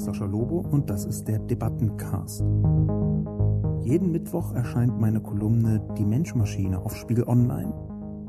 ist 0.00 0.06
Sascha 0.06 0.24
Lobo 0.24 0.60
und 0.60 0.88
das 0.88 1.04
ist 1.04 1.28
der 1.28 1.38
Debattencast. 1.40 2.40
Jeden 3.82 4.10
Mittwoch 4.10 4.54
erscheint 4.54 4.98
meine 4.98 5.20
Kolumne 5.20 5.86
Die 5.98 6.06
Menschmaschine 6.06 6.78
auf 6.78 6.96
Spiegel 6.96 7.24
Online. 7.24 7.74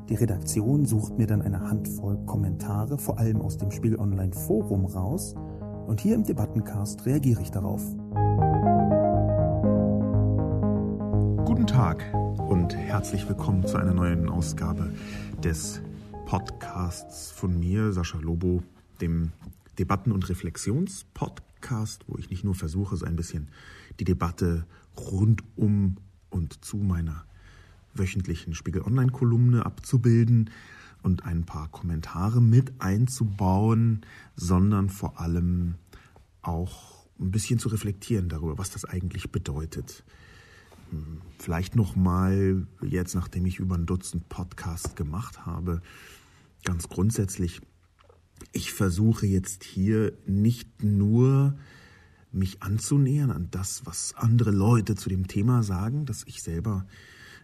Die 0.09 0.15
Redaktion 0.15 0.85
sucht 0.85 1.17
mir 1.17 1.27
dann 1.27 1.41
eine 1.41 1.61
Handvoll 1.61 2.17
Kommentare, 2.25 2.97
vor 2.97 3.17
allem 3.19 3.39
aus 3.39 3.57
dem 3.57 3.71
Spiegel 3.71 3.97
Online 3.99 4.33
Forum 4.33 4.85
raus, 4.85 5.33
und 5.87 6.01
hier 6.01 6.15
im 6.15 6.25
Debattencast 6.25 7.05
reagiere 7.05 7.41
ich 7.41 7.51
darauf. 7.51 7.81
Guten 11.45 11.67
Tag 11.67 12.03
und 12.49 12.75
herzlich 12.75 13.29
willkommen 13.29 13.65
zu 13.65 13.77
einer 13.77 13.93
neuen 13.93 14.27
Ausgabe 14.27 14.91
des 15.41 15.81
Podcasts 16.25 17.31
von 17.31 17.57
mir, 17.57 17.93
Sascha 17.93 18.19
Lobo, 18.19 18.61
dem 18.99 19.31
Debatten- 19.79 20.11
und 20.11 20.27
Reflexionspodcast, 20.27 21.50
wo 22.07 22.17
ich 22.17 22.29
nicht 22.29 22.43
nur 22.43 22.55
versuche, 22.55 22.97
so 22.97 23.05
ein 23.05 23.15
bisschen 23.15 23.49
die 23.99 24.05
Debatte 24.05 24.65
rund 24.97 25.43
um 25.55 25.97
und 26.29 26.63
zu 26.63 26.77
meiner 26.77 27.25
wöchentlichen 27.93 28.55
Spiegel 28.55 28.81
Online-Kolumne 28.81 29.65
abzubilden 29.65 30.49
und 31.03 31.25
ein 31.25 31.45
paar 31.45 31.67
Kommentare 31.69 32.41
mit 32.41 32.73
einzubauen, 32.79 34.01
sondern 34.35 34.89
vor 34.89 35.19
allem 35.19 35.75
auch 36.41 37.05
ein 37.19 37.31
bisschen 37.31 37.59
zu 37.59 37.69
reflektieren 37.69 38.29
darüber, 38.29 38.57
was 38.57 38.71
das 38.71 38.85
eigentlich 38.85 39.31
bedeutet. 39.31 40.03
Vielleicht 41.37 41.75
noch 41.75 41.95
mal 41.95 42.67
jetzt, 42.81 43.15
nachdem 43.15 43.45
ich 43.45 43.59
über 43.59 43.75
ein 43.75 43.85
Dutzend 43.85 44.27
Podcasts 44.29 44.95
gemacht 44.95 45.45
habe, 45.45 45.81
ganz 46.63 46.89
grundsätzlich 46.89 47.61
ich 48.51 48.73
versuche 48.73 49.25
jetzt 49.25 49.63
hier 49.63 50.13
nicht 50.25 50.83
nur 50.83 51.55
mich 52.31 52.63
anzunähern 52.63 53.31
an 53.31 53.49
das, 53.51 53.85
was 53.85 54.13
andere 54.15 54.51
Leute 54.51 54.95
zu 54.95 55.09
dem 55.09 55.27
Thema 55.27 55.63
sagen, 55.63 56.05
das 56.05 56.23
ich 56.25 56.41
selber 56.41 56.85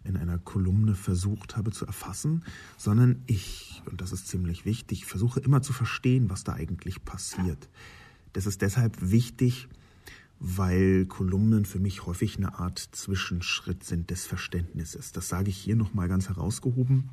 in 0.04 0.16
einer 0.16 0.38
Kolumne 0.38 0.96
versucht 0.96 1.58
habe 1.58 1.72
zu 1.72 1.86
erfassen, 1.86 2.44
sondern 2.78 3.24
ich, 3.28 3.82
und 3.86 4.00
das 4.00 4.14
ist 4.14 4.28
ziemlich 4.28 4.64
wichtig, 4.64 5.06
versuche 5.06 5.42
immer 5.42 5.62
zu 5.62 5.74
verstehen, 5.74 6.30
was 6.30 6.44
da 6.44 6.54
eigentlich 6.54 7.04
passiert. 7.04 7.70
Das 8.34 8.46
ist 8.46 8.62
deshalb 8.62 8.96
wichtig, 9.02 9.68
weil 10.40 11.06
Kolumnen 11.08 11.66
für 11.66 11.80
mich 11.80 12.06
häufig 12.06 12.38
eine 12.38 12.60
Art 12.60 12.80
Zwischenschritt 12.80 13.84
sind 13.84 14.10
des 14.10 14.26
Verständnisses. 14.26 15.12
Das 15.12 15.28
sage 15.28 15.50
ich 15.50 15.58
hier 15.58 15.76
nochmal 15.76 16.08
ganz 16.08 16.30
herausgehoben 16.30 17.10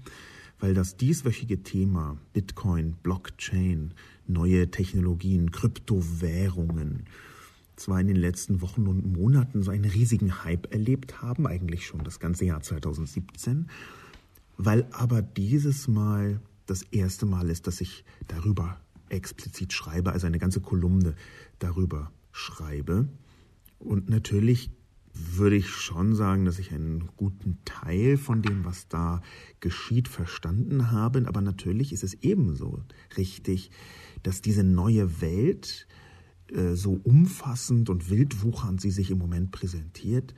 weil 0.58 0.74
das 0.74 0.97
dieswöchige 0.97 1.62
Thema 1.62 2.16
Bitcoin, 2.33 2.94
Blockchain, 3.02 3.92
neue 4.27 4.70
Technologien, 4.70 5.50
Kryptowährungen 5.50 7.05
zwar 7.77 8.00
in 8.00 8.06
den 8.06 8.16
letzten 8.16 8.60
Wochen 8.60 8.86
und 8.86 9.12
Monaten 9.12 9.62
so 9.62 9.70
einen 9.70 9.84
riesigen 9.84 10.44
Hype 10.44 10.72
erlebt 10.72 11.22
haben, 11.22 11.47
eigentlich 11.47 11.86
schon 11.86 12.05
das 12.05 12.20
ganze 12.20 12.44
Jahr 12.44 12.60
2017, 12.60 13.69
weil 14.56 14.86
aber 14.92 15.22
dieses 15.22 15.88
Mal 15.88 16.41
das 16.66 16.82
erste 16.82 17.27
Mal 17.27 17.50
ist, 17.50 17.66
dass 17.66 17.80
ich 17.80 18.05
darüber 18.28 18.78
explizit 19.08 19.72
schreibe, 19.72 20.12
also 20.12 20.27
eine 20.27 20.38
ganze 20.38 20.60
Kolumne 20.60 21.14
darüber 21.58 22.10
schreibe. 22.32 23.08
Und 23.78 24.08
natürlich 24.08 24.70
würde 25.15 25.57
ich 25.57 25.69
schon 25.69 26.15
sagen, 26.15 26.45
dass 26.45 26.59
ich 26.59 26.73
einen 26.73 27.09
guten 27.17 27.59
Teil 27.65 28.17
von 28.17 28.43
dem, 28.43 28.65
was 28.65 28.89
da 28.89 29.23
geschieht, 29.61 30.09
verstanden 30.09 30.91
habe. 30.91 31.25
Aber 31.27 31.41
natürlich 31.41 31.93
ist 31.93 32.05
es 32.05 32.15
ebenso 32.15 32.83
richtig, 33.17 33.71
dass 34.23 34.43
diese 34.43 34.65
neue 34.65 35.21
Welt, 35.21 35.87
äh, 36.51 36.75
so 36.75 37.01
umfassend 37.05 37.91
und 37.91 38.11
wildwuchernd 38.11 38.81
sie 38.81 38.91
sich 38.91 39.11
im 39.11 39.19
Moment 39.19 39.53
präsentiert, 39.53 40.34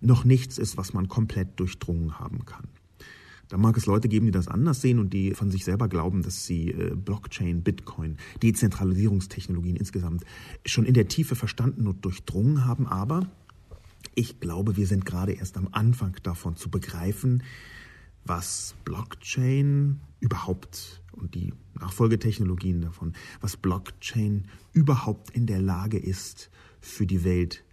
noch 0.00 0.24
nichts 0.24 0.58
ist, 0.58 0.76
was 0.76 0.94
man 0.94 1.08
komplett 1.08 1.58
durchdrungen 1.58 2.18
haben 2.18 2.44
kann. 2.46 2.68
Da 3.48 3.58
mag 3.58 3.76
es 3.76 3.86
Leute 3.86 4.08
geben, 4.08 4.26
die 4.26 4.32
das 4.32 4.46
anders 4.46 4.80
sehen 4.80 5.00
und 5.00 5.12
die 5.12 5.34
von 5.34 5.50
sich 5.50 5.64
selber 5.64 5.88
glauben, 5.88 6.22
dass 6.22 6.46
sie 6.46 6.70
äh, 6.70 6.94
Blockchain, 6.94 7.62
Bitcoin, 7.62 8.16
Dezentralisierungstechnologien 8.44 9.74
insgesamt 9.74 10.22
schon 10.64 10.84
in 10.84 10.94
der 10.94 11.08
Tiefe 11.08 11.34
verstanden 11.34 11.88
und 11.88 12.04
durchdrungen 12.04 12.64
haben. 12.64 12.86
Aber 12.86 13.28
ich 14.14 14.40
glaube, 14.40 14.76
wir 14.76 14.86
sind 14.86 15.04
gerade 15.04 15.32
erst 15.32 15.56
am 15.56 15.68
Anfang 15.72 16.16
davon 16.22 16.56
zu 16.56 16.70
begreifen, 16.70 17.42
was 18.24 18.74
Blockchain 18.84 20.00
überhaupt 20.20 21.02
und 21.12 21.34
die 21.34 21.54
Nachfolgetechnologien 21.74 22.80
davon, 22.80 23.14
was 23.40 23.56
Blockchain 23.56 24.46
überhaupt 24.72 25.30
in 25.30 25.46
der 25.46 25.60
Lage 25.60 25.98
ist, 25.98 26.50
für 26.80 27.06
die 27.06 27.24
Welt 27.24 27.64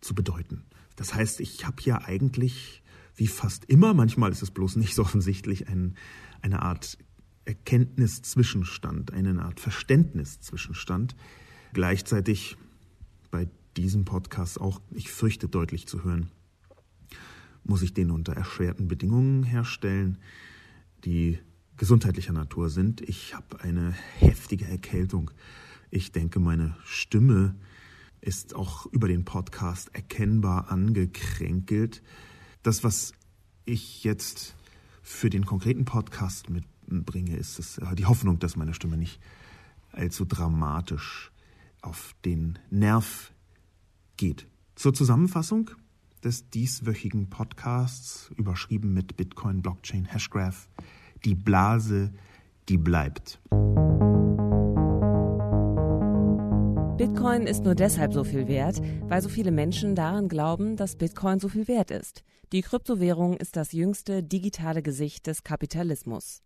zu 0.00 0.14
bedeuten. 0.14 0.64
Das 0.96 1.14
heißt, 1.14 1.40
ich 1.40 1.66
habe 1.66 1.82
ja 1.82 2.02
eigentlich, 2.02 2.82
wie 3.16 3.26
fast 3.26 3.64
immer, 3.66 3.94
manchmal 3.94 4.32
ist 4.32 4.42
es 4.42 4.50
bloß 4.50 4.76
nicht 4.76 4.94
so 4.94 5.02
offensichtlich, 5.02 5.68
ein, 5.68 5.96
eine 6.42 6.62
Art 6.62 6.98
Erkenntniszwischenstand, 7.44 9.12
eine 9.12 9.42
Art 9.42 9.58
Verständniszwischenstand. 9.58 11.16
Gleichzeitig 11.72 12.56
bei 13.30 13.48
diesem 13.82 14.04
Podcast 14.04 14.60
auch, 14.60 14.80
ich 14.90 15.10
fürchte, 15.10 15.48
deutlich 15.48 15.86
zu 15.86 16.02
hören, 16.02 16.30
muss 17.64 17.82
ich 17.82 17.94
den 17.94 18.10
unter 18.10 18.32
erschwerten 18.32 18.88
Bedingungen 18.88 19.44
herstellen, 19.44 20.18
die 21.04 21.38
gesundheitlicher 21.76 22.32
Natur 22.32 22.70
sind. 22.70 23.00
Ich 23.02 23.34
habe 23.34 23.60
eine 23.60 23.92
heftige 24.18 24.66
Erkältung. 24.66 25.30
Ich 25.90 26.10
denke, 26.10 26.40
meine 26.40 26.76
Stimme 26.84 27.54
ist 28.20 28.56
auch 28.56 28.86
über 28.86 29.06
den 29.06 29.24
Podcast 29.24 29.94
erkennbar 29.94 30.72
angekränkelt. 30.72 32.02
Das, 32.62 32.82
was 32.82 33.12
ich 33.64 34.02
jetzt 34.02 34.56
für 35.02 35.30
den 35.30 35.46
konkreten 35.46 35.84
Podcast 35.84 36.50
mitbringe, 36.50 37.36
ist 37.36 37.60
es, 37.60 37.80
die 37.96 38.06
Hoffnung, 38.06 38.40
dass 38.40 38.56
meine 38.56 38.74
Stimme 38.74 38.96
nicht 38.96 39.20
allzu 39.92 40.24
dramatisch 40.24 41.30
auf 41.80 42.14
den 42.24 42.58
Nerv 42.70 43.32
geht. 44.18 44.46
Zur 44.74 44.92
Zusammenfassung 44.92 45.70
des 46.22 46.50
dieswöchigen 46.50 47.30
Podcasts, 47.30 48.30
überschrieben 48.36 48.92
mit 48.92 49.16
Bitcoin, 49.16 49.62
Blockchain, 49.62 50.04
Hashgraph, 50.04 50.68
die 51.24 51.34
Blase, 51.34 52.12
die 52.68 52.76
bleibt. 52.76 53.40
Bitcoin 56.98 57.46
ist 57.46 57.62
nur 57.62 57.76
deshalb 57.76 58.12
so 58.12 58.24
viel 58.24 58.48
wert, 58.48 58.82
weil 59.08 59.22
so 59.22 59.28
viele 59.28 59.52
Menschen 59.52 59.94
daran 59.94 60.28
glauben, 60.28 60.76
dass 60.76 60.96
Bitcoin 60.96 61.38
so 61.38 61.48
viel 61.48 61.68
wert 61.68 61.92
ist. 61.92 62.24
Die 62.52 62.62
Kryptowährung 62.62 63.36
ist 63.36 63.56
das 63.56 63.72
jüngste 63.72 64.22
digitale 64.22 64.82
Gesicht 64.82 65.28
des 65.28 65.44
Kapitalismus. 65.44 66.42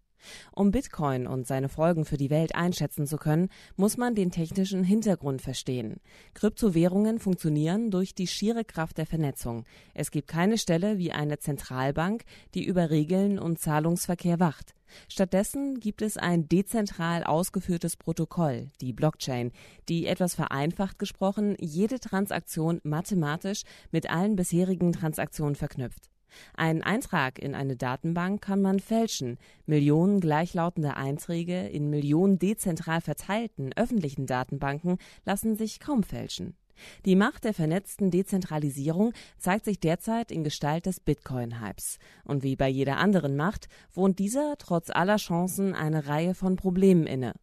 Um 0.52 0.70
Bitcoin 0.70 1.26
und 1.26 1.46
seine 1.46 1.68
Folgen 1.68 2.04
für 2.04 2.16
die 2.16 2.30
Welt 2.30 2.54
einschätzen 2.54 3.06
zu 3.06 3.16
können, 3.16 3.48
muss 3.76 3.96
man 3.96 4.14
den 4.14 4.30
technischen 4.30 4.84
Hintergrund 4.84 5.42
verstehen. 5.42 6.00
Kryptowährungen 6.34 7.18
funktionieren 7.18 7.90
durch 7.90 8.14
die 8.14 8.26
schiere 8.26 8.64
Kraft 8.64 8.98
der 8.98 9.06
Vernetzung. 9.06 9.64
Es 9.94 10.10
gibt 10.10 10.28
keine 10.28 10.58
Stelle 10.58 10.98
wie 10.98 11.12
eine 11.12 11.38
Zentralbank, 11.38 12.24
die 12.54 12.64
über 12.64 12.90
Regeln 12.90 13.38
und 13.38 13.58
Zahlungsverkehr 13.58 14.40
wacht. 14.40 14.74
Stattdessen 15.08 15.80
gibt 15.80 16.02
es 16.02 16.16
ein 16.16 16.48
dezentral 16.48 17.24
ausgeführtes 17.24 17.96
Protokoll, 17.96 18.70
die 18.80 18.92
Blockchain, 18.92 19.52
die 19.88 20.06
etwas 20.06 20.34
vereinfacht 20.34 20.98
gesprochen 20.98 21.56
jede 21.58 21.98
Transaktion 22.00 22.80
mathematisch 22.84 23.62
mit 23.90 24.10
allen 24.10 24.36
bisherigen 24.36 24.92
Transaktionen 24.92 25.54
verknüpft. 25.54 26.11
Einen 26.54 26.82
Eintrag 26.82 27.38
in 27.38 27.54
eine 27.54 27.76
Datenbank 27.76 28.42
kann 28.42 28.62
man 28.62 28.80
fälschen. 28.80 29.38
Millionen 29.66 30.20
gleichlautende 30.20 30.96
Einträge 30.96 31.68
in 31.68 31.90
Millionen 31.90 32.38
dezentral 32.38 33.00
verteilten 33.00 33.72
öffentlichen 33.74 34.26
Datenbanken 34.26 34.98
lassen 35.24 35.56
sich 35.56 35.80
kaum 35.80 36.02
fälschen. 36.02 36.56
Die 37.04 37.16
Macht 37.16 37.44
der 37.44 37.54
vernetzten 37.54 38.10
Dezentralisierung 38.10 39.12
zeigt 39.38 39.64
sich 39.64 39.80
derzeit 39.80 40.30
in 40.30 40.44
Gestalt 40.44 40.86
des 40.86 41.00
Bitcoin-Hypes. 41.00 41.98
Und 42.24 42.42
wie 42.42 42.56
bei 42.56 42.68
jeder 42.68 42.96
anderen 42.98 43.36
Macht 43.36 43.68
wohnt 43.92 44.18
dieser 44.18 44.56
trotz 44.58 44.90
aller 44.90 45.16
Chancen 45.16 45.74
eine 45.74 46.06
Reihe 46.06 46.34
von 46.34 46.56
Problemen 46.56 47.06
inne. 47.06 47.34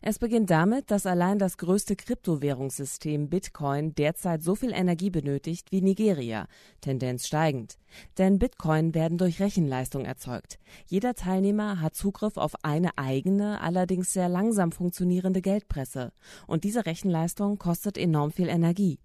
Es 0.00 0.18
beginnt 0.18 0.50
damit, 0.50 0.90
dass 0.90 1.06
allein 1.06 1.38
das 1.38 1.56
größte 1.58 1.96
Kryptowährungssystem 1.96 3.28
Bitcoin 3.28 3.94
derzeit 3.94 4.42
so 4.42 4.54
viel 4.54 4.72
Energie 4.72 5.10
benötigt 5.10 5.72
wie 5.72 5.82
Nigeria, 5.82 6.46
Tendenz 6.80 7.26
steigend. 7.26 7.78
Denn 8.18 8.38
Bitcoin 8.38 8.94
werden 8.94 9.18
durch 9.18 9.40
Rechenleistung 9.40 10.04
erzeugt. 10.04 10.58
Jeder 10.86 11.14
Teilnehmer 11.14 11.80
hat 11.80 11.94
Zugriff 11.94 12.36
auf 12.36 12.64
eine 12.64 12.96
eigene, 12.96 13.60
allerdings 13.60 14.12
sehr 14.12 14.28
langsam 14.28 14.72
funktionierende 14.72 15.42
Geldpresse. 15.42 16.12
Und 16.46 16.64
diese 16.64 16.86
Rechenleistung 16.86 17.58
kostet 17.58 17.98
enorm 17.98 18.30
viel 18.30 18.48
Energie. 18.48 18.98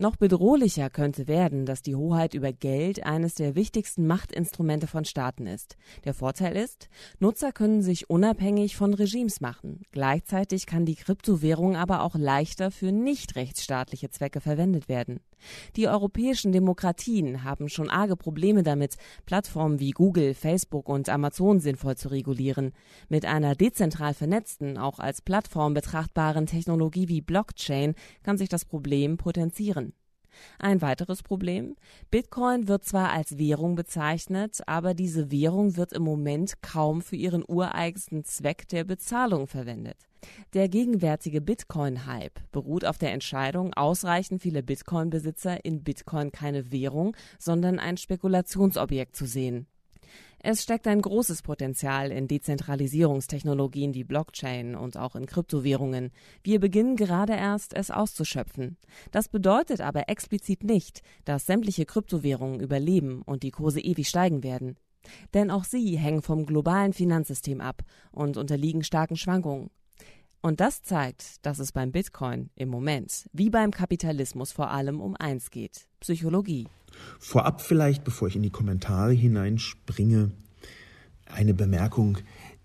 Noch 0.00 0.16
bedrohlicher 0.16 0.88
könnte 0.88 1.28
werden, 1.28 1.66
dass 1.66 1.82
die 1.82 1.94
Hoheit 1.94 2.32
über 2.32 2.54
Geld 2.54 3.04
eines 3.04 3.34
der 3.34 3.54
wichtigsten 3.54 4.06
Machtinstrumente 4.06 4.86
von 4.86 5.04
Staaten 5.04 5.46
ist. 5.46 5.76
Der 6.04 6.14
Vorteil 6.14 6.56
ist, 6.56 6.88
Nutzer 7.18 7.52
können 7.52 7.82
sich 7.82 8.08
unabhängig 8.08 8.78
von 8.78 8.94
Regimes 8.94 9.42
machen. 9.42 9.82
Gleichzeitig 9.92 10.64
kann 10.64 10.86
die 10.86 10.94
Kryptowährung 10.94 11.76
aber 11.76 12.00
auch 12.00 12.14
leichter 12.14 12.70
für 12.70 12.92
nicht 12.92 13.36
rechtsstaatliche 13.36 14.08
Zwecke 14.08 14.40
verwendet 14.40 14.88
werden. 14.88 15.20
Die 15.76 15.88
europäischen 15.88 16.52
Demokratien 16.52 17.44
haben 17.44 17.68
schon 17.68 17.90
arge 17.90 18.16
Probleme 18.16 18.62
damit, 18.62 18.96
Plattformen 19.26 19.80
wie 19.80 19.90
Google, 19.90 20.34
Facebook 20.34 20.88
und 20.88 21.08
Amazon 21.08 21.60
sinnvoll 21.60 21.96
zu 21.96 22.08
regulieren. 22.08 22.72
Mit 23.08 23.24
einer 23.24 23.54
dezentral 23.54 24.14
vernetzten, 24.14 24.78
auch 24.78 24.98
als 24.98 25.22
Plattform 25.22 25.74
betrachtbaren 25.74 26.46
Technologie 26.46 27.08
wie 27.08 27.20
Blockchain 27.20 27.94
kann 28.22 28.38
sich 28.38 28.48
das 28.48 28.64
Problem 28.64 29.16
potenzieren. 29.16 29.92
Ein 30.58 30.80
weiteres 30.80 31.22
Problem. 31.22 31.76
Bitcoin 32.10 32.68
wird 32.68 32.84
zwar 32.84 33.10
als 33.10 33.38
Währung 33.38 33.74
bezeichnet, 33.74 34.60
aber 34.66 34.94
diese 34.94 35.30
Währung 35.30 35.76
wird 35.76 35.92
im 35.92 36.02
Moment 36.02 36.62
kaum 36.62 37.02
für 37.02 37.16
ihren 37.16 37.44
ureigensten 37.46 38.24
Zweck 38.24 38.68
der 38.68 38.84
Bezahlung 38.84 39.46
verwendet. 39.46 40.09
Der 40.54 40.68
gegenwärtige 40.68 41.40
Bitcoin-Hype 41.40 42.40
beruht 42.52 42.84
auf 42.84 42.98
der 42.98 43.12
Entscheidung, 43.12 43.74
ausreichend 43.74 44.42
viele 44.42 44.62
Bitcoin-Besitzer 44.62 45.64
in 45.64 45.82
Bitcoin 45.82 46.32
keine 46.32 46.70
Währung, 46.72 47.16
sondern 47.38 47.78
ein 47.78 47.96
Spekulationsobjekt 47.96 49.16
zu 49.16 49.26
sehen. 49.26 49.66
Es 50.42 50.62
steckt 50.62 50.86
ein 50.86 51.02
großes 51.02 51.42
Potenzial 51.42 52.10
in 52.10 52.26
Dezentralisierungstechnologien 52.26 53.92
wie 53.92 54.04
Blockchain 54.04 54.74
und 54.74 54.96
auch 54.96 55.14
in 55.14 55.26
Kryptowährungen. 55.26 56.12
Wir 56.42 56.60
beginnen 56.60 56.96
gerade 56.96 57.34
erst, 57.34 57.74
es 57.74 57.90
auszuschöpfen. 57.90 58.78
Das 59.10 59.28
bedeutet 59.28 59.82
aber 59.82 60.08
explizit 60.08 60.64
nicht, 60.64 61.02
dass 61.26 61.44
sämtliche 61.44 61.84
Kryptowährungen 61.84 62.60
überleben 62.60 63.20
und 63.20 63.42
die 63.42 63.50
Kurse 63.50 63.80
ewig 63.80 64.08
steigen 64.08 64.42
werden. 64.42 64.76
Denn 65.34 65.50
auch 65.50 65.64
sie 65.64 65.98
hängen 65.98 66.22
vom 66.22 66.46
globalen 66.46 66.94
Finanzsystem 66.94 67.60
ab 67.60 67.82
und 68.10 68.38
unterliegen 68.38 68.82
starken 68.82 69.16
Schwankungen. 69.16 69.70
Und 70.42 70.60
das 70.60 70.82
zeigt, 70.82 71.44
dass 71.44 71.58
es 71.58 71.72
beim 71.72 71.92
Bitcoin 71.92 72.48
im 72.54 72.70
Moment, 72.70 73.28
wie 73.32 73.50
beim 73.50 73.70
Kapitalismus 73.70 74.52
vor 74.52 74.70
allem 74.70 75.00
um 75.00 75.14
eins 75.16 75.50
geht, 75.50 75.86
Psychologie. 76.00 76.66
Vorab 77.18 77.60
vielleicht, 77.60 78.04
bevor 78.04 78.28
ich 78.28 78.36
in 78.36 78.42
die 78.42 78.50
Kommentare 78.50 79.12
hineinspringe, 79.12 80.32
eine 81.26 81.54
Bemerkung, 81.54 82.18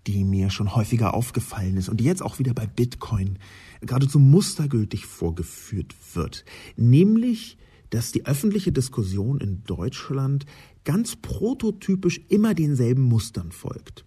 die 0.06 0.24
mir 0.24 0.50
schon 0.50 0.74
häufiger 0.74 1.14
aufgefallen 1.14 1.76
ist 1.76 1.88
und 1.88 1.98
die 1.98 2.04
jetzt 2.04 2.22
auch 2.22 2.38
wieder 2.38 2.54
bei 2.54 2.66
Bitcoin 2.66 3.38
geradezu 3.80 4.18
mustergültig 4.18 5.04
vorgeführt 5.04 5.94
wird. 6.14 6.44
Nämlich, 6.76 7.58
dass 7.90 8.12
die 8.12 8.24
öffentliche 8.24 8.72
Diskussion 8.72 9.40
in 9.40 9.64
Deutschland 9.64 10.46
ganz 10.84 11.16
prototypisch 11.16 12.20
immer 12.28 12.54
denselben 12.54 13.02
Mustern 13.02 13.52
folgt. 13.52 14.04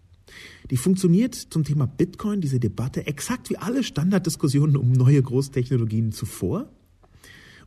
Die 0.69 0.77
funktioniert 0.77 1.35
zum 1.35 1.63
Thema 1.63 1.87
Bitcoin, 1.87 2.41
diese 2.41 2.59
Debatte, 2.59 3.07
exakt 3.07 3.49
wie 3.49 3.57
alle 3.57 3.83
Standarddiskussionen 3.83 4.77
um 4.77 4.91
neue 4.91 5.21
Großtechnologien 5.21 6.11
zuvor. 6.11 6.69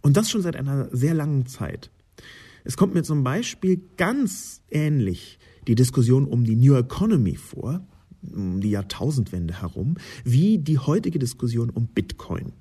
Und 0.01 0.17
das 0.17 0.31
schon 0.31 0.43
seit 0.43 0.57
einer 0.57 0.89
sehr 0.95 1.15
langen 1.15 1.47
Zeit. 1.47 1.91
Es 2.65 2.77
kommt 2.77 2.95
mir 2.95 3.03
zum 3.03 3.25
Beispiel 3.25 3.81
ganz 3.97 4.63
ähnlich 4.71 5.39
die 5.67 5.75
Diskussion 5.75 6.27
um 6.27 6.45
die 6.45 6.57
New 6.57 6.75
Economy 6.75 7.37
vor, 7.37 7.87
um 8.35 8.61
die 8.61 8.71
Jahrtausendwende 8.71 9.63
herum, 9.63 9.97
wie 10.25 10.59
die 10.59 10.79
heutige 10.79 11.19
Diskussion 11.19 11.71
um 11.71 11.89
Bitcoin. 11.89 12.53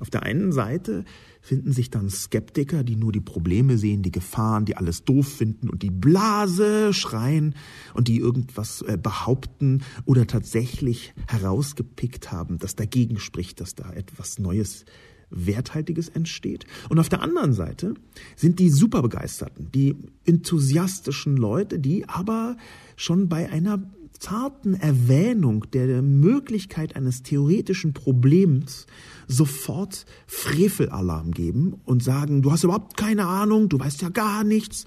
Auf 0.00 0.10
der 0.10 0.24
einen 0.24 0.52
Seite 0.52 1.04
finden 1.46 1.70
sich 1.70 1.90
dann 1.90 2.10
Skeptiker, 2.10 2.82
die 2.82 2.96
nur 2.96 3.12
die 3.12 3.20
Probleme 3.20 3.78
sehen, 3.78 4.02
die 4.02 4.10
Gefahren, 4.10 4.64
die 4.64 4.76
alles 4.76 5.04
doof 5.04 5.28
finden 5.28 5.70
und 5.70 5.84
die 5.84 5.92
Blase 5.92 6.92
schreien 6.92 7.54
und 7.94 8.08
die 8.08 8.18
irgendwas 8.18 8.82
äh, 8.82 8.98
behaupten 9.00 9.84
oder 10.06 10.26
tatsächlich 10.26 11.14
herausgepickt 11.28 12.32
haben, 12.32 12.58
das 12.58 12.74
dagegen 12.74 13.20
spricht, 13.20 13.60
dass 13.60 13.76
da 13.76 13.92
etwas 13.92 14.40
Neues 14.40 14.86
Werthaltiges 15.30 16.08
entsteht. 16.08 16.66
Und 16.88 16.98
auf 16.98 17.08
der 17.08 17.22
anderen 17.22 17.52
Seite 17.52 17.94
sind 18.34 18.58
die 18.58 18.68
superbegeisterten, 18.68 19.70
die 19.70 19.94
enthusiastischen 20.24 21.36
Leute, 21.36 21.78
die 21.78 22.08
aber 22.08 22.56
schon 22.96 23.28
bei 23.28 23.48
einer 23.50 23.88
zarten 24.18 24.74
Erwähnung 24.74 25.66
der 25.72 26.02
Möglichkeit 26.02 26.96
eines 26.96 27.22
theoretischen 27.22 27.92
Problems 27.92 28.86
sofort 29.26 30.06
Frevelalarm 30.26 31.32
geben 31.32 31.80
und 31.84 32.02
sagen, 32.02 32.42
du 32.42 32.52
hast 32.52 32.64
überhaupt 32.64 32.96
keine 32.96 33.26
Ahnung, 33.26 33.68
du 33.68 33.78
weißt 33.78 34.02
ja 34.02 34.08
gar 34.08 34.44
nichts. 34.44 34.86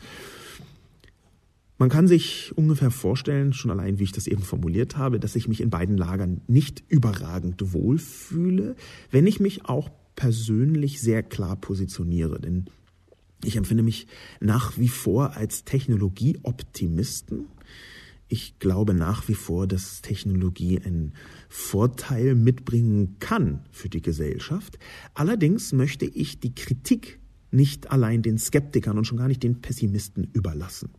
Man 1.77 1.89
kann 1.89 2.09
sich 2.09 2.51
ungefähr 2.57 2.91
vorstellen, 2.91 3.53
schon 3.53 3.71
allein 3.71 3.99
wie 3.99 4.03
ich 4.03 4.11
das 4.11 4.27
eben 4.27 4.43
formuliert 4.43 4.97
habe, 4.97 5.17
dass 5.17 5.37
ich 5.37 5.47
mich 5.47 5.61
in 5.61 5.69
beiden 5.69 5.97
Lagern 5.97 6.41
nicht 6.47 6.83
überragend 6.89 7.73
wohlfühle, 7.73 8.75
wenn 9.11 9.25
ich 9.25 9.39
mich 9.39 9.65
auch 9.65 9.89
persönlich 10.15 10.99
sehr 10.99 11.23
klar 11.23 11.55
positioniere. 11.55 12.41
Denn 12.41 12.65
ich 13.45 13.55
empfinde 13.55 13.83
mich 13.83 14.07
nach 14.41 14.77
wie 14.77 14.89
vor 14.89 15.37
als 15.37 15.63
Technologieoptimisten. 15.63 17.45
Ich 18.27 18.59
glaube 18.59 18.93
nach 18.93 19.29
wie 19.29 19.33
vor, 19.33 19.65
dass 19.65 20.01
Technologie 20.01 20.81
einen 20.83 21.13
Vorteil 21.49 22.35
mitbringen 22.35 23.17
kann 23.19 23.65
für 23.71 23.89
die 23.89 24.01
Gesellschaft. 24.01 24.77
Allerdings 25.15 25.73
möchte 25.73 26.05
ich 26.05 26.39
die 26.39 26.53
Kritik 26.53 27.19
nicht 27.51 27.91
allein 27.91 28.21
den 28.21 28.37
Skeptikern 28.37 28.97
und 28.97 29.05
schon 29.05 29.17
gar 29.17 29.27
nicht 29.27 29.41
den 29.41 29.59
Pessimisten 29.59 30.29
überlassen. 30.33 30.91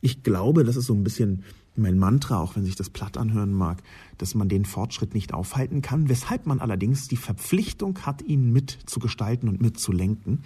Ich 0.00 0.22
glaube, 0.22 0.64
das 0.64 0.76
ist 0.76 0.86
so 0.86 0.94
ein 0.94 1.04
bisschen 1.04 1.42
mein 1.74 1.98
Mantra, 1.98 2.40
auch 2.40 2.54
wenn 2.54 2.64
sich 2.64 2.76
das 2.76 2.90
platt 2.90 3.16
anhören 3.16 3.52
mag, 3.52 3.82
dass 4.18 4.34
man 4.34 4.48
den 4.48 4.64
Fortschritt 4.64 5.14
nicht 5.14 5.32
aufhalten 5.32 5.82
kann, 5.82 6.08
weshalb 6.08 6.46
man 6.46 6.60
allerdings 6.60 7.08
die 7.08 7.16
Verpflichtung 7.16 7.98
hat, 8.00 8.22
ihn 8.22 8.52
mitzugestalten 8.52 9.48
und 9.48 9.60
mitzulenken. 9.60 10.42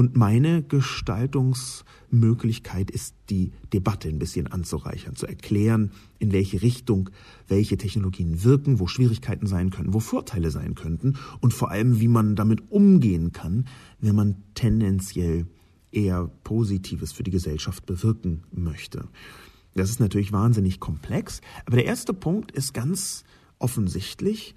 Und 0.00 0.16
meine 0.16 0.62
Gestaltungsmöglichkeit 0.62 2.90
ist, 2.90 3.14
die 3.28 3.52
Debatte 3.74 4.08
ein 4.08 4.18
bisschen 4.18 4.46
anzureichern, 4.46 5.14
zu 5.14 5.26
erklären, 5.26 5.90
in 6.18 6.32
welche 6.32 6.62
Richtung 6.62 7.10
welche 7.48 7.76
Technologien 7.76 8.42
wirken, 8.42 8.80
wo 8.80 8.86
Schwierigkeiten 8.86 9.46
sein 9.46 9.68
können, 9.68 9.92
wo 9.92 10.00
Vorteile 10.00 10.50
sein 10.50 10.74
könnten 10.74 11.18
und 11.42 11.52
vor 11.52 11.70
allem, 11.70 12.00
wie 12.00 12.08
man 12.08 12.34
damit 12.34 12.70
umgehen 12.70 13.32
kann, 13.32 13.66
wenn 14.00 14.14
man 14.14 14.36
tendenziell 14.54 15.46
eher 15.92 16.30
Positives 16.44 17.12
für 17.12 17.22
die 17.22 17.30
Gesellschaft 17.30 17.84
bewirken 17.84 18.44
möchte. 18.52 19.06
Das 19.74 19.90
ist 19.90 20.00
natürlich 20.00 20.32
wahnsinnig 20.32 20.80
komplex, 20.80 21.42
aber 21.66 21.76
der 21.76 21.84
erste 21.84 22.14
Punkt 22.14 22.52
ist 22.52 22.72
ganz 22.72 23.22
offensichtlich, 23.58 24.54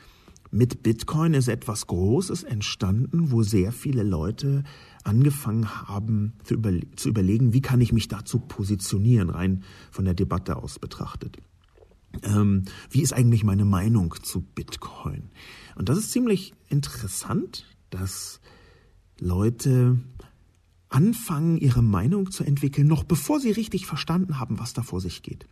mit 0.54 0.84
Bitcoin 0.84 1.34
ist 1.34 1.48
etwas 1.48 1.88
Großes 1.88 2.44
entstanden, 2.44 3.32
wo 3.32 3.42
sehr 3.42 3.72
viele 3.72 4.04
Leute 4.04 4.64
angefangen 5.04 5.88
haben 5.88 6.34
zu, 6.44 6.54
überle 6.54 6.82
zu 6.96 7.10
überlegen, 7.10 7.54
wie 7.54 7.62
kann 7.62 7.82
ich 7.82 7.92
mich 7.92 8.08
dazu 8.08 8.40
positionieren, 8.40 9.32
rein 9.32 9.64
von 9.90 10.06
der 10.06 10.14
Debatte 10.14 10.58
aus 10.58 10.78
betrachtet. 10.78 11.38
Ähm, 12.22 12.66
wie 12.92 13.02
ist 13.02 13.14
eigentlich 13.14 13.44
meine 13.44 13.66
Meinung 13.66 14.14
zu 14.22 14.42
Bitcoin? 14.42 15.32
Und 15.76 15.90
das 15.90 15.98
ist 15.98 16.12
ziemlich 16.12 16.54
interessant, 16.70 17.66
dass 17.90 18.40
Leute 19.20 20.00
anfangen, 20.90 21.58
ihre 21.58 21.82
Meinung 21.82 22.30
zu 22.30 22.44
entwickeln, 22.44 22.88
noch 22.88 23.04
bevor 23.04 23.40
sie 23.40 23.52
richtig 23.52 23.88
verstanden 23.88 24.40
haben, 24.40 24.60
was 24.60 24.74
da 24.74 24.84
vor 24.84 25.02
sich 25.02 25.24
geht. 25.24 25.48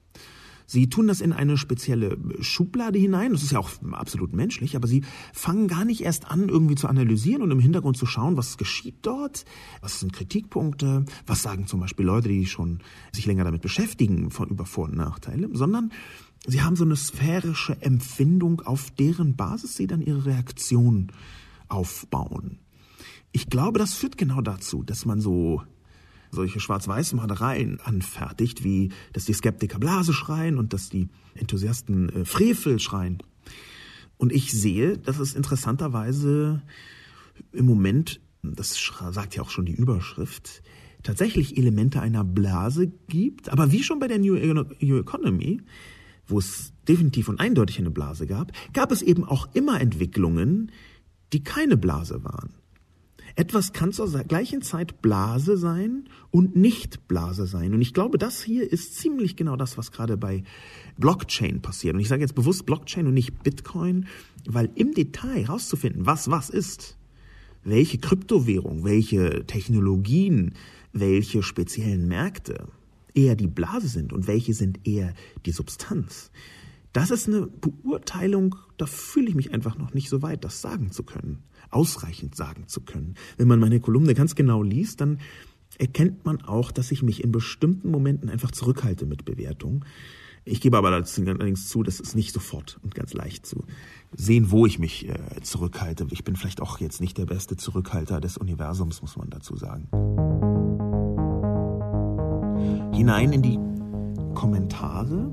Sie 0.71 0.87
tun 0.87 1.07
das 1.07 1.19
in 1.19 1.33
eine 1.33 1.57
spezielle 1.57 2.17
Schublade 2.39 2.97
hinein. 2.97 3.33
Das 3.33 3.43
ist 3.43 3.51
ja 3.51 3.59
auch 3.59 3.71
absolut 3.91 4.31
menschlich, 4.31 4.77
aber 4.77 4.87
sie 4.87 5.03
fangen 5.33 5.67
gar 5.67 5.83
nicht 5.83 5.99
erst 5.99 6.31
an, 6.31 6.47
irgendwie 6.47 6.75
zu 6.75 6.87
analysieren 6.87 7.41
und 7.41 7.51
im 7.51 7.59
Hintergrund 7.59 7.97
zu 7.97 8.05
schauen, 8.05 8.37
was 8.37 8.57
geschieht 8.57 8.99
dort, 9.01 9.43
was 9.81 9.99
sind 9.99 10.13
Kritikpunkte, 10.13 11.03
was 11.27 11.41
sagen 11.41 11.67
zum 11.67 11.81
Beispiel 11.81 12.05
Leute, 12.05 12.29
die 12.29 12.45
schon 12.45 12.79
sich 13.11 13.25
länger 13.25 13.43
damit 13.43 13.61
beschäftigen, 13.61 14.31
von 14.31 14.47
über 14.47 14.65
Vor- 14.65 14.85
und 14.85 14.95
Nachteile, 14.95 15.49
sondern 15.51 15.91
sie 16.47 16.61
haben 16.61 16.77
so 16.77 16.85
eine 16.85 16.95
sphärische 16.95 17.81
Empfindung, 17.81 18.61
auf 18.61 18.91
deren 18.91 19.35
Basis 19.35 19.75
sie 19.75 19.87
dann 19.87 20.01
ihre 20.01 20.25
Reaktion 20.25 21.11
aufbauen 21.67 22.59
ich 23.31 23.49
glaube, 23.49 23.79
das 23.79 23.93
führt 23.93 24.17
genau 24.17 24.41
dazu, 24.41 24.83
dass 24.83 25.05
man 25.05 25.21
so 25.21 25.63
solche 26.31 26.59
Schwarz-Weiß-Malereien 26.59 27.79
anfertigt, 27.81 28.63
wie 28.63 28.89
dass 29.13 29.25
die 29.25 29.33
Skeptiker 29.33 29.79
Blase 29.79 30.13
schreien 30.13 30.57
und 30.57 30.73
dass 30.73 30.89
die 30.89 31.09
Enthusiasten 31.35 32.09
äh, 32.09 32.25
Frevel 32.25 32.79
schreien. 32.79 33.21
Und 34.17 34.31
ich 34.31 34.51
sehe, 34.51 34.97
dass 34.97 35.19
es 35.19 35.33
interessanterweise 35.33 36.61
im 37.51 37.65
Moment, 37.65 38.21
das 38.43 38.91
sagt 39.11 39.35
ja 39.35 39.41
auch 39.41 39.49
schon 39.49 39.65
die 39.65 39.73
Überschrift, 39.73 40.61
tatsächlich 41.03 41.57
Elemente 41.57 42.01
einer 42.01 42.23
Blase 42.23 42.87
gibt, 43.07 43.49
aber 43.49 43.71
wie 43.71 43.83
schon 43.83 43.99
bei 43.99 44.07
der 44.07 44.19
New, 44.19 44.35
New 44.35 44.99
Economy, 44.99 45.61
wo 46.27 46.39
es 46.39 46.73
definitiv 46.87 47.29
und 47.29 47.39
eindeutig 47.39 47.79
eine 47.79 47.91
Blase 47.91 48.27
gab, 48.27 48.51
gab 48.73 48.91
es 48.91 49.01
eben 49.01 49.23
auch 49.23 49.53
immer 49.55 49.81
Entwicklungen, 49.81 50.71
die 51.33 51.43
keine 51.43 51.77
Blase 51.77 52.23
waren. 52.23 52.53
Etwas 53.41 53.73
kann 53.73 53.91
zur 53.91 54.07
gleichen 54.25 54.61
Zeit 54.61 55.01
Blase 55.01 55.57
sein 55.57 56.03
und 56.29 56.55
nicht 56.55 57.07
Blase 57.07 57.47
sein. 57.47 57.73
Und 57.73 57.81
ich 57.81 57.91
glaube, 57.91 58.19
das 58.19 58.43
hier 58.43 58.71
ist 58.71 58.97
ziemlich 58.97 59.35
genau 59.35 59.55
das, 59.55 59.79
was 59.79 59.91
gerade 59.91 60.15
bei 60.15 60.43
Blockchain 60.99 61.59
passiert. 61.59 61.95
Und 61.95 62.01
ich 62.01 62.07
sage 62.07 62.21
jetzt 62.21 62.35
bewusst 62.35 62.67
Blockchain 62.67 63.07
und 63.07 63.15
nicht 63.15 63.41
Bitcoin, 63.41 64.05
weil 64.45 64.69
im 64.75 64.93
Detail 64.93 65.47
herauszufinden, 65.47 66.05
was 66.05 66.29
was 66.29 66.51
ist, 66.51 66.99
welche 67.63 67.97
Kryptowährung, 67.97 68.83
welche 68.83 69.43
Technologien, 69.47 70.53
welche 70.93 71.41
speziellen 71.41 72.07
Märkte 72.07 72.67
eher 73.15 73.35
die 73.35 73.47
Blase 73.47 73.87
sind 73.87 74.13
und 74.13 74.27
welche 74.27 74.53
sind 74.53 74.87
eher 74.87 75.15
die 75.47 75.51
Substanz. 75.51 76.29
Das 76.93 77.09
ist 77.09 77.27
eine 77.27 77.47
Beurteilung, 77.47 78.55
da 78.77 78.85
fühle 78.85 79.29
ich 79.29 79.35
mich 79.35 79.51
einfach 79.51 79.79
noch 79.79 79.95
nicht 79.95 80.09
so 80.09 80.21
weit, 80.21 80.43
das 80.43 80.61
sagen 80.61 80.91
zu 80.91 81.01
können, 81.01 81.41
ausreichend 81.71 82.35
sagen 82.35 82.67
zu 82.67 82.81
können. 82.81 83.15
Wenn 83.37 83.47
man 83.47 83.59
meine 83.59 83.79
Kolumne 83.79 84.13
ganz 84.13 84.35
genau 84.35 84.61
liest, 84.61 85.01
dann 85.01 85.19
erkennt 85.77 86.25
man 86.25 86.41
auch, 86.41 86.71
dass 86.71 86.91
ich 86.91 87.01
mich 87.01 87.23
in 87.23 87.31
bestimmten 87.31 87.89
Momenten 87.89 88.29
einfach 88.29 88.51
zurückhalte 88.51 89.05
mit 89.05 89.25
Bewertungen. 89.25 89.85
Ich 90.43 90.59
gebe 90.59 90.77
aber 90.77 90.89
allerdings 90.89 91.67
zu, 91.67 91.83
das 91.83 91.99
ist 91.99 92.15
nicht 92.15 92.33
sofort 92.33 92.79
und 92.81 92.95
ganz 92.95 93.13
leicht 93.13 93.45
zu 93.45 93.63
sehen, 94.15 94.49
wo 94.49 94.65
ich 94.65 94.79
mich 94.79 95.07
äh, 95.07 95.41
zurückhalte. 95.41 96.07
Ich 96.09 96.23
bin 96.23 96.35
vielleicht 96.35 96.61
auch 96.61 96.79
jetzt 96.79 96.99
nicht 96.99 97.17
der 97.17 97.25
beste 97.25 97.57
Zurückhalter 97.57 98.19
des 98.19 98.37
Universums, 98.37 99.01
muss 99.01 99.17
man 99.17 99.29
dazu 99.29 99.55
sagen. 99.55 99.87
Hinein 102.93 103.33
in 103.33 103.41
die 103.41 103.59
Kommentare, 104.33 105.31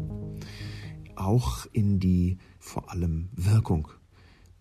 auch 1.17 1.67
in 1.73 1.99
die 2.01 2.39
vor 2.59 2.91
allem 2.91 3.31
Wirkung 3.35 3.89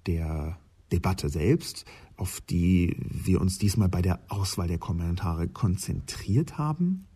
der 0.05 0.57
Debatte 0.91 1.29
selbst, 1.29 1.85
auf 2.15 2.41
die 2.41 2.95
wir 2.99 3.41
uns 3.41 3.57
diesmal 3.57 3.89
bei 3.89 4.01
der 4.01 4.19
Auswahl 4.29 4.67
der 4.67 4.79
Kommentare 4.79 5.47
konzentriert 5.47 6.57
haben. 6.57 7.07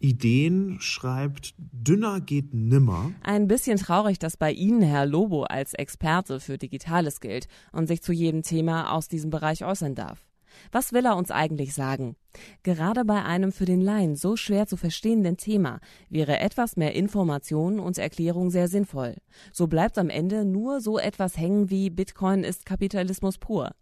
Ideen 0.00 0.76
schreibt, 0.80 1.54
dünner 1.58 2.20
geht 2.20 2.54
nimmer. 2.54 3.10
Ein 3.22 3.48
bisschen 3.48 3.78
traurig, 3.78 4.18
dass 4.18 4.36
bei 4.36 4.52
Ihnen 4.52 4.82
Herr 4.82 5.06
Lobo 5.06 5.42
als 5.42 5.74
Experte 5.74 6.38
für 6.38 6.56
Digitales 6.56 7.20
gilt 7.20 7.48
und 7.72 7.88
sich 7.88 8.02
zu 8.02 8.12
jedem 8.12 8.42
Thema 8.42 8.92
aus 8.92 9.08
diesem 9.08 9.30
Bereich 9.30 9.64
äußern 9.64 9.96
darf. 9.96 10.27
Was 10.72 10.92
will 10.92 11.06
er 11.06 11.16
uns 11.16 11.30
eigentlich 11.30 11.74
sagen? 11.74 12.16
Gerade 12.62 13.04
bei 13.04 13.22
einem 13.24 13.52
für 13.52 13.64
den 13.64 13.80
Laien 13.80 14.16
so 14.16 14.36
schwer 14.36 14.66
zu 14.66 14.76
verstehenden 14.76 15.36
Thema 15.36 15.80
wäre 16.08 16.38
etwas 16.38 16.76
mehr 16.76 16.94
Information 16.94 17.80
und 17.80 17.98
Erklärung 17.98 18.50
sehr 18.50 18.68
sinnvoll. 18.68 19.16
So 19.52 19.66
bleibt 19.66 19.98
am 19.98 20.10
Ende 20.10 20.44
nur 20.44 20.80
so 20.80 20.98
etwas 20.98 21.36
hängen 21.36 21.70
wie 21.70 21.90
Bitcoin 21.90 22.44
ist 22.44 22.66
Kapitalismus 22.66 23.38
pur. 23.38 23.72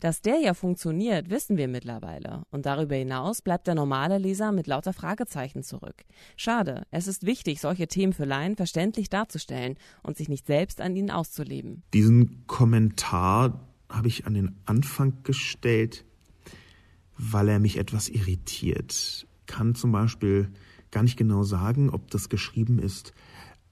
Dass 0.00 0.22
der 0.22 0.38
ja 0.38 0.54
funktioniert, 0.54 1.30
wissen 1.30 1.56
wir 1.56 1.68
mittlerweile. 1.68 2.42
Und 2.50 2.66
darüber 2.66 2.94
hinaus 2.94 3.42
bleibt 3.42 3.66
der 3.66 3.74
normale 3.74 4.18
Leser 4.18 4.52
mit 4.52 4.66
lauter 4.66 4.92
Fragezeichen 4.92 5.62
zurück. 5.62 6.04
Schade, 6.36 6.84
es 6.90 7.06
ist 7.06 7.26
wichtig, 7.26 7.60
solche 7.60 7.86
Themen 7.86 8.12
für 8.12 8.24
Laien 8.24 8.56
verständlich 8.56 9.08
darzustellen 9.08 9.76
und 10.02 10.16
sich 10.16 10.28
nicht 10.28 10.46
selbst 10.46 10.80
an 10.80 10.96
ihnen 10.96 11.10
auszuleben. 11.10 11.82
Diesen 11.92 12.46
Kommentar 12.46 13.60
habe 13.88 14.08
ich 14.08 14.26
an 14.26 14.34
den 14.34 14.56
Anfang 14.64 15.22
gestellt, 15.22 16.04
weil 17.18 17.48
er 17.48 17.58
mich 17.58 17.78
etwas 17.78 18.08
irritiert. 18.08 19.26
Kann 19.46 19.74
zum 19.74 19.92
Beispiel 19.92 20.50
gar 20.90 21.02
nicht 21.02 21.16
genau 21.16 21.42
sagen, 21.42 21.90
ob 21.90 22.10
das 22.10 22.28
geschrieben 22.28 22.78
ist 22.78 23.12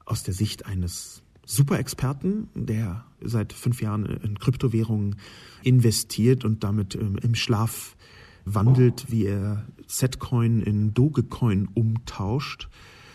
aus 0.04 0.22
der 0.22 0.34
Sicht 0.34 0.66
eines 0.66 1.22
Superexperten, 1.46 2.48
der 2.54 3.04
seit 3.20 3.52
fünf 3.52 3.82
Jahren 3.82 4.06
in 4.06 4.38
Kryptowährungen 4.38 5.16
investiert 5.62 6.44
und 6.44 6.64
damit 6.64 6.94
ähm, 6.94 7.18
im 7.22 7.34
Schlaf 7.34 7.96
wandelt, 8.44 9.06
wie 9.10 9.26
er 9.26 9.66
Z-Coin 9.86 10.60
in 10.60 10.94
Dogecoin 10.94 11.68
umtauscht 11.72 12.68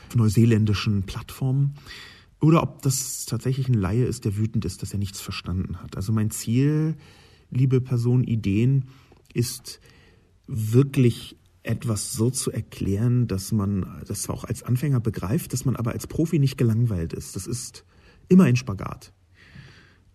auf 0.07 0.15
neuseeländischen 0.15 1.03
Plattformen. 1.03 1.75
Oder 2.41 2.63
ob 2.63 2.81
das 2.81 3.25
tatsächlich 3.25 3.67
ein 3.67 3.73
Laie 3.75 4.05
ist, 4.05 4.25
der 4.25 4.37
wütend 4.37 4.65
ist, 4.65 4.81
dass 4.81 4.93
er 4.93 4.99
nichts 4.99 5.19
verstanden 5.19 5.77
hat. 5.81 5.95
Also 5.97 6.13
mein 6.13 6.31
Ziel, 6.31 6.95
liebe 7.51 7.81
Person, 7.81 8.23
Ideen, 8.23 8.85
ist 9.33 9.79
wirklich 10.49 11.37
etwas 11.61 12.13
so 12.13 12.29
zu 12.31 12.51
erklären, 12.51 13.27
dass 13.27 13.51
man 13.51 13.85
das 14.07 14.29
auch 14.29 14.43
als 14.43 14.63
Anfänger 14.63 14.99
begreift, 14.99 15.53
dass 15.53 15.65
man 15.65 15.75
aber 15.75 15.91
als 15.91 16.07
Profi 16.07 16.39
nicht 16.39 16.57
gelangweilt 16.57 17.13
ist. 17.13 17.35
Das 17.35 17.45
ist 17.45 17.85
immer 18.27 18.45
ein 18.45 18.55
Spagat. 18.55 19.13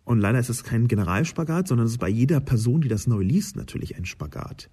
Und 0.05 0.19
leider 0.19 0.38
ist 0.38 0.50
es 0.50 0.64
kein 0.64 0.88
Generalspagat, 0.88 1.69
sondern 1.69 1.87
es 1.87 1.93
ist 1.93 1.99
bei 1.99 2.09
jeder 2.09 2.41
Person, 2.41 2.81
die 2.81 2.88
das 2.88 3.07
neu 3.07 3.23
liest, 3.23 3.57
natürlich 3.57 3.97
ein 3.97 4.05
Spagat. 4.05 4.69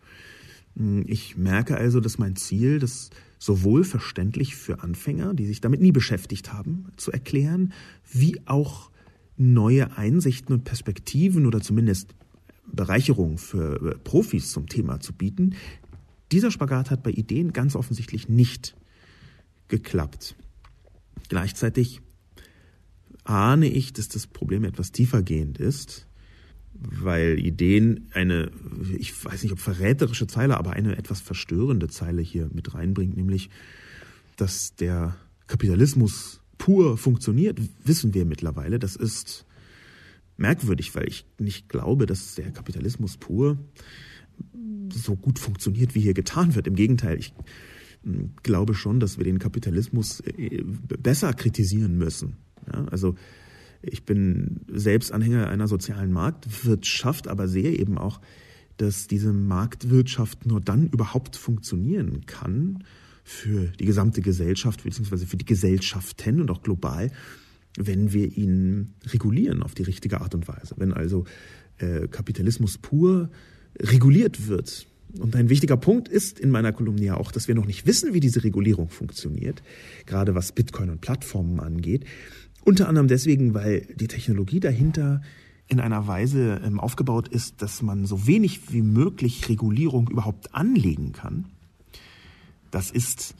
Ich 1.06 1.38
merke 1.38 1.78
also, 1.78 2.00
dass 2.00 2.18
mein 2.18 2.36
Ziel, 2.36 2.80
das 2.80 3.12
sowohl 3.38 3.84
verständlich 3.84 4.56
für 4.56 4.82
Anfänger, 4.82 5.34
die 5.34 5.46
sich 5.46 5.62
damit 5.62 5.82
nie 5.82 5.92
beschäftigt 5.92 6.54
haben, 6.54 6.88
zu 6.98 7.12
erklären, 7.12 7.74
wie 8.12 8.42
auch 8.46 8.90
neue 9.38 9.98
Einsichten 9.98 10.54
und 10.54 10.64
Perspektiven 10.64 11.46
oder 11.46 11.62
zumindest 11.62 12.16
Bereicherung 12.74 13.38
für 13.38 14.00
Profis 14.04 14.52
zum 14.52 14.68
Thema 14.68 15.00
zu 15.00 15.14
bieten. 15.14 15.56
Dieser 16.32 16.52
Spagat 16.52 16.92
hat 16.92 17.04
bei 17.04 17.12
Ideen 17.12 17.54
ganz 17.54 17.76
offensichtlich 17.76 18.30
nicht 18.30 18.76
geklappt. 19.68 20.36
Gleichzeitig 21.30 22.02
ahne 23.24 23.68
ich, 23.68 23.94
dass 23.94 24.08
das 24.08 24.28
Problem 24.28 24.64
etwas 24.64 24.92
tiefergehend 24.92 25.58
ist, 25.58 26.08
weil 26.74 27.38
Ideen 27.40 28.08
eine, 28.14 28.52
ich 28.98 29.24
weiß 29.24 29.44
nicht 29.44 29.52
ob 29.52 29.60
verräterische 29.60 30.28
Zeile, 30.28 30.58
aber 30.58 30.72
eine 30.72 30.98
etwas 30.98 31.22
verstörende 31.22 31.88
Zeile 31.88 32.22
hier 32.22 32.50
mit 32.52 32.74
reinbringt, 32.74 33.16
nämlich, 33.16 33.50
dass 34.36 34.76
der 34.76 35.16
Kapitalismus 35.48 36.42
pur 36.58 36.98
funktioniert, 36.98 37.60
wissen 37.84 38.14
wir 38.14 38.26
mittlerweile. 38.26 38.80
Das 38.80 38.96
ist 38.96 39.46
merkwürdig, 40.42 40.94
weil 40.96 41.08
ich 41.08 41.26
nicht 41.40 41.70
glaube, 41.70 42.06
dass 42.06 42.36
der 42.36 42.52
Kapitalismus 42.52 43.18
pur 43.18 43.58
so 44.94 45.16
gut 45.16 45.40
funktioniert, 45.40 45.96
wie 45.96 46.02
hier 46.02 46.14
getan 46.14 46.56
wird. 46.56 46.68
Im 46.68 46.76
Gegenteil, 46.76 47.18
ich 47.18 47.34
hm, 48.04 48.32
glaube 48.44 48.74
schon, 48.74 49.00
dass 49.00 49.18
wir 49.18 49.24
den 49.24 49.40
Kapitalismus 49.40 50.20
äh, 50.22 50.64
besser 50.64 51.34
kritisieren 51.34 51.98
müssen. 51.98 52.38
Ja, 52.72 52.86
also 52.86 53.16
ich 53.82 54.06
bin 54.06 54.62
selbst 54.68 55.12
Anhänger 55.12 55.48
einer 55.48 55.68
sozialen 55.68 56.12
Marktwirtschaft, 56.12 57.28
aber 57.28 57.48
sehe 57.48 57.72
eben 57.72 57.98
auch, 57.98 58.22
dass 58.78 59.08
diese 59.08 59.34
Marktwirtschaft 59.34 60.46
nur 60.46 60.62
dann 60.62 60.88
überhaupt 60.88 61.36
funktionieren 61.36 62.26
kann 62.26 62.84
für 63.24 63.68
die 63.80 63.86
gesamte 63.86 64.22
Gesellschaft 64.22 64.84
beziehungsweise 64.84 65.26
für 65.26 65.38
die 65.38 65.46
Gesellschaften 65.46 66.42
und 66.42 66.52
auch 66.52 66.62
global, 66.64 67.12
wenn 67.78 68.14
wir 68.14 68.38
ihn 68.38 68.94
regulieren 69.08 69.64
auf 69.64 69.74
die 69.74 69.84
richtige 69.84 70.22
Art 70.22 70.36
und 70.36 70.48
Weise. 70.48 70.76
Wenn 70.78 70.94
also 70.94 71.26
äh, 71.78 72.08
Kapitalismus 72.08 72.78
pur 72.78 73.30
reguliert 73.80 74.48
wird. 74.48 74.88
Und 75.20 75.36
ein 75.36 75.50
wichtiger 75.50 75.78
Punkt 75.78 76.08
ist 76.08 76.40
in 76.40 76.50
meiner 76.52 76.72
Kolumne 76.72 77.04
ja 77.04 77.18
auch, 77.18 77.32
dass 77.32 77.48
wir 77.48 77.56
noch 77.56 77.66
nicht 77.66 77.86
wissen, 77.86 78.14
wie 78.14 78.20
diese 78.20 78.44
Regulierung 78.44 78.90
funktioniert, 78.90 79.62
gerade 80.06 80.36
was 80.36 80.54
Bitcoin 80.54 80.90
und 80.90 81.02
Plattformen 81.02 81.60
angeht. 81.60 82.06
Unter 82.64 82.88
anderem 82.88 83.08
deswegen, 83.08 83.54
weil 83.54 83.88
die 83.96 84.08
Technologie 84.08 84.60
dahinter 84.60 85.22
in 85.68 85.80
einer 85.80 86.08
Weise 86.08 86.62
ähm, 86.64 86.80
aufgebaut 86.80 87.28
ist, 87.28 87.62
dass 87.62 87.82
man 87.82 88.06
so 88.06 88.28
wenig 88.28 88.72
wie 88.74 88.82
möglich 88.82 89.48
Regulierung 89.50 90.10
überhaupt 90.10 90.54
anlegen 90.54 91.12
kann. 91.14 91.46
Das 92.72 92.92
ist 92.92 93.36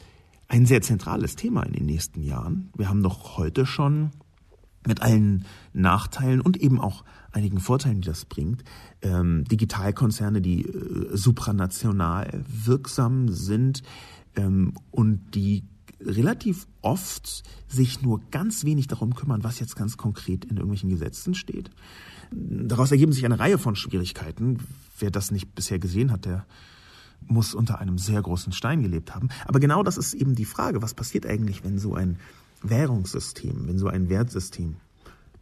ein 0.48 0.66
sehr 0.66 0.82
zentrales 0.82 1.36
Thema 1.36 1.64
in 1.64 1.74
den 1.74 1.86
nächsten 1.86 2.24
Jahren. 2.24 2.70
Wir 2.76 2.90
haben 2.90 3.04
doch 3.04 3.38
heute 3.38 3.66
schon 3.66 4.12
mit 4.88 5.02
allen 5.02 5.46
Nachteilen 5.74 6.42
und 6.42 6.58
eben 6.58 6.80
auch 6.80 7.04
einigen 7.32 7.60
Vorteilen, 7.60 8.02
die 8.02 8.08
das 8.08 8.26
bringt, 8.26 8.64
ähm, 9.02 9.46
Digitalkonzerne, 9.46 10.42
die 10.42 10.64
äh, 10.64 11.16
supranational 11.16 12.44
wirksam 12.48 13.30
sind 13.30 13.84
ähm, 14.36 14.74
und 14.92 15.36
die 15.36 15.64
relativ 16.00 16.68
oft 16.82 17.44
sich 17.68 18.02
nur 18.02 18.22
ganz 18.32 18.66
wenig 18.66 18.88
darum 18.88 19.14
kümmern, 19.16 19.44
was 19.44 19.60
jetzt 19.60 19.76
ganz 19.76 19.98
konkret 19.98 20.46
in 20.46 20.58
irgendwelchen 20.58 20.90
Gesetzen 20.90 21.36
steht. 21.36 21.70
Daraus 22.32 22.92
ergeben 22.92 23.14
sich 23.14 23.26
eine 23.26 23.40
Reihe 23.40 23.58
von 23.58 23.76
Schwierigkeiten. 23.76 24.60
Wer 24.98 25.12
das 25.12 25.32
nicht 25.32 25.54
bisher 25.54 25.80
gesehen 25.80 26.12
hat, 26.12 26.26
der 26.26 26.46
muss 27.28 27.54
unter 27.54 27.80
einem 27.80 27.98
sehr 27.98 28.22
großen 28.22 28.52
Stein 28.52 28.82
gelebt 28.82 29.14
haben. 29.14 29.30
Aber 29.46 29.60
genau 29.60 29.84
das 29.84 29.98
ist 29.98 30.14
eben 30.14 30.34
die 30.34 30.46
Frage, 30.46 30.82
was 30.82 30.94
passiert 30.94 31.26
eigentlich, 31.26 31.64
wenn 31.64 31.78
so 31.78 31.94
ein 31.94 32.18
Währungssystem, 32.62 33.68
wenn 33.68 33.78
so 33.78 33.88
ein 33.88 34.10
Wertsystem 34.10 34.78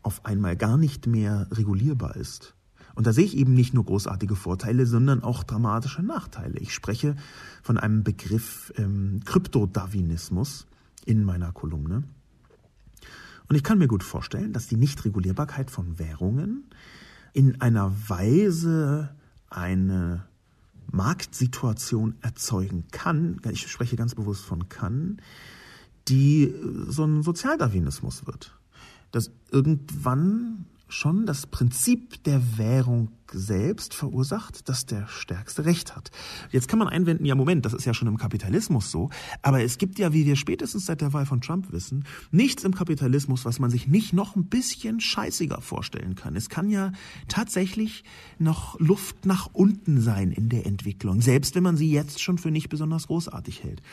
auf 0.01 0.25
einmal 0.25 0.55
gar 0.55 0.77
nicht 0.77 1.07
mehr 1.07 1.47
regulierbar 1.51 2.15
ist. 2.15 2.55
Und 2.95 3.07
da 3.07 3.13
sehe 3.13 3.25
ich 3.25 3.38
eben 3.38 3.53
nicht 3.53 3.73
nur 3.73 3.85
großartige 3.85 4.35
Vorteile, 4.35 4.85
sondern 4.85 5.23
auch 5.23 5.43
dramatische 5.43 6.03
Nachteile. 6.03 6.59
Ich 6.59 6.73
spreche 6.73 7.15
von 7.61 7.77
einem 7.77 8.03
Begriff 8.03 8.73
ähm, 8.77 9.21
Kryptodarwinismus 9.25 10.67
in 11.05 11.23
meiner 11.23 11.51
Kolumne. 11.51 12.03
Und 13.47 13.55
ich 13.55 13.63
kann 13.63 13.77
mir 13.77 13.88
gut 13.88 14.03
vorstellen, 14.03 14.53
dass 14.53 14.67
die 14.67 14.75
Nichtregulierbarkeit 14.75 15.71
von 15.71 15.97
Währungen 15.97 16.65
in 17.33 17.61
einer 17.61 17.93
Weise 18.07 19.15
eine 19.49 20.25
Marktsituation 20.91 22.15
erzeugen 22.21 22.85
kann, 22.91 23.39
ich 23.51 23.67
spreche 23.67 23.95
ganz 23.95 24.15
bewusst 24.15 24.43
von 24.43 24.69
kann, 24.69 25.21
die 26.09 26.53
so 26.87 27.05
ein 27.05 27.23
Sozialdarwinismus 27.23 28.25
wird. 28.25 28.55
Dass 29.11 29.31
irgendwann 29.51 30.65
schon 30.89 31.25
das 31.25 31.47
Prinzip 31.47 32.23
der 32.23 32.57
Währung 32.57 33.09
selbst 33.31 33.93
verursacht, 33.93 34.67
dass 34.67 34.87
der 34.87 35.07
Stärkste 35.07 35.65
Recht 35.65 35.95
hat. 35.95 36.09
Jetzt 36.51 36.67
kann 36.67 36.79
man 36.79 36.87
einwenden, 36.87 37.25
ja 37.25 37.35
Moment, 37.35 37.63
das 37.63 37.73
ist 37.73 37.85
ja 37.85 37.93
schon 37.93 38.07
im 38.07 38.17
Kapitalismus 38.17 38.89
so, 38.89 39.11
aber 39.43 39.61
es 39.61 39.77
gibt 39.77 39.99
ja, 39.99 40.13
wie 40.13 40.25
wir 40.25 40.35
spätestens 40.35 40.87
seit 40.87 41.01
der 41.01 41.13
Wahl 41.13 41.27
von 41.27 41.41
Trump 41.41 41.71
wissen, 41.71 42.05
nichts 42.31 42.63
im 42.63 42.73
Kapitalismus, 42.73 43.45
was 43.45 43.59
man 43.59 43.69
sich 43.69 43.87
nicht 43.87 44.13
noch 44.13 44.35
ein 44.35 44.45
bisschen 44.45 44.99
scheißiger 44.99 45.61
vorstellen 45.61 46.15
kann. 46.15 46.35
Es 46.35 46.49
kann 46.49 46.71
ja 46.71 46.91
tatsächlich 47.27 48.03
noch 48.39 48.79
Luft 48.79 49.27
nach 49.27 49.49
unten 49.53 50.01
sein 50.01 50.31
in 50.31 50.49
der 50.49 50.65
Entwicklung, 50.65 51.21
selbst 51.21 51.53
wenn 51.53 51.63
man 51.63 51.77
sie 51.77 51.91
jetzt 51.91 52.21
schon 52.21 52.39
für 52.39 52.49
nicht 52.51 52.69
besonders 52.69 53.07
großartig 53.07 53.63
hält. 53.63 53.83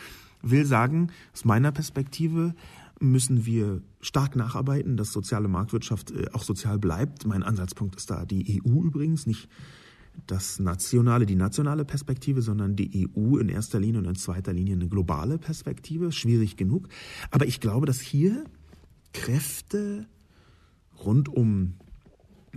Will 0.50 0.66
sagen, 0.66 1.10
aus 1.32 1.44
meiner 1.44 1.72
Perspektive, 1.72 2.54
müssen 3.00 3.44
wir 3.44 3.82
stark 4.00 4.36
nacharbeiten, 4.36 4.96
dass 4.96 5.12
soziale 5.12 5.48
Marktwirtschaft 5.48 6.10
äh, 6.10 6.26
auch 6.32 6.42
sozial 6.42 6.78
bleibt. 6.78 7.26
Mein 7.26 7.42
Ansatzpunkt 7.42 7.96
ist 7.96 8.10
da 8.10 8.24
die 8.24 8.62
EU 8.64 8.82
übrigens, 8.82 9.26
nicht 9.26 9.48
das 10.26 10.58
nationale, 10.58 11.26
die 11.26 11.34
nationale 11.34 11.84
Perspektive, 11.84 12.40
sondern 12.40 12.74
die 12.74 13.06
EU 13.06 13.36
in 13.36 13.50
erster 13.50 13.78
Linie 13.78 13.98
und 14.00 14.06
in 14.06 14.14
zweiter 14.14 14.52
Linie 14.52 14.74
eine 14.74 14.88
globale 14.88 15.38
Perspektive. 15.38 16.10
Schwierig 16.10 16.56
genug. 16.56 16.88
Aber 17.30 17.46
ich 17.46 17.60
glaube, 17.60 17.84
dass 17.84 18.00
hier 18.00 18.44
Kräfte 19.12 20.06
rund 21.04 21.28
um 21.28 21.74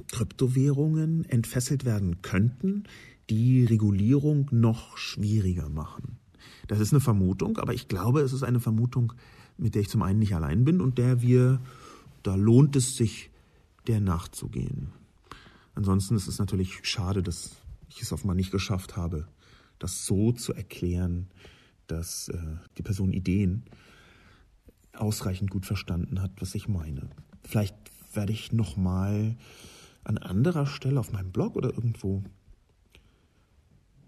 Kryptowährungen 0.08 1.26
entfesselt 1.26 1.84
werden 1.84 2.22
könnten, 2.22 2.84
die 3.30 3.66
Regulierung 3.66 4.48
noch 4.52 4.98
schwieriger 4.98 5.68
machen. 5.68 6.19
Das 6.70 6.80
ist 6.80 6.94
eine 6.94 7.00
Vermutung, 7.00 7.58
aber 7.58 7.74
ich 7.74 7.88
glaube, 7.88 8.22
es 8.22 8.32
ist 8.32 8.44
eine 8.44 8.60
Vermutung, 8.60 9.14
mit 9.58 9.74
der 9.74 9.82
ich 9.82 9.90
zum 9.90 10.04
einen 10.04 10.20
nicht 10.20 10.36
allein 10.36 10.66
bin 10.66 10.82
und 10.82 11.00
der 11.00 11.20
wir, 11.20 11.60
da 12.22 12.36
lohnt 12.36 12.76
es 12.76 12.96
sich, 12.96 13.32
der 13.88 14.00
nachzugehen. 14.00 14.92
Ansonsten 15.74 16.16
ist 16.16 16.28
es 16.28 16.38
natürlich 16.38 16.82
schade, 16.84 17.24
dass 17.24 17.56
ich 17.90 18.04
es 18.04 18.14
offenbar 18.14 18.36
nicht 18.36 18.52
geschafft 18.52 18.96
habe, 18.96 19.28
das 19.80 20.06
so 20.06 20.32
zu 20.32 20.54
erklären, 20.54 21.30
dass 21.88 22.30
äh, 22.30 22.38
die 22.78 22.84
Person 22.84 23.14
Ideen 23.14 23.64
ausreichend 24.94 25.50
gut 25.50 25.66
verstanden 25.66 26.22
hat, 26.22 26.34
was 26.40 26.54
ich 26.54 26.68
meine. 26.68 27.10
Vielleicht 27.44 27.76
werde 28.14 28.32
ich 28.32 28.52
nochmal 28.52 29.38
an 30.04 30.20
anderer 30.20 30.68
Stelle 30.68 31.00
auf 31.00 31.14
meinem 31.14 31.32
Blog 31.32 31.56
oder 31.56 31.74
irgendwo 31.74 32.24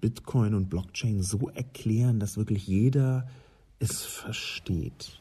Bitcoin 0.01 0.55
und 0.55 0.69
Blockchain 0.69 1.21
so 1.21 1.49
erklären, 1.49 2.19
dass 2.19 2.35
wirklich 2.35 2.67
jeder 2.67 3.27
es 3.77 4.03
versteht. 4.03 5.19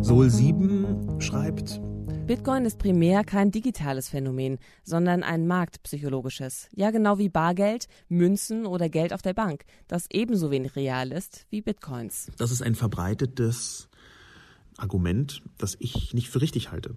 Sol 0.00 0.30
7 0.30 1.20
schreibt, 1.20 1.80
Bitcoin 2.26 2.64
ist 2.64 2.78
primär 2.78 3.24
kein 3.24 3.50
digitales 3.50 4.08
Phänomen, 4.08 4.58
sondern 4.84 5.22
ein 5.22 5.46
marktpsychologisches. 5.46 6.68
Ja, 6.74 6.90
genau 6.90 7.18
wie 7.18 7.28
Bargeld, 7.28 7.88
Münzen 8.08 8.66
oder 8.66 8.88
Geld 8.88 9.12
auf 9.12 9.22
der 9.22 9.34
Bank, 9.34 9.64
das 9.86 10.06
ebenso 10.10 10.50
wenig 10.50 10.76
real 10.76 11.12
ist 11.12 11.46
wie 11.50 11.62
Bitcoins. 11.62 12.30
Das 12.38 12.50
ist 12.50 12.62
ein 12.62 12.74
verbreitetes 12.74 13.88
Argument, 14.76 15.42
das 15.58 15.76
ich 15.78 16.14
nicht 16.14 16.28
für 16.28 16.40
richtig 16.40 16.70
halte. 16.70 16.96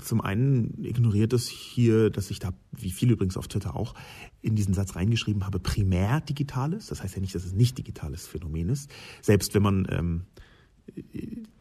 Zum 0.00 0.20
einen 0.20 0.82
ignoriert 0.84 1.32
es 1.32 1.48
hier, 1.48 2.10
dass 2.10 2.30
ich 2.30 2.38
da, 2.38 2.52
wie 2.72 2.90
viele 2.90 3.12
übrigens 3.12 3.36
auf 3.36 3.46
Twitter 3.46 3.76
auch, 3.76 3.94
in 4.42 4.56
diesen 4.56 4.74
Satz 4.74 4.96
reingeschrieben 4.96 5.46
habe, 5.46 5.60
primär 5.60 6.20
digitales. 6.20 6.86
Das 6.86 7.02
heißt 7.02 7.14
ja 7.14 7.20
nicht, 7.20 7.34
dass 7.34 7.44
es 7.44 7.52
nicht 7.52 7.78
digitales 7.78 8.26
Phänomen 8.26 8.68
ist. 8.68 8.90
Selbst 9.22 9.54
wenn 9.54 9.62
man 9.62 9.86
ähm, 9.90 10.22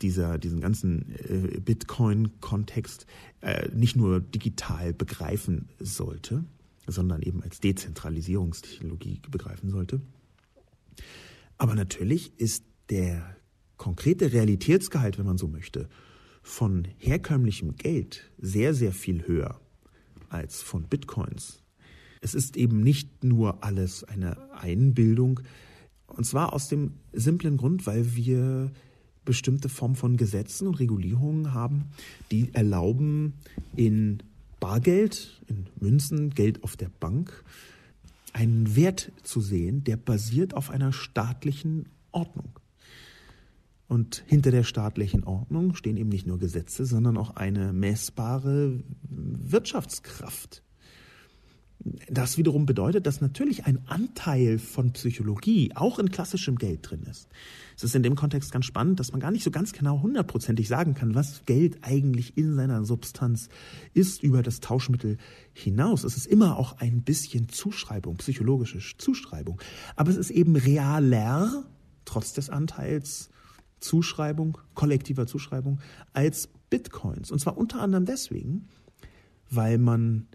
dieser, 0.02 0.38
diesen 0.38 0.60
ganzen 0.60 1.16
äh, 1.30 1.60
Bitcoin-Kontext 1.60 3.06
äh, 3.42 3.70
nicht 3.74 3.96
nur 3.96 4.20
digital 4.20 4.94
begreifen 4.94 5.70
sollte, 5.80 6.46
sondern 6.88 7.22
eben 7.22 7.42
als 7.44 7.60
Dezentralisierungstechnologie 7.60 9.22
begreifen 9.30 9.70
sollte. 9.70 10.02
Aber 11.58 11.76
natürlich 11.76 12.40
ist 12.40 12.66
der 12.90 13.36
konkrete 13.78 14.32
Realitätsgehalt, 14.32 15.18
wenn 15.18 15.26
man 15.26 15.38
so 15.38 15.48
möchte, 15.48 15.90
von 16.46 16.88
herkömmlichem 17.00 17.76
Geld 17.76 18.30
sehr, 18.38 18.76
sehr 18.76 18.94
viel 18.94 19.28
höher 19.28 19.60
als 20.30 20.62
von 20.62 20.84
Bitcoins. 20.84 21.64
Es 22.22 22.36
ist 22.36 22.56
eben 22.56 22.82
nicht 22.82 23.24
nur 23.24 23.64
alles 23.64 24.04
eine 24.04 24.38
Einbildung, 24.54 25.40
und 26.06 26.24
zwar 26.24 26.54
aus 26.54 26.68
dem 26.68 26.94
simplen 27.14 27.58
Grund, 27.58 27.88
weil 27.88 28.16
wir 28.16 28.72
bestimmte 29.26 29.70
Form 29.70 29.96
von 29.96 30.18
Gesetzen 30.18 30.68
und 30.68 30.76
Regulierungen 30.76 31.52
haben, 31.52 31.86
die 32.30 32.54
erlauben, 32.54 33.34
in 33.76 34.22
Bargeld, 34.60 35.42
in 35.48 35.66
Münzen, 35.80 36.30
Geld 36.30 36.64
auf 36.64 36.78
der 36.78 36.92
Bank, 37.00 37.44
einen 38.34 38.76
Wert 38.76 39.12
zu 39.24 39.42
sehen, 39.42 39.84
der 39.84 39.98
basiert 39.98 40.54
auf 40.54 40.70
einer 40.70 40.94
staatlichen 40.94 41.90
Ordnung. 42.12 42.60
Und 43.88 44.24
hinter 44.26 44.52
der 44.52 44.64
staatlichen 44.64 45.24
Ordnung 45.24 45.76
stehen 45.76 45.98
eben 45.98 46.10
nicht 46.10 46.26
nur 46.26 46.40
Gesetze, 46.40 46.86
sondern 46.86 47.18
auch 47.18 47.36
eine 47.36 47.72
messbare 47.72 48.84
Wirtschaftskraft. 49.04 50.64
Das 52.10 52.40
wiederum 52.40 52.66
bedeutet, 52.66 53.06
dass 53.06 53.22
natürlich 53.22 53.66
ein 53.66 53.88
Anteil 53.88 54.58
von 54.58 54.94
Psychologie 54.94 55.72
auch 55.76 56.00
in 56.00 56.10
klassischem 56.10 56.56
Geld 56.56 56.90
drin 56.90 57.04
ist. 57.04 57.28
Es 57.78 57.84
ist 57.84 57.94
in 57.94 58.02
dem 58.02 58.16
Kontext 58.16 58.52
ganz 58.52 58.66
spannend, 58.66 59.00
dass 59.00 59.12
man 59.12 59.22
gar 59.22 59.30
nicht 59.30 59.44
so 59.44 59.52
ganz 59.52 59.72
genau 59.72 60.02
hundertprozentig 60.02 60.68
sagen 60.68 60.96
kann, 60.96 61.14
was 61.14 61.46
Geld 61.46 61.80
eigentlich 61.82 62.38
in 62.38 62.56
seiner 62.56 62.86
Substanz 62.86 63.50
ist 63.94 64.24
über 64.24 64.42
das 64.42 64.62
Tauschmittel 64.62 65.18
hinaus. 65.54 66.06
Es 66.06 66.18
ist 66.18 66.26
immer 66.26 66.58
auch 66.58 66.80
ein 66.80 67.04
bisschen 67.04 67.50
Zuschreibung, 67.50 68.18
psychologische 68.18 68.80
Zuschreibung. 68.98 69.62
Aber 69.96 70.10
es 70.10 70.18
ist 70.18 70.32
eben 70.32 70.56
realer, 70.56 71.66
trotz 72.06 72.34
des 72.34 72.50
Anteils 72.50 73.30
Zuschreibung, 73.86 74.58
kollektiver 74.74 75.28
Zuschreibung, 75.28 75.80
als 76.14 76.50
Bitcoins. 76.70 77.32
Und 77.32 77.40
zwar 77.40 77.58
unter 77.58 77.82
anderem 77.82 78.06
deswegen, 78.06 78.68
weil 79.50 79.78
man 79.78 80.28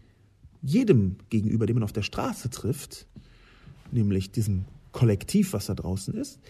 jedem 0.63 1.17
gegenüber, 1.29 1.67
den 1.67 1.75
man 1.75 1.83
auf 1.83 1.93
der 1.93 2.03
Straße 2.03 2.51
trifft, 2.51 3.07
nämlich 3.91 4.31
diesem 4.31 4.67
Kollektiv, 4.93 5.53
was 5.53 5.67
da 5.67 5.75
draußen 5.75 6.15
ist, 6.15 6.41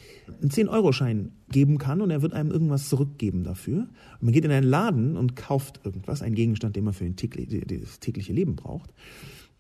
einen 0.41 0.51
10-Euro-Schein 0.51 1.33
geben 1.51 1.79
kann 1.79 2.01
und 2.01 2.11
er 2.11 2.23
wird 2.23 2.33
einem 2.33 2.51
irgendwas 2.51 2.89
zurückgeben 2.89 3.45
dafür. 3.45 3.81
Und 3.81 4.23
man 4.23 4.33
geht 4.33 4.45
in 4.45 4.51
einen 4.51 4.67
Laden 4.67 5.17
und 5.17 5.37
kauft 5.37 5.81
irgendwas, 5.85 6.23
einen 6.23 6.35
Gegenstand, 6.35 6.77
den 6.77 6.85
man 6.85 6.95
für 6.95 7.09
das 7.09 8.01
tägliche 8.01 8.33
Leben 8.33 8.57
braucht. 8.57 8.93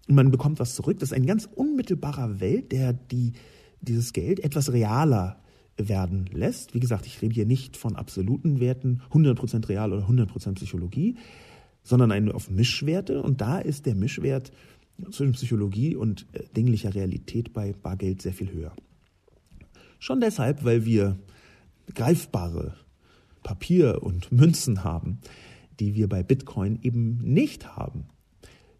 Und 0.08 0.14
man 0.14 0.30
bekommt 0.30 0.60
was 0.60 0.74
zurück. 0.74 0.98
Das 0.98 1.10
ist 1.10 1.16
ein 1.16 1.26
ganz 1.26 1.48
unmittelbarer 1.54 2.40
Welt, 2.40 2.72
der 2.72 2.94
die, 2.94 3.32
dieses 3.82 4.12
Geld 4.12 4.40
etwas 4.40 4.72
realer 4.72 5.40
werden 5.88 6.26
lässt. 6.32 6.74
Wie 6.74 6.80
gesagt, 6.80 7.06
ich 7.06 7.20
rede 7.22 7.34
hier 7.34 7.46
nicht 7.46 7.76
von 7.76 7.96
absoluten 7.96 8.60
Werten, 8.60 9.02
100% 9.10 9.68
real 9.68 9.92
oder 9.92 10.06
100% 10.08 10.54
Psychologie, 10.54 11.16
sondern 11.82 12.12
eine 12.12 12.34
auf 12.34 12.50
Mischwerte. 12.50 13.22
Und 13.22 13.40
da 13.40 13.58
ist 13.58 13.86
der 13.86 13.94
Mischwert 13.94 14.52
zwischen 15.10 15.32
Psychologie 15.32 15.96
und 15.96 16.26
äh, 16.32 16.44
dinglicher 16.56 16.94
Realität 16.94 17.52
bei 17.52 17.72
Bargeld 17.72 18.22
sehr 18.22 18.34
viel 18.34 18.52
höher. 18.52 18.74
Schon 19.98 20.20
deshalb, 20.20 20.64
weil 20.64 20.84
wir 20.84 21.18
greifbare 21.94 22.74
Papier 23.42 24.02
und 24.02 24.32
Münzen 24.32 24.84
haben, 24.84 25.18
die 25.78 25.94
wir 25.94 26.08
bei 26.08 26.22
Bitcoin 26.22 26.78
eben 26.82 27.18
nicht 27.18 27.76
haben. 27.76 28.06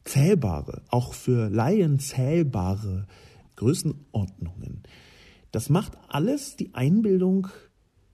Zählbare, 0.05 0.83
auch 0.89 1.15
für 1.15 1.49
Laien 1.49 1.99
zählbare 1.99 3.07
Größenordnungen. 3.57 4.83
Das 5.51 5.69
macht 5.69 5.93
alles 6.09 6.57
die 6.57 6.75
Einbildung 6.75 7.49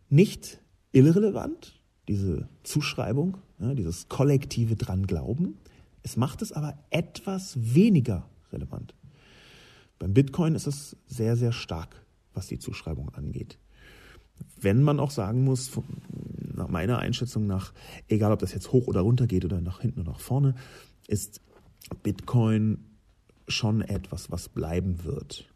nicht 0.08 0.60
irrelevant, 0.92 1.80
diese 2.08 2.48
Zuschreibung, 2.62 3.38
dieses 3.58 4.08
kollektive 4.08 4.76
dran 4.76 5.06
glauben. 5.06 5.58
Es 6.02 6.16
macht 6.16 6.40
es 6.42 6.52
aber 6.52 6.78
etwas 6.90 7.56
weniger 7.74 8.28
relevant. 8.52 8.94
Beim 9.98 10.14
Bitcoin 10.14 10.54
ist 10.54 10.66
es 10.66 10.96
sehr, 11.06 11.36
sehr 11.36 11.52
stark, 11.52 12.06
was 12.32 12.46
die 12.46 12.58
Zuschreibung 12.58 13.10
angeht. 13.10 13.58
Wenn 14.60 14.82
man 14.82 15.00
auch 15.00 15.10
sagen 15.10 15.44
muss, 15.44 15.70
nach 16.54 16.68
meiner 16.68 16.98
Einschätzung 16.98 17.46
nach, 17.46 17.72
egal 18.08 18.32
ob 18.32 18.38
das 18.38 18.52
jetzt 18.52 18.72
hoch 18.72 18.86
oder 18.86 19.00
runter 19.00 19.26
geht 19.26 19.44
oder 19.44 19.60
nach 19.60 19.80
hinten 19.80 20.00
oder 20.00 20.12
nach 20.12 20.20
vorne, 20.20 20.54
ist 21.08 21.40
Bitcoin 22.02 22.78
schon 23.48 23.80
etwas, 23.80 24.30
was 24.30 24.48
bleiben 24.48 25.04
wird 25.04 25.48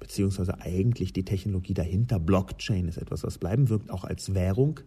beziehungsweise 0.00 0.60
eigentlich 0.60 1.12
die 1.12 1.24
Technologie 1.24 1.74
dahinter, 1.74 2.18
Blockchain, 2.18 2.88
ist 2.88 2.98
etwas, 2.98 3.24
was 3.24 3.38
bleiben 3.38 3.68
wird, 3.68 3.90
auch 3.90 4.04
als 4.04 4.34
Währung. 4.34 4.80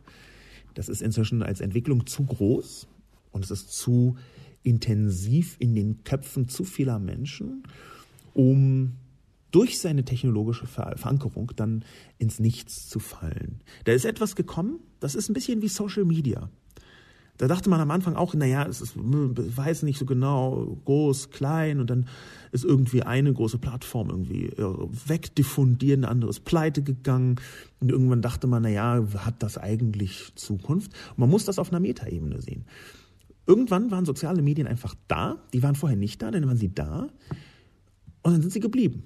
Das 0.74 0.90
ist 0.90 1.02
inzwischen 1.02 1.44
als 1.44 1.62
Entwicklung 1.62 2.06
zu 2.06 2.24
groß 2.24 2.88
und 3.32 3.44
es 3.44 3.52
ist 3.52 3.72
zu 3.72 4.18
intensiv 4.64 5.56
in 5.60 5.76
den 5.76 6.04
Köpfen 6.04 6.48
zu 6.48 6.64
vieler 6.64 7.00
Menschen, 7.00 7.64
um 8.34 8.94
durch 9.52 9.80
seine 9.80 10.06
technologische 10.06 10.66
Verankerung 10.68 11.52
dann 11.56 11.84
ins 12.18 12.40
Nichts 12.40 12.88
zu 12.88 13.00
fallen. 13.00 13.62
Da 13.84 13.92
ist 13.92 14.06
etwas 14.06 14.36
gekommen, 14.36 14.80
das 15.00 15.16
ist 15.16 15.30
ein 15.30 15.34
bisschen 15.34 15.62
wie 15.62 15.68
Social 15.68 16.06
Media. 16.06 16.50
Da 17.42 17.48
dachte 17.48 17.72
man 17.72 17.82
am 17.82 17.90
Anfang 17.90 18.16
auch, 18.16 18.36
naja, 18.36 18.68
es 18.68 18.82
ist, 18.82 18.94
weiß 18.96 19.82
nicht 19.82 19.98
so 19.98 20.06
genau, 20.06 20.78
groß, 20.86 21.32
klein 21.32 21.80
und 21.80 21.90
dann 21.90 22.06
ist 22.52 22.64
irgendwie 22.64 23.02
eine 23.02 23.34
große 23.34 23.58
Plattform 23.58 24.12
irgendwie 24.12 24.46
äh, 24.46 24.88
wegdiffundiert, 25.08 25.98
eine 25.98 26.10
andere 26.10 26.30
ist 26.30 26.42
pleite 26.46 26.84
gegangen 26.84 27.38
und 27.80 27.90
irgendwann 27.90 28.22
dachte 28.22 28.46
man, 28.46 28.62
naja, 28.62 29.04
hat 29.18 29.42
das 29.42 29.58
eigentlich 29.58 30.32
Zukunft? 30.36 30.94
Und 31.14 31.18
man 31.18 31.32
muss 31.32 31.44
das 31.46 31.58
auf 31.58 31.72
einer 31.72 31.80
Metaebene 31.80 32.40
sehen. 32.44 32.66
Irgendwann 33.48 33.90
waren 33.90 34.06
soziale 34.06 34.44
Medien 34.44 34.68
einfach 34.68 34.94
da, 35.08 35.38
die 35.52 35.64
waren 35.64 35.74
vorher 35.74 35.98
nicht 35.98 36.22
da, 36.22 36.30
dann 36.30 36.46
waren 36.46 36.58
sie 36.58 36.72
da 36.72 37.08
und 38.22 38.34
dann 38.34 38.42
sind 38.42 38.54
sie 38.54 38.60
geblieben. 38.60 39.02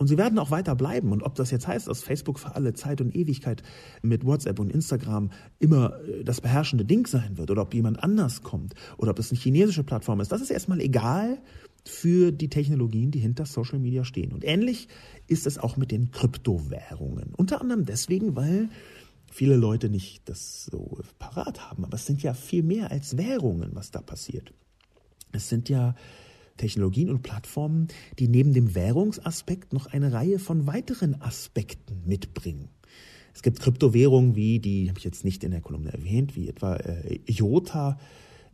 Und 0.00 0.06
sie 0.06 0.16
werden 0.16 0.38
auch 0.38 0.50
weiter 0.50 0.74
bleiben. 0.74 1.12
Und 1.12 1.22
ob 1.22 1.34
das 1.34 1.50
jetzt 1.50 1.68
heißt, 1.68 1.86
dass 1.86 2.02
Facebook 2.02 2.38
für 2.38 2.54
alle 2.54 2.72
Zeit 2.72 3.02
und 3.02 3.14
Ewigkeit 3.14 3.62
mit 4.00 4.24
WhatsApp 4.24 4.58
und 4.58 4.70
Instagram 4.70 5.30
immer 5.58 6.00
äh, 6.08 6.24
das 6.24 6.40
beherrschende 6.40 6.86
Ding 6.86 7.06
sein 7.06 7.36
wird 7.36 7.50
oder 7.50 7.60
ob 7.60 7.74
jemand 7.74 8.02
anders 8.02 8.42
kommt 8.42 8.72
oder 8.96 9.10
ob 9.10 9.16
das 9.16 9.30
eine 9.30 9.38
chinesische 9.38 9.84
Plattform 9.84 10.20
ist, 10.20 10.32
das 10.32 10.40
ist 10.40 10.48
erstmal 10.48 10.80
egal 10.80 11.36
für 11.84 12.32
die 12.32 12.48
Technologien, 12.48 13.10
die 13.10 13.18
hinter 13.18 13.44
Social 13.44 13.78
Media 13.78 14.02
stehen. 14.04 14.32
Und 14.32 14.42
ähnlich 14.42 14.88
ist 15.26 15.46
es 15.46 15.58
auch 15.58 15.76
mit 15.76 15.90
den 15.90 16.10
Kryptowährungen. 16.12 17.34
Unter 17.36 17.60
anderem 17.60 17.84
deswegen, 17.84 18.34
weil 18.34 18.70
viele 19.30 19.56
Leute 19.56 19.90
nicht 19.90 20.26
das 20.30 20.64
so 20.64 20.98
parat 21.18 21.68
haben. 21.68 21.84
Aber 21.84 21.96
es 21.96 22.06
sind 22.06 22.22
ja 22.22 22.32
viel 22.32 22.62
mehr 22.62 22.90
als 22.90 23.18
Währungen, 23.18 23.72
was 23.74 23.90
da 23.90 24.00
passiert. 24.00 24.54
Es 25.30 25.50
sind 25.50 25.68
ja 25.68 25.94
Technologien 26.60 27.08
und 27.08 27.22
Plattformen, 27.22 27.88
die 28.18 28.28
neben 28.28 28.52
dem 28.52 28.74
Währungsaspekt 28.74 29.72
noch 29.72 29.86
eine 29.86 30.12
Reihe 30.12 30.38
von 30.38 30.66
weiteren 30.66 31.20
Aspekten 31.20 32.02
mitbringen. 32.04 32.68
Es 33.34 33.42
gibt 33.42 33.60
Kryptowährungen 33.60 34.36
wie, 34.36 34.58
die 34.58 34.88
habe 34.88 34.98
ich 34.98 35.04
jetzt 35.04 35.24
nicht 35.24 35.42
in 35.42 35.52
der 35.52 35.62
Kolumne 35.62 35.92
erwähnt, 35.92 36.36
wie 36.36 36.48
etwa 36.48 36.76
äh, 36.76 37.18
IOTA, 37.26 37.98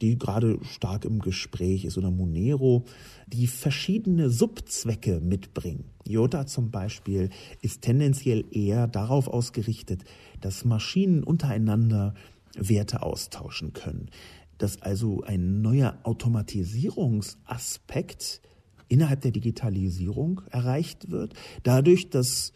die 0.00 0.18
gerade 0.18 0.58
stark 0.62 1.04
im 1.04 1.18
Gespräch 1.18 1.84
ist, 1.84 1.98
oder 1.98 2.10
Monero, 2.10 2.84
die 3.26 3.48
verschiedene 3.48 4.30
Subzwecke 4.30 5.20
mitbringen. 5.20 5.86
IOTA 6.06 6.46
zum 6.46 6.70
Beispiel 6.70 7.30
ist 7.60 7.82
tendenziell 7.82 8.44
eher 8.52 8.86
darauf 8.86 9.26
ausgerichtet, 9.26 10.04
dass 10.40 10.64
Maschinen 10.64 11.24
untereinander 11.24 12.14
Werte 12.56 13.02
austauschen 13.02 13.72
können 13.72 14.10
dass 14.58 14.82
also 14.82 15.22
ein 15.22 15.62
neuer 15.62 15.98
Automatisierungsaspekt 16.02 18.42
innerhalb 18.88 19.22
der 19.22 19.32
Digitalisierung 19.32 20.42
erreicht 20.50 21.10
wird, 21.10 21.34
dadurch, 21.62 22.10
dass 22.10 22.52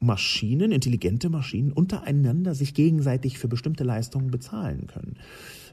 Maschinen, 0.00 0.72
intelligente 0.72 1.28
Maschinen 1.28 1.72
untereinander 1.72 2.54
sich 2.54 2.72
gegenseitig 2.72 3.38
für 3.38 3.48
bestimmte 3.48 3.84
Leistungen 3.84 4.30
bezahlen 4.30 4.86
können. 4.86 5.16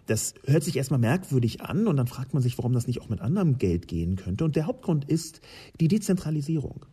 Das 0.06 0.34
hört 0.46 0.64
sich 0.64 0.76
erstmal 0.76 1.00
merkwürdig 1.00 1.62
an 1.62 1.88
und 1.88 1.98
dann 1.98 2.08
fragt 2.08 2.34
man 2.34 2.44
sich, 2.44 2.58
warum 2.58 2.74
das 2.74 2.88
nicht 2.88 3.02
auch 3.02 3.10
mit 3.10 3.22
anderem 3.22 3.58
Geld 3.58 3.88
gehen 3.88 4.18
könnte. 4.18 4.44
Und 4.44 4.56
der 4.56 4.66
Hauptgrund 4.66 5.06
ist 5.06 5.42
die 5.80 5.88
Dezentralisierung. 5.88 6.86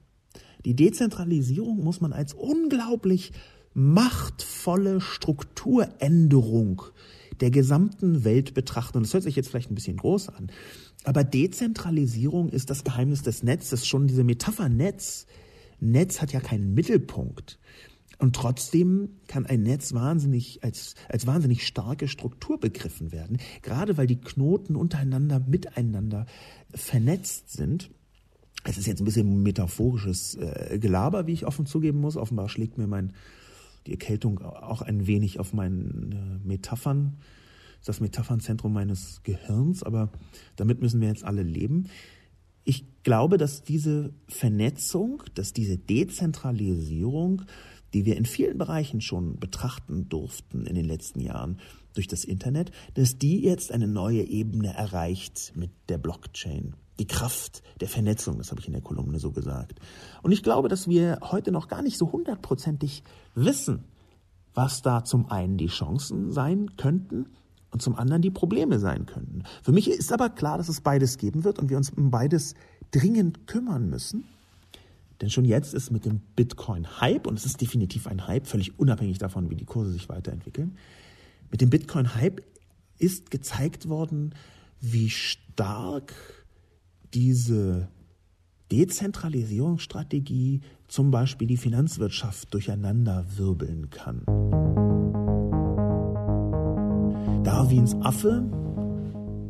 Die 0.64 0.74
Dezentralisierung 0.74 1.82
muss 1.82 2.00
man 2.00 2.12
als 2.12 2.34
unglaublich 2.34 3.32
machtvolle 3.74 5.00
Strukturänderung 5.00 6.82
der 7.40 7.50
gesamten 7.50 8.24
Welt 8.24 8.54
betrachten. 8.54 8.98
Und 8.98 9.04
das 9.04 9.14
hört 9.14 9.24
sich 9.24 9.36
jetzt 9.36 9.48
vielleicht 9.48 9.70
ein 9.70 9.74
bisschen 9.74 9.96
groß 9.96 10.28
an. 10.30 10.50
Aber 11.04 11.24
Dezentralisierung 11.24 12.48
ist 12.48 12.70
das 12.70 12.84
Geheimnis 12.84 13.22
des 13.22 13.42
Netzes. 13.42 13.86
Schon 13.86 14.06
diese 14.06 14.24
Metapher 14.24 14.68
Netz. 14.68 15.26
Netz 15.80 16.22
hat 16.22 16.32
ja 16.32 16.40
keinen 16.40 16.74
Mittelpunkt. 16.74 17.58
Und 18.18 18.36
trotzdem 18.36 19.10
kann 19.26 19.44
ein 19.44 19.62
Netz 19.62 19.92
wahnsinnig 19.92 20.62
als, 20.62 20.94
als 21.08 21.26
wahnsinnig 21.26 21.66
starke 21.66 22.08
Struktur 22.08 22.58
begriffen 22.58 23.12
werden, 23.12 23.38
gerade 23.62 23.96
weil 23.96 24.06
die 24.06 24.20
Knoten 24.20 24.76
untereinander 24.76 25.40
miteinander 25.40 26.26
vernetzt 26.72 27.50
sind. 27.50 27.90
Es 28.62 28.78
ist 28.78 28.86
jetzt 28.86 29.00
ein 29.00 29.04
bisschen 29.04 29.42
metaphorisches 29.42 30.36
äh, 30.36 30.78
Gelaber, 30.78 31.26
wie 31.26 31.32
ich 31.32 31.44
offen 31.44 31.66
zugeben 31.66 32.00
muss. 32.00 32.16
Offenbar 32.16 32.48
schlägt 32.48 32.78
mir 32.78 32.86
mein 32.86 33.12
die 33.86 33.92
Erkältung 33.92 34.40
auch 34.40 34.82
ein 34.82 35.06
wenig 35.06 35.38
auf 35.40 35.52
meinen 35.52 36.12
äh, 36.12 36.46
Metaphern, 36.46 37.18
das 37.84 38.00
Metaphernzentrum 38.00 38.72
meines 38.72 39.22
Gehirns, 39.24 39.82
aber 39.82 40.10
damit 40.56 40.80
müssen 40.80 41.00
wir 41.00 41.08
jetzt 41.08 41.24
alle 41.24 41.42
leben. 41.42 41.88
Ich 42.64 42.86
glaube, 43.02 43.36
dass 43.36 43.62
diese 43.62 44.14
Vernetzung, 44.26 45.22
dass 45.34 45.52
diese 45.52 45.76
Dezentralisierung, 45.76 47.42
die 47.92 48.06
wir 48.06 48.16
in 48.16 48.24
vielen 48.24 48.56
Bereichen 48.56 49.02
schon 49.02 49.38
betrachten 49.38 50.08
durften 50.08 50.66
in 50.66 50.74
den 50.74 50.86
letzten 50.86 51.20
Jahren 51.20 51.58
durch 51.92 52.08
das 52.08 52.24
Internet, 52.24 52.72
dass 52.94 53.18
die 53.18 53.42
jetzt 53.42 53.70
eine 53.70 53.86
neue 53.86 54.22
Ebene 54.22 54.74
erreicht 54.74 55.52
mit 55.54 55.70
der 55.88 55.98
Blockchain 55.98 56.74
die 56.98 57.06
Kraft 57.06 57.62
der 57.80 57.88
Vernetzung, 57.88 58.38
das 58.38 58.50
habe 58.50 58.60
ich 58.60 58.68
in 58.68 58.72
der 58.72 58.82
Kolumne 58.82 59.18
so 59.18 59.32
gesagt. 59.32 59.80
Und 60.22 60.32
ich 60.32 60.42
glaube, 60.42 60.68
dass 60.68 60.88
wir 60.88 61.18
heute 61.22 61.50
noch 61.50 61.68
gar 61.68 61.82
nicht 61.82 61.98
so 61.98 62.12
hundertprozentig 62.12 63.02
wissen, 63.34 63.84
was 64.54 64.82
da 64.82 65.04
zum 65.04 65.30
einen 65.30 65.56
die 65.56 65.66
Chancen 65.66 66.30
sein 66.30 66.76
könnten 66.76 67.26
und 67.70 67.82
zum 67.82 67.96
anderen 67.96 68.22
die 68.22 68.30
Probleme 68.30 68.78
sein 68.78 69.06
könnten. 69.06 69.42
Für 69.62 69.72
mich 69.72 69.90
ist 69.90 70.12
aber 70.12 70.30
klar, 70.30 70.58
dass 70.58 70.68
es 70.68 70.80
beides 70.80 71.18
geben 71.18 71.44
wird 71.44 71.58
und 71.58 71.70
wir 71.70 71.76
uns 71.76 71.90
um 71.90 72.10
beides 72.10 72.54
dringend 72.92 73.46
kümmern 73.46 73.90
müssen. 73.90 74.24
Denn 75.20 75.30
schon 75.30 75.44
jetzt 75.44 75.74
ist 75.74 75.90
mit 75.90 76.04
dem 76.04 76.20
Bitcoin 76.36 77.00
Hype, 77.00 77.26
und 77.26 77.38
es 77.38 77.46
ist 77.46 77.60
definitiv 77.60 78.06
ein 78.06 78.26
Hype, 78.26 78.46
völlig 78.46 78.78
unabhängig 78.78 79.18
davon, 79.18 79.50
wie 79.50 79.56
die 79.56 79.64
Kurse 79.64 79.92
sich 79.92 80.08
weiterentwickeln, 80.08 80.76
mit 81.50 81.60
dem 81.60 81.70
Bitcoin 81.70 82.14
Hype 82.14 82.42
ist 82.98 83.30
gezeigt 83.30 83.88
worden, 83.88 84.34
wie 84.80 85.10
stark 85.10 86.14
diese 87.12 87.88
Dezentralisierungsstrategie 88.72 90.60
zum 90.88 91.10
Beispiel 91.10 91.46
die 91.48 91.56
Finanzwirtschaft 91.56 92.52
durcheinander 92.52 93.24
wirbeln 93.36 93.90
kann. 93.90 94.24
Darwins 97.44 97.94
Affe 98.00 98.42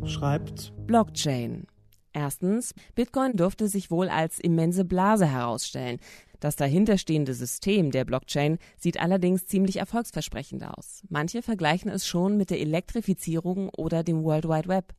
schreibt 0.05 0.72
Blockchain. 0.87 1.66
Erstens, 2.12 2.74
Bitcoin 2.94 3.33
dürfte 3.33 3.68
sich 3.68 3.90
wohl 3.90 4.09
als 4.09 4.38
immense 4.38 4.85
Blase 4.85 5.27
herausstellen. 5.27 5.98
Das 6.38 6.57
dahinterstehende 6.57 7.35
System 7.35 7.90
der 7.90 8.05
Blockchain 8.05 8.59
sieht 8.79 9.00
allerdings 9.00 9.46
ziemlich 9.46 9.79
erfolgsversprechend 9.79 10.64
aus. 10.64 11.03
Manche 11.09 11.42
vergleichen 11.42 11.90
es 11.90 12.07
schon 12.07 12.37
mit 12.37 12.50
der 12.50 12.61
Elektrifizierung 12.61 13.68
oder 13.70 14.05
dem 14.05 14.22
World 14.22 14.44
Wide 14.44 14.68
Web. 14.68 14.94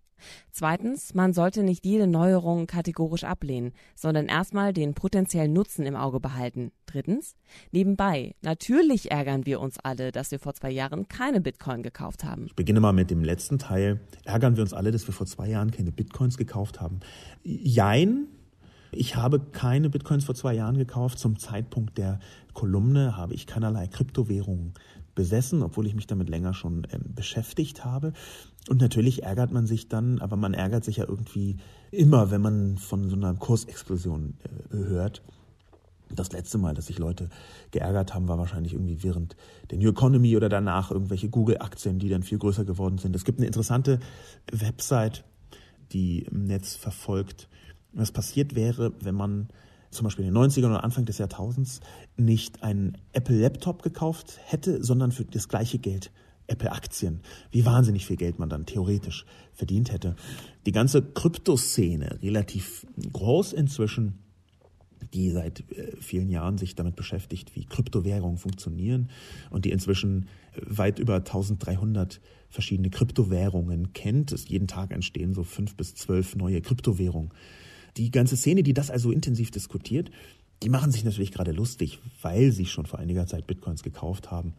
Zweitens, 0.52 1.14
man 1.14 1.34
sollte 1.34 1.64
nicht 1.64 1.86
jede 1.86 2.08
Neuerung 2.08 2.68
kategorisch 2.68 3.24
ablehnen, 3.24 3.74
sondern 3.96 4.28
erstmal 4.28 4.74
den 4.74 4.94
potenziellen 4.94 5.54
Nutzen 5.54 5.86
im 5.86 5.96
Auge 5.96 6.20
behalten. 6.20 6.72
Drittens, 6.86 7.36
nebenbei, 7.72 8.36
natürlich 8.42 9.12
ärgern 9.12 9.46
wir 9.46 9.60
uns 9.60 9.80
alle, 9.80 10.12
dass 10.12 10.32
wir 10.32 10.40
vor 10.40 10.54
zwei 10.54 10.72
Jahren 10.72 11.08
keine 11.08 11.42
Bitcoin 11.42 11.84
gekauft 11.84 12.24
haben. 12.24 12.46
Ich 12.46 12.56
beginne 12.56 12.80
mal 12.80 12.94
mit 12.94 13.12
dem 13.12 13.24
letzten 13.24 13.60
Teil. 13.60 14.00
Ärgern 14.24 14.56
wir 14.56 14.64
uns 14.64 14.74
alle, 14.74 14.92
dass 14.92 15.08
wir 15.08 15.14
vor 15.14 15.28
zwei 15.28 15.50
Jahren 15.50 15.72
keine 15.72 15.92
Bitcoins 15.92 16.38
gekauft 16.38 16.82
haben? 16.82 17.00
Jein. 17.44 18.28
Ich 18.92 19.18
habe 19.18 19.40
keine 19.40 19.90
Bitcoins 19.90 20.24
vor 20.24 20.36
zwei 20.36 20.54
Jahren 20.54 20.78
gekauft. 20.78 21.20
Zum 21.20 21.38
Zeitpunkt 21.38 21.98
der 21.98 22.20
Kolumne 22.54 23.18
habe 23.18 23.34
ich 23.34 23.46
keinerlei 23.46 23.88
Kryptowährungen 23.88 24.74
besessen, 25.16 25.64
obwohl 25.64 25.88
ich 25.88 25.96
mich 25.96 26.08
damit 26.08 26.30
länger 26.30 26.54
schon 26.54 26.86
ähm, 26.92 27.16
beschäftigt 27.16 27.84
habe. 27.84 28.14
Und 28.68 28.82
natürlich 28.82 29.24
ärgert 29.24 29.52
man 29.52 29.68
sich 29.68 29.90
dann, 29.90 30.20
aber 30.20 30.36
man 30.38 30.54
ärgert 30.54 30.84
sich 30.84 30.98
ja 30.98 31.06
irgendwie 31.08 31.58
immer, 31.92 32.32
wenn 32.32 32.42
man 32.42 32.78
von 32.78 33.10
so 33.10 33.16
einer 33.16 33.34
Kursexplosion 33.36 34.36
äh, 34.72 34.78
hört. 34.78 35.22
Das 36.10 36.32
letzte 36.32 36.58
Mal, 36.58 36.74
dass 36.74 36.88
sich 36.88 36.98
Leute 36.98 37.30
geärgert 37.72 38.14
haben, 38.14 38.28
war 38.28 38.38
wahrscheinlich 38.38 38.74
irgendwie 38.74 39.04
während 39.04 39.36
der 39.70 39.78
New 39.78 39.90
Economy 39.90 40.36
oder 40.38 40.50
danach 40.50 40.92
irgendwelche 40.92 41.30
Google-Aktien, 41.30 42.00
die 42.00 42.10
dann 42.10 42.24
viel 42.24 42.38
größer 42.38 42.64
geworden 42.64 42.98
sind. 42.98 43.16
Es 43.16 43.26
gibt 43.26 43.40
eine 43.40 43.48
interessante 43.48 44.00
Website, 44.52 45.24
die 45.92 46.20
im 46.24 46.46
Netz 46.46 46.76
verfolgt, 46.76 47.50
was 47.92 48.12
passiert 48.12 48.56
wäre, 48.56 48.94
wenn 49.02 49.16
man 49.16 49.48
zum 49.92 50.04
Beispiel 50.06 50.26
in 50.26 50.34
den 50.34 50.44
90ern 50.44 50.68
oder 50.68 50.84
Anfang 50.84 51.06
des 51.06 51.18
Jahrtausends 51.18 51.80
nicht 52.18 52.64
einen 52.64 52.98
Apple-Laptop 53.14 53.82
gekauft 53.82 54.40
hätte, 54.46 54.84
sondern 54.84 55.12
für 55.12 55.26
das 55.26 55.48
gleiche 55.48 55.80
Geld 55.80 56.12
Apple-Aktien. 56.48 57.22
Wie 57.52 57.66
wahnsinnig 57.66 58.06
viel 58.06 58.18
Geld 58.18 58.40
man 58.40 58.50
dann 58.50 58.66
theoretisch 58.66 59.26
verdient 59.54 59.92
hätte. 59.92 60.16
Die 60.66 60.72
ganze 60.72 61.02
Kryptoszene, 61.02 62.20
relativ 62.22 62.86
groß 63.14 63.54
inzwischen, 63.54 64.20
die 65.14 65.32
seit 65.32 65.70
äh, 65.72 65.96
vielen 66.00 66.30
Jahren 66.30 66.58
sich 66.58 66.76
damit 66.76 66.96
beschäftigt, 66.96 67.56
wie 67.56 67.66
Kryptowährungen 67.66 68.38
funktionieren 68.38 69.10
und 69.50 69.66
die 69.66 69.72
inzwischen 69.72 70.28
äh, 70.54 70.62
weit 70.66 71.00
über 71.00 71.16
1300 71.16 72.22
verschiedene 72.50 72.90
Kryptowährungen 72.90 73.94
kennt. 73.94 74.32
Es 74.32 74.48
jeden 74.48 74.68
Tag 74.68 74.92
entstehen 74.92 75.34
so 75.34 75.44
fünf 75.44 75.76
bis 75.76 75.96
zwölf 75.96 76.36
neue 76.36 76.62
Kryptowährungen. 76.62 77.32
Die 77.98 78.12
ganze 78.12 78.36
Szene, 78.36 78.64
die 78.64 78.74
das 78.74 78.92
also 78.92 79.12
intensiv 79.12 79.52
diskutiert, 79.52 80.12
die 80.64 80.70
machen 80.70 80.92
sich 80.92 81.04
natürlich 81.04 81.32
gerade 81.32 81.52
lustig, 81.52 82.00
weil 82.22 82.52
sie 82.52 82.66
schon 82.66 82.86
vor 82.86 83.00
einiger 83.00 83.28
Zeit 83.28 83.48
Bitcoins 83.48 83.84
gekauft 83.84 84.32
haben 84.32 84.54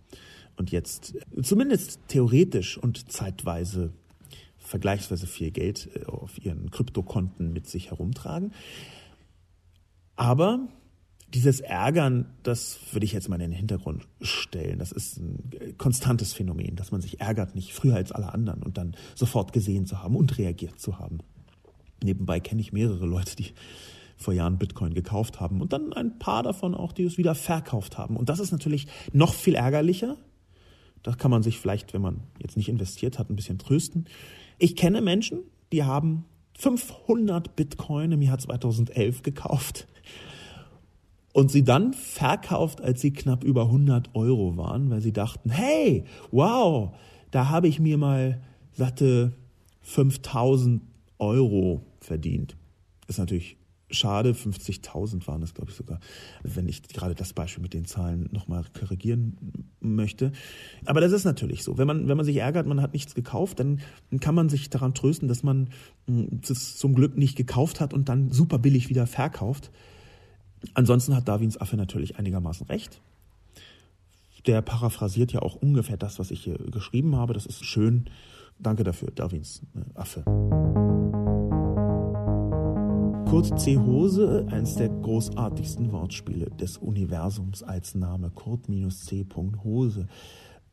und 0.56 0.70
jetzt 0.70 1.14
äh, 1.14 1.42
zumindest 1.42 2.00
theoretisch 2.08 2.78
und 2.78 3.10
zeitweise 3.10 3.92
vergleichsweise 4.58 5.26
viel 5.26 5.52
Geld 5.52 5.88
auf 6.06 6.44
ihren 6.44 6.70
Kryptokonten 6.70 7.52
mit 7.52 7.68
sich 7.68 7.90
herumtragen. 7.90 8.52
Aber 10.16 10.68
dieses 11.34 11.60
Ärgern, 11.60 12.26
das 12.42 12.78
würde 12.92 13.04
ich 13.04 13.12
jetzt 13.12 13.28
mal 13.28 13.36
in 13.36 13.50
den 13.50 13.52
Hintergrund 13.52 14.08
stellen. 14.20 14.78
Das 14.78 14.92
ist 14.92 15.18
ein 15.18 15.74
konstantes 15.76 16.32
Phänomen, 16.32 16.76
dass 16.76 16.92
man 16.92 17.00
sich 17.00 17.20
ärgert, 17.20 17.54
nicht 17.54 17.74
früher 17.74 17.96
als 17.96 18.12
alle 18.12 18.32
anderen 18.32 18.62
und 18.62 18.78
dann 18.78 18.96
sofort 19.14 19.52
gesehen 19.52 19.86
zu 19.86 20.02
haben 20.02 20.16
und 20.16 20.38
reagiert 20.38 20.80
zu 20.80 20.98
haben. 20.98 21.18
Nebenbei 22.02 22.40
kenne 22.40 22.60
ich 22.60 22.72
mehrere 22.72 23.06
Leute, 23.06 23.36
die 23.36 23.52
vor 24.16 24.32
Jahren 24.32 24.58
Bitcoin 24.58 24.94
gekauft 24.94 25.40
haben 25.40 25.60
und 25.60 25.72
dann 25.72 25.92
ein 25.92 26.18
paar 26.18 26.42
davon 26.42 26.74
auch, 26.74 26.92
die 26.92 27.04
es 27.04 27.18
wieder 27.18 27.34
verkauft 27.34 27.98
haben. 27.98 28.16
Und 28.16 28.28
das 28.28 28.38
ist 28.38 28.52
natürlich 28.52 28.86
noch 29.12 29.34
viel 29.34 29.54
ärgerlicher. 29.54 30.16
Da 31.02 31.12
kann 31.12 31.30
man 31.30 31.42
sich 31.42 31.58
vielleicht, 31.58 31.94
wenn 31.94 32.02
man 32.02 32.20
jetzt 32.40 32.56
nicht 32.56 32.68
investiert 32.68 33.18
hat, 33.18 33.30
ein 33.30 33.36
bisschen 33.36 33.58
trösten. 33.58 34.06
Ich 34.58 34.76
kenne 34.76 35.00
Menschen, 35.00 35.40
die 35.72 35.84
haben 35.84 36.24
500 36.58 37.54
Bitcoin 37.54 38.12
im 38.12 38.22
Jahr 38.22 38.38
2011 38.38 39.22
gekauft 39.22 39.86
und 41.32 41.50
sie 41.50 41.64
dann 41.64 41.92
verkauft, 41.92 42.80
als 42.80 43.02
sie 43.02 43.12
knapp 43.12 43.44
über 43.44 43.64
100 43.64 44.14
Euro 44.14 44.56
waren, 44.56 44.88
weil 44.88 45.02
sie 45.02 45.12
dachten, 45.12 45.50
hey, 45.50 46.04
wow, 46.30 46.94
da 47.30 47.50
habe 47.50 47.68
ich 47.68 47.78
mir 47.78 47.98
mal 47.98 48.40
satte 48.72 49.32
5000 49.82 50.82
Euro 51.18 51.82
verdient. 52.00 52.56
Ist 53.06 53.18
natürlich 53.18 53.58
schade, 53.90 54.32
50.000 54.32 55.26
waren 55.26 55.42
es, 55.42 55.54
glaube 55.54 55.70
ich 55.70 55.76
sogar, 55.76 56.00
wenn 56.42 56.68
ich 56.68 56.82
gerade 56.82 57.14
das 57.14 57.32
Beispiel 57.32 57.62
mit 57.62 57.74
den 57.74 57.84
Zahlen 57.84 58.28
nochmal 58.32 58.64
korrigieren 58.78 59.36
möchte. 59.80 60.32
Aber 60.84 61.00
das 61.00 61.12
ist 61.12 61.24
natürlich 61.24 61.62
so. 61.62 61.78
Wenn 61.78 61.86
man, 61.86 62.08
wenn 62.08 62.16
man 62.16 62.26
sich 62.26 62.36
ärgert, 62.36 62.66
man 62.66 62.80
hat 62.80 62.92
nichts 62.92 63.14
gekauft, 63.14 63.60
dann 63.60 63.80
kann 64.20 64.34
man 64.34 64.48
sich 64.48 64.70
daran 64.70 64.94
trösten, 64.94 65.28
dass 65.28 65.42
man 65.42 65.68
es 66.06 66.48
hm, 66.48 66.56
zum 66.56 66.94
Glück 66.94 67.16
nicht 67.16 67.36
gekauft 67.36 67.80
hat 67.80 67.94
und 67.94 68.08
dann 68.08 68.30
super 68.30 68.58
billig 68.58 68.88
wieder 68.88 69.06
verkauft. 69.06 69.70
Ansonsten 70.74 71.14
hat 71.14 71.28
Darwins 71.28 71.60
Affe 71.60 71.76
natürlich 71.76 72.18
einigermaßen 72.18 72.66
recht. 72.66 73.00
Der 74.46 74.62
paraphrasiert 74.62 75.32
ja 75.32 75.42
auch 75.42 75.56
ungefähr 75.56 75.96
das, 75.96 76.18
was 76.18 76.30
ich 76.30 76.42
hier 76.42 76.56
geschrieben 76.56 77.16
habe. 77.16 77.34
Das 77.34 77.46
ist 77.46 77.64
schön. 77.64 78.06
Danke 78.58 78.84
dafür, 78.84 79.10
Darwins 79.10 79.62
äh, 79.74 79.98
Affe. 79.98 80.24
Kurt 83.36 83.60
C. 83.60 83.76
Hose, 83.76 84.46
eines 84.50 84.76
der 84.76 84.88
großartigsten 84.88 85.92
Wortspiele 85.92 86.46
des 86.52 86.78
Universums 86.78 87.62
als 87.62 87.94
Name. 87.94 88.30
Kurt-C. 88.30 89.26
Hose. 89.62 90.06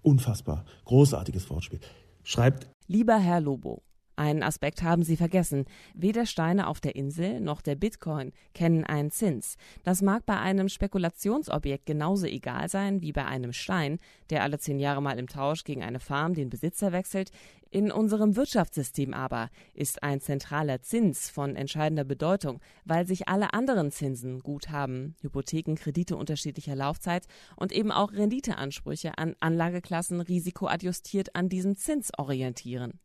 Unfassbar. 0.02 0.64
Großartiges 0.86 1.50
Wortspiel. 1.50 1.82
Schreibt. 2.24 2.70
Lieber 2.88 3.18
Herr 3.18 3.42
Lobo, 3.42 3.82
einen 4.16 4.44
Aspekt 4.44 4.84
haben 4.84 5.04
Sie 5.04 5.18
vergessen. 5.18 5.66
Weder 5.96 6.26
Steine 6.26 6.68
auf 6.68 6.80
der 6.80 6.96
Insel 6.96 7.42
noch 7.42 7.62
der 7.62 7.76
Bitcoin 7.76 8.32
kennen 8.54 8.86
einen 8.86 9.10
Zins. 9.10 9.58
Das 9.84 10.02
mag 10.02 10.26
bei 10.26 10.40
einem 10.40 10.70
Spekulationsobjekt 10.70 11.88
genauso 11.88 12.28
egal 12.28 12.70
sein 12.70 13.02
wie 13.02 13.12
bei 13.12 13.26
einem 13.26 13.54
Stein, 13.54 14.00
der 14.30 14.44
alle 14.44 14.60
zehn 14.60 14.80
Jahre 14.80 15.02
mal 15.02 15.18
im 15.18 15.28
Tausch 15.28 15.64
gegen 15.64 15.82
eine 15.82 16.00
Farm 16.00 16.36
den 16.36 16.50
Besitzer 16.50 16.92
wechselt. 16.92 17.32
In 17.74 17.92
unserem 17.92 18.36
Wirtschaftssystem 18.36 19.16
aber 19.16 19.50
ist 19.74 20.04
ein 20.04 20.22
zentraler 20.22 20.84
Zins 20.84 21.32
von 21.32 21.56
entscheidender 21.56 22.04
Bedeutung, 22.04 22.60
weil 22.86 23.08
sich 23.08 23.28
alle 23.28 23.56
anderen 23.56 23.90
Zinsen, 23.90 24.42
Guthaben, 24.42 25.16
Hypotheken, 25.22 25.74
Kredite 25.74 26.16
unterschiedlicher 26.16 26.76
Laufzeit 26.76 27.26
und 27.56 27.72
eben 27.72 27.92
auch 27.92 28.12
Renditeansprüche 28.12 29.18
an 29.18 29.36
Anlageklassen 29.40 30.22
risikoadjustiert 30.22 31.36
an 31.36 31.50
diesem 31.50 31.76
Zins 31.76 32.12
orientieren. 32.16 33.00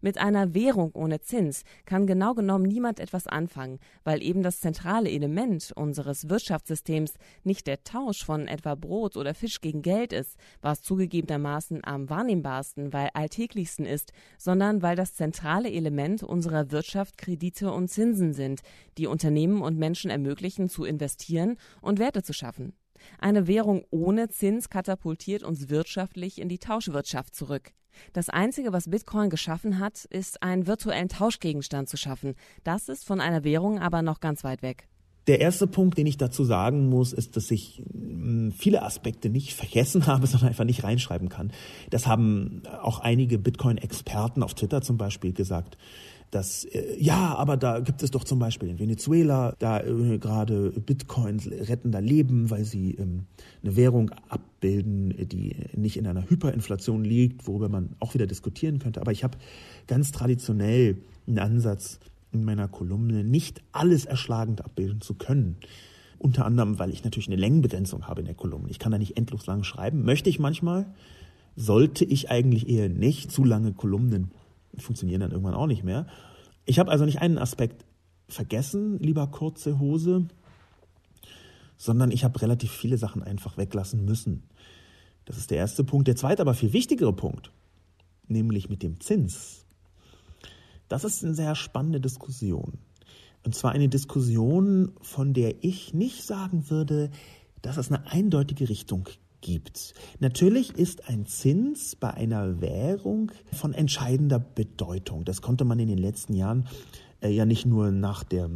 Mit 0.00 0.18
einer 0.18 0.54
Währung 0.54 0.92
ohne 0.94 1.20
Zins 1.20 1.64
kann 1.84 2.06
genau 2.06 2.34
genommen 2.34 2.64
niemand 2.64 3.00
etwas 3.00 3.26
anfangen, 3.26 3.78
weil 4.04 4.22
eben 4.22 4.42
das 4.42 4.60
zentrale 4.60 5.10
Element 5.10 5.72
unseres 5.74 6.28
Wirtschaftssystems 6.28 7.14
nicht 7.42 7.66
der 7.66 7.84
Tausch 7.84 8.24
von 8.24 8.48
etwa 8.48 8.74
Brot 8.74 9.16
oder 9.16 9.34
Fisch 9.34 9.60
gegen 9.60 9.82
Geld 9.82 10.12
ist, 10.12 10.36
was 10.60 10.82
zugegebenermaßen 10.82 11.84
am 11.84 12.08
wahrnehmbarsten, 12.10 12.92
weil 12.92 13.10
alltäglichsten 13.14 13.86
ist, 13.86 14.12
sondern 14.38 14.82
weil 14.82 14.96
das 14.96 15.14
zentrale 15.14 15.70
Element 15.70 16.22
unserer 16.22 16.70
Wirtschaft 16.70 17.18
Kredite 17.18 17.72
und 17.72 17.88
Zinsen 17.88 18.32
sind, 18.32 18.60
die 18.98 19.06
Unternehmen 19.06 19.62
und 19.62 19.78
Menschen 19.78 20.10
ermöglichen 20.10 20.68
zu 20.68 20.84
investieren 20.84 21.56
und 21.80 21.98
Werte 21.98 22.22
zu 22.22 22.32
schaffen. 22.32 22.74
Eine 23.18 23.46
Währung 23.46 23.84
ohne 23.90 24.28
Zins 24.28 24.70
katapultiert 24.70 25.42
uns 25.42 25.68
wirtschaftlich 25.68 26.40
in 26.40 26.48
die 26.48 26.58
Tauschwirtschaft 26.58 27.34
zurück. 27.34 27.72
Das 28.12 28.28
Einzige, 28.28 28.72
was 28.72 28.90
Bitcoin 28.90 29.30
geschaffen 29.30 29.78
hat, 29.78 30.04
ist 30.06 30.42
einen 30.42 30.66
virtuellen 30.66 31.08
Tauschgegenstand 31.08 31.88
zu 31.88 31.96
schaffen. 31.96 32.34
Das 32.62 32.88
ist 32.88 33.04
von 33.04 33.20
einer 33.20 33.44
Währung 33.44 33.78
aber 33.78 34.02
noch 34.02 34.20
ganz 34.20 34.44
weit 34.44 34.62
weg. 34.62 34.88
Der 35.26 35.40
erste 35.40 35.66
Punkt, 35.66 35.96
den 35.96 36.06
ich 36.06 36.18
dazu 36.18 36.44
sagen 36.44 36.90
muss, 36.90 37.14
ist, 37.14 37.36
dass 37.36 37.50
ich 37.50 37.82
hm, 37.92 38.52
viele 38.52 38.82
Aspekte 38.82 39.30
nicht 39.30 39.54
vergessen 39.54 40.06
habe, 40.06 40.26
sondern 40.26 40.50
einfach 40.50 40.64
nicht 40.64 40.84
reinschreiben 40.84 41.28
kann. 41.28 41.52
Das 41.90 42.06
haben 42.06 42.62
auch 42.82 43.00
einige 43.00 43.38
Bitcoin-Experten 43.38 44.42
auf 44.42 44.54
Twitter 44.54 44.82
zum 44.82 44.98
Beispiel 44.98 45.32
gesagt 45.32 45.78
dass 46.34 46.64
äh, 46.64 46.96
ja, 46.98 47.34
aber 47.36 47.56
da 47.56 47.80
gibt 47.80 48.02
es 48.02 48.10
doch 48.10 48.24
zum 48.24 48.38
Beispiel 48.38 48.68
in 48.68 48.78
Venezuela 48.78 49.54
da 49.58 49.80
äh, 49.80 50.18
gerade 50.18 50.70
Bitcoins 50.72 51.48
retten 51.48 51.92
da 51.92 52.00
Leben, 52.00 52.50
weil 52.50 52.64
sie 52.64 52.94
ähm, 52.94 53.26
eine 53.62 53.76
Währung 53.76 54.10
abbilden, 54.64 55.14
die 55.28 55.56
nicht 55.76 55.96
in 55.98 56.06
einer 56.06 56.28
Hyperinflation 56.28 57.04
liegt, 57.04 57.46
worüber 57.46 57.68
man 57.68 57.96
auch 58.00 58.14
wieder 58.14 58.26
diskutieren 58.26 58.78
könnte. 58.78 59.00
Aber 59.00 59.12
ich 59.12 59.22
habe 59.22 59.36
ganz 59.86 60.10
traditionell 60.10 60.96
einen 61.26 61.38
Ansatz 61.38 62.00
in 62.32 62.44
meiner 62.44 62.66
Kolumne, 62.66 63.24
nicht 63.24 63.62
alles 63.72 64.06
erschlagend 64.06 64.64
abbilden 64.64 65.02
zu 65.02 65.14
können. 65.14 65.56
Unter 66.18 66.46
anderem, 66.46 66.78
weil 66.78 66.90
ich 66.90 67.04
natürlich 67.04 67.28
eine 67.28 67.36
Längenbegrenzung 67.36 68.06
habe 68.06 68.22
in 68.22 68.26
der 68.26 68.34
Kolumne. 68.34 68.70
Ich 68.70 68.78
kann 68.78 68.92
da 68.92 68.98
nicht 68.98 69.18
endlos 69.18 69.46
lang 69.46 69.64
schreiben. 69.64 70.04
Möchte 70.04 70.30
ich 70.30 70.38
manchmal, 70.38 70.86
sollte 71.56 72.04
ich 72.06 72.30
eigentlich 72.30 72.68
eher 72.68 72.88
nicht 72.88 73.30
zu 73.30 73.44
lange 73.44 73.72
Kolumnen 73.72 74.30
funktionieren 74.76 75.20
dann 75.20 75.30
irgendwann 75.30 75.54
auch 75.54 75.68
nicht 75.68 75.84
mehr. 75.84 76.06
Ich 76.64 76.80
habe 76.80 76.90
also 76.90 77.04
nicht 77.04 77.20
einen 77.20 77.38
Aspekt 77.38 77.84
vergessen, 78.26 78.98
lieber 78.98 79.26
kurze 79.28 79.78
Hose, 79.78 80.26
sondern 81.76 82.10
ich 82.10 82.24
habe 82.24 82.40
relativ 82.40 82.72
viele 82.72 82.98
Sachen 82.98 83.22
einfach 83.22 83.56
weglassen 83.56 84.04
müssen. 84.04 84.44
Das 85.24 85.36
ist 85.36 85.50
der 85.50 85.58
erste 85.58 85.84
Punkt. 85.84 86.08
Der 86.08 86.16
zweite, 86.16 86.42
aber 86.42 86.54
viel 86.54 86.72
wichtigere 86.72 87.12
Punkt, 87.12 87.50
nämlich 88.28 88.68
mit 88.68 88.82
dem 88.82 89.00
Zins. 89.00 89.64
Das 90.88 91.04
ist 91.04 91.24
eine 91.24 91.34
sehr 91.34 91.54
spannende 91.54 92.00
Diskussion. 92.00 92.78
Und 93.44 93.54
zwar 93.54 93.72
eine 93.72 93.88
Diskussion, 93.88 94.92
von 95.00 95.34
der 95.34 95.62
ich 95.64 95.92
nicht 95.92 96.22
sagen 96.24 96.70
würde, 96.70 97.10
dass 97.62 97.76
es 97.76 97.90
eine 97.90 98.06
eindeutige 98.06 98.68
Richtung 98.68 99.08
gibt. 99.40 99.94
Natürlich 100.20 100.72
ist 100.76 101.08
ein 101.08 101.26
Zins 101.26 101.96
bei 101.96 102.12
einer 102.12 102.60
Währung 102.60 103.30
von 103.52 103.74
entscheidender 103.74 104.38
Bedeutung. 104.38 105.24
Das 105.24 105.42
konnte 105.42 105.64
man 105.64 105.78
in 105.78 105.88
den 105.88 105.98
letzten 105.98 106.34
Jahren 106.34 106.66
äh, 107.20 107.28
ja 107.28 107.44
nicht 107.44 107.66
nur 107.66 107.90
nach 107.90 108.24
der 108.24 108.50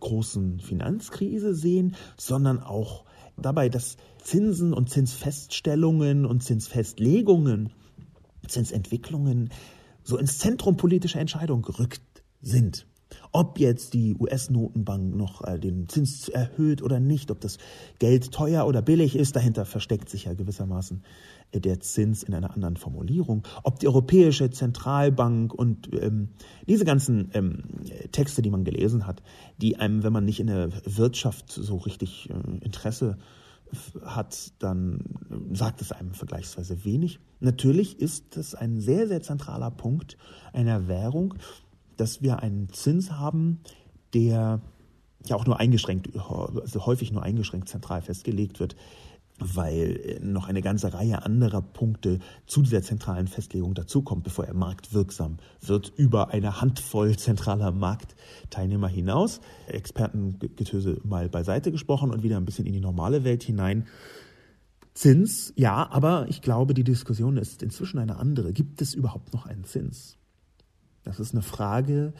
großen 0.00 0.60
Finanzkrise 0.60 1.54
sehen, 1.54 1.94
sondern 2.16 2.58
auch 2.60 3.04
dabei, 3.42 3.68
dass 3.68 3.96
Zinsen 4.22 4.72
und 4.72 4.90
Zinsfeststellungen 4.90 6.26
und 6.26 6.42
Zinsfestlegungen, 6.42 7.70
Zinsentwicklungen 8.46 9.50
so 10.02 10.16
ins 10.16 10.38
Zentrum 10.38 10.76
politischer 10.76 11.20
Entscheidungen 11.20 11.62
gerückt 11.62 12.02
sind. 12.40 12.86
Ob 13.32 13.58
jetzt 13.58 13.94
die 13.94 14.14
US-Notenbank 14.16 15.14
noch 15.14 15.44
äh, 15.44 15.58
den 15.58 15.88
Zins 15.88 16.28
erhöht 16.28 16.82
oder 16.82 17.00
nicht, 17.00 17.30
ob 17.30 17.40
das 17.40 17.58
Geld 17.98 18.32
teuer 18.32 18.66
oder 18.66 18.82
billig 18.82 19.16
ist, 19.16 19.36
dahinter 19.36 19.64
versteckt 19.64 20.08
sich 20.08 20.24
ja 20.24 20.34
gewissermaßen 20.34 21.02
der 21.52 21.80
Zins 21.80 22.22
in 22.22 22.34
einer 22.34 22.52
anderen 22.52 22.76
Formulierung. 22.76 23.42
Ob 23.62 23.78
die 23.80 23.88
Europäische 23.88 24.50
Zentralbank 24.50 25.52
und 25.52 25.90
ähm, 25.92 26.28
diese 26.68 26.84
ganzen 26.84 27.30
ähm, 27.34 27.64
Texte, 28.12 28.42
die 28.42 28.50
man 28.50 28.64
gelesen 28.64 29.06
hat, 29.06 29.22
die 29.60 29.76
einem, 29.76 30.02
wenn 30.02 30.12
man 30.12 30.24
nicht 30.24 30.40
in 30.40 30.46
der 30.46 30.70
Wirtschaft 30.84 31.50
so 31.50 31.76
richtig 31.76 32.30
äh, 32.30 32.64
Interesse 32.64 33.18
hat, 34.04 34.52
dann 34.58 35.00
äh, 35.30 35.56
sagt 35.56 35.80
es 35.80 35.92
einem 35.92 36.14
vergleichsweise 36.14 36.84
wenig. 36.84 37.18
Natürlich 37.40 38.00
ist 38.00 38.36
es 38.36 38.54
ein 38.54 38.80
sehr, 38.80 39.08
sehr 39.08 39.22
zentraler 39.22 39.70
Punkt 39.70 40.16
einer 40.52 40.88
Währung, 40.88 41.34
dass 41.96 42.22
wir 42.22 42.40
einen 42.40 42.68
Zins 42.72 43.12
haben, 43.12 43.60
der 44.14 44.60
ja 45.26 45.36
auch 45.36 45.46
nur 45.46 45.60
eingeschränkt, 45.60 46.08
also 46.16 46.86
häufig 46.86 47.12
nur 47.12 47.22
eingeschränkt 47.22 47.68
zentral 47.68 48.02
festgelegt 48.02 48.58
wird, 48.58 48.74
weil 49.40 50.20
noch 50.22 50.46
eine 50.48 50.62
ganze 50.62 50.92
Reihe 50.92 51.24
anderer 51.24 51.62
Punkte 51.62 52.18
zu 52.46 52.62
dieser 52.62 52.82
zentralen 52.82 53.26
Festlegung 53.26 53.74
dazukommt, 53.74 54.22
bevor 54.22 54.44
er 54.44 54.54
marktwirksam 54.54 55.38
wird, 55.60 55.92
über 55.96 56.30
eine 56.30 56.60
Handvoll 56.60 57.16
zentraler 57.16 57.72
Marktteilnehmer 57.72 58.88
hinaus. 58.88 59.40
Expertengetöse 59.66 61.00
mal 61.04 61.28
beiseite 61.28 61.72
gesprochen 61.72 62.10
und 62.10 62.22
wieder 62.22 62.36
ein 62.36 62.44
bisschen 62.44 62.66
in 62.66 62.72
die 62.72 62.80
normale 62.80 63.24
Welt 63.24 63.42
hinein. 63.42 63.86
Zins, 64.94 65.52
ja, 65.56 65.88
aber 65.90 66.26
ich 66.28 66.42
glaube, 66.42 66.74
die 66.74 66.84
Diskussion 66.84 67.36
ist 67.36 67.62
inzwischen 67.62 67.98
eine 67.98 68.16
andere. 68.16 68.52
Gibt 68.52 68.82
es 68.82 68.94
überhaupt 68.94 69.32
noch 69.32 69.46
einen 69.46 69.64
Zins? 69.64 70.18
Das 71.04 71.20
ist 71.20 71.32
eine 71.32 71.42
Frage, 71.42 72.12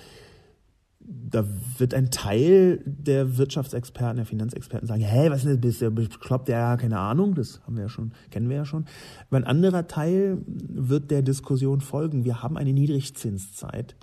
da 1.01 1.47
wird 1.79 1.95
ein 1.95 2.11
Teil 2.11 2.83
der 2.85 3.39
Wirtschaftsexperten, 3.39 4.17
der 4.17 4.27
Finanzexperten 4.27 4.87
sagen, 4.87 5.01
hey, 5.01 5.31
was 5.31 5.45
ist 5.45 5.47
denn 5.47 5.61
das, 5.61 5.95
bist 5.95 6.11
bekloppt? 6.11 6.49
Ja, 6.49 6.77
keine 6.77 6.99
Ahnung, 6.99 7.35
das 7.35 7.61
haben 7.63 7.77
wir 7.77 7.85
ja 7.85 7.89
schon, 7.89 8.13
kennen 8.31 8.49
wir 8.49 8.57
ja 8.57 8.65
schon. 8.65 8.85
Aber 9.29 9.39
ein 9.39 9.45
anderer 9.45 9.87
Teil 9.87 10.39
wird 10.47 11.11
der 11.11 11.23
Diskussion 11.23 11.81
folgen. 11.81 12.25
Wir 12.25 12.43
haben 12.43 12.57
eine 12.59 12.73
Niedrigzinszeit 12.73 13.97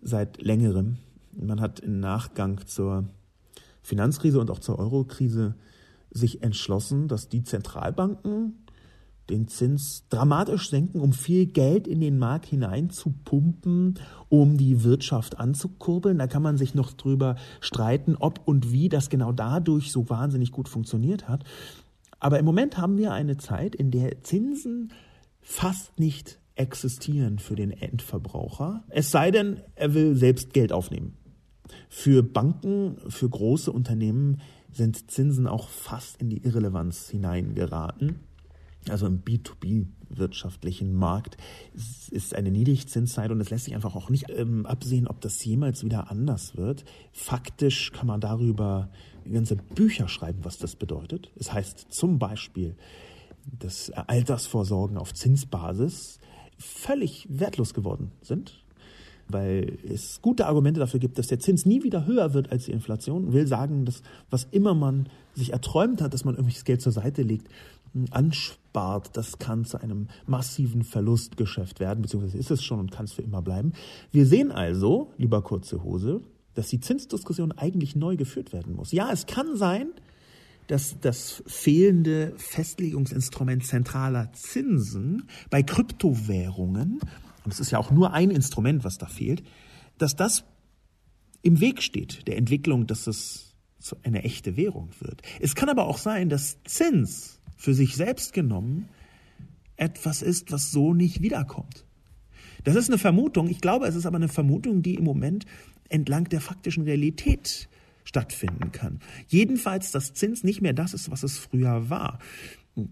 seit 0.00 0.40
längerem. 0.40 0.98
Man 1.32 1.60
hat 1.60 1.80
im 1.80 1.98
Nachgang 1.98 2.64
zur 2.66 3.08
Finanzkrise 3.82 4.40
und 4.40 4.50
auch 4.50 4.60
zur 4.60 4.78
Eurokrise 4.78 5.56
sich 6.10 6.42
entschlossen, 6.42 7.08
dass 7.08 7.28
die 7.28 7.42
Zentralbanken 7.42 8.54
den 9.30 9.48
Zins 9.48 10.04
dramatisch 10.10 10.68
senken, 10.68 11.00
um 11.00 11.12
viel 11.12 11.46
Geld 11.46 11.88
in 11.88 12.00
den 12.00 12.18
Markt 12.18 12.46
hinein 12.46 12.90
zu 12.90 13.14
pumpen, 13.24 13.98
um 14.28 14.58
die 14.58 14.84
Wirtschaft 14.84 15.38
anzukurbeln. 15.38 16.18
Da 16.18 16.26
kann 16.26 16.42
man 16.42 16.58
sich 16.58 16.74
noch 16.74 16.92
drüber 16.92 17.36
streiten, 17.60 18.16
ob 18.16 18.46
und 18.46 18.72
wie 18.72 18.88
das 18.88 19.08
genau 19.08 19.32
dadurch 19.32 19.90
so 19.90 20.10
wahnsinnig 20.10 20.52
gut 20.52 20.68
funktioniert 20.68 21.28
hat. 21.28 21.44
Aber 22.18 22.38
im 22.38 22.44
Moment 22.44 22.76
haben 22.76 22.98
wir 22.98 23.12
eine 23.12 23.38
Zeit, 23.38 23.74
in 23.74 23.90
der 23.90 24.22
Zinsen 24.22 24.92
fast 25.40 25.98
nicht 25.98 26.38
existieren 26.54 27.38
für 27.38 27.56
den 27.56 27.70
Endverbraucher. 27.70 28.84
Es 28.90 29.10
sei 29.10 29.30
denn, 29.30 29.60
er 29.74 29.94
will 29.94 30.14
selbst 30.14 30.52
Geld 30.52 30.72
aufnehmen. 30.72 31.16
Für 31.88 32.22
Banken, 32.22 32.98
für 33.08 33.28
große 33.28 33.72
Unternehmen 33.72 34.40
sind 34.72 35.10
Zinsen 35.10 35.46
auch 35.46 35.68
fast 35.68 36.20
in 36.20 36.28
die 36.28 36.44
Irrelevanz 36.44 37.08
hineingeraten 37.08 38.20
also 38.88 39.06
im 39.06 39.22
B2B-wirtschaftlichen 39.22 40.94
Markt 40.94 41.36
ist 42.10 42.34
eine 42.34 42.50
Niedrigzinszeit 42.50 43.30
und 43.30 43.40
es 43.40 43.50
lässt 43.50 43.66
sich 43.66 43.74
einfach 43.74 43.94
auch 43.94 44.08
nicht 44.08 44.30
ähm, 44.30 44.64
absehen, 44.64 45.06
ob 45.06 45.20
das 45.20 45.44
jemals 45.44 45.84
wieder 45.84 46.10
anders 46.10 46.56
wird. 46.56 46.84
Faktisch 47.12 47.92
kann 47.92 48.06
man 48.06 48.20
darüber 48.20 48.90
ganze 49.30 49.56
Bücher 49.56 50.08
schreiben, 50.08 50.40
was 50.44 50.58
das 50.58 50.76
bedeutet. 50.76 51.30
Es 51.36 51.52
heißt 51.52 51.86
zum 51.90 52.18
Beispiel, 52.18 52.74
dass 53.58 53.90
Altersvorsorgen 53.90 54.96
auf 54.96 55.14
Zinsbasis 55.14 56.18
völlig 56.58 57.26
wertlos 57.30 57.74
geworden 57.74 58.12
sind, 58.22 58.64
weil 59.28 59.78
es 59.88 60.20
gute 60.22 60.46
Argumente 60.46 60.80
dafür 60.80 61.00
gibt, 61.00 61.18
dass 61.18 61.28
der 61.28 61.38
Zins 61.38 61.66
nie 61.66 61.82
wieder 61.82 62.06
höher 62.06 62.34
wird 62.34 62.50
als 62.50 62.64
die 62.64 62.72
Inflation. 62.72 63.32
Will 63.32 63.46
sagen, 63.46 63.84
dass 63.84 64.02
was 64.30 64.44
immer 64.50 64.74
man 64.74 65.08
sich 65.34 65.52
erträumt 65.52 66.02
hat, 66.02 66.12
dass 66.14 66.24
man 66.24 66.34
irgendwelches 66.34 66.64
Geld 66.64 66.82
zur 66.82 66.92
Seite 66.92 67.22
legt, 67.22 67.48
anspart, 68.10 68.59
das 68.72 69.38
kann 69.38 69.64
zu 69.64 69.80
einem 69.80 70.08
massiven 70.26 70.84
Verlustgeschäft 70.84 71.80
werden, 71.80 72.02
beziehungsweise 72.02 72.38
ist 72.38 72.50
es 72.50 72.62
schon 72.62 72.80
und 72.80 72.92
kann 72.92 73.04
es 73.04 73.12
für 73.12 73.22
immer 73.22 73.42
bleiben. 73.42 73.72
Wir 74.12 74.26
sehen 74.26 74.52
also, 74.52 75.12
lieber 75.18 75.42
kurze 75.42 75.82
Hose, 75.82 76.20
dass 76.54 76.68
die 76.68 76.80
Zinsdiskussion 76.80 77.52
eigentlich 77.52 77.96
neu 77.96 78.16
geführt 78.16 78.52
werden 78.52 78.74
muss. 78.74 78.92
Ja, 78.92 79.10
es 79.12 79.26
kann 79.26 79.56
sein, 79.56 79.90
dass 80.66 81.00
das 81.00 81.42
fehlende 81.46 82.32
Festlegungsinstrument 82.36 83.66
zentraler 83.66 84.32
Zinsen 84.32 85.24
bei 85.50 85.62
Kryptowährungen, 85.62 87.00
und 87.44 87.52
es 87.52 87.58
ist 87.58 87.72
ja 87.72 87.78
auch 87.78 87.90
nur 87.90 88.12
ein 88.12 88.30
Instrument, 88.30 88.84
was 88.84 88.98
da 88.98 89.06
fehlt, 89.06 89.42
dass 89.98 90.14
das 90.14 90.44
im 91.42 91.60
Weg 91.60 91.82
steht 91.82 92.28
der 92.28 92.36
Entwicklung, 92.36 92.86
dass 92.86 93.06
es 93.06 93.54
eine 94.02 94.22
echte 94.22 94.56
Währung 94.56 94.90
wird. 95.00 95.22
Es 95.40 95.54
kann 95.54 95.68
aber 95.68 95.86
auch 95.86 95.98
sein, 95.98 96.28
dass 96.28 96.62
Zins 96.64 97.39
für 97.60 97.74
sich 97.74 97.94
selbst 97.94 98.32
genommen 98.32 98.88
etwas 99.76 100.22
ist, 100.22 100.50
was 100.50 100.72
so 100.72 100.94
nicht 100.94 101.20
wiederkommt. 101.20 101.84
Das 102.64 102.74
ist 102.74 102.88
eine 102.88 102.98
Vermutung. 102.98 103.48
Ich 103.48 103.60
glaube, 103.60 103.86
es 103.86 103.94
ist 103.94 104.06
aber 104.06 104.16
eine 104.16 104.28
Vermutung, 104.28 104.82
die 104.82 104.94
im 104.94 105.04
Moment 105.04 105.44
entlang 105.88 106.24
der 106.24 106.40
faktischen 106.40 106.84
Realität 106.84 107.68
stattfinden 108.04 108.72
kann. 108.72 109.00
Jedenfalls, 109.28 109.92
dass 109.92 110.14
Zins 110.14 110.42
nicht 110.42 110.62
mehr 110.62 110.72
das 110.72 110.94
ist, 110.94 111.10
was 111.10 111.22
es 111.22 111.38
früher 111.38 111.90
war. 111.90 112.18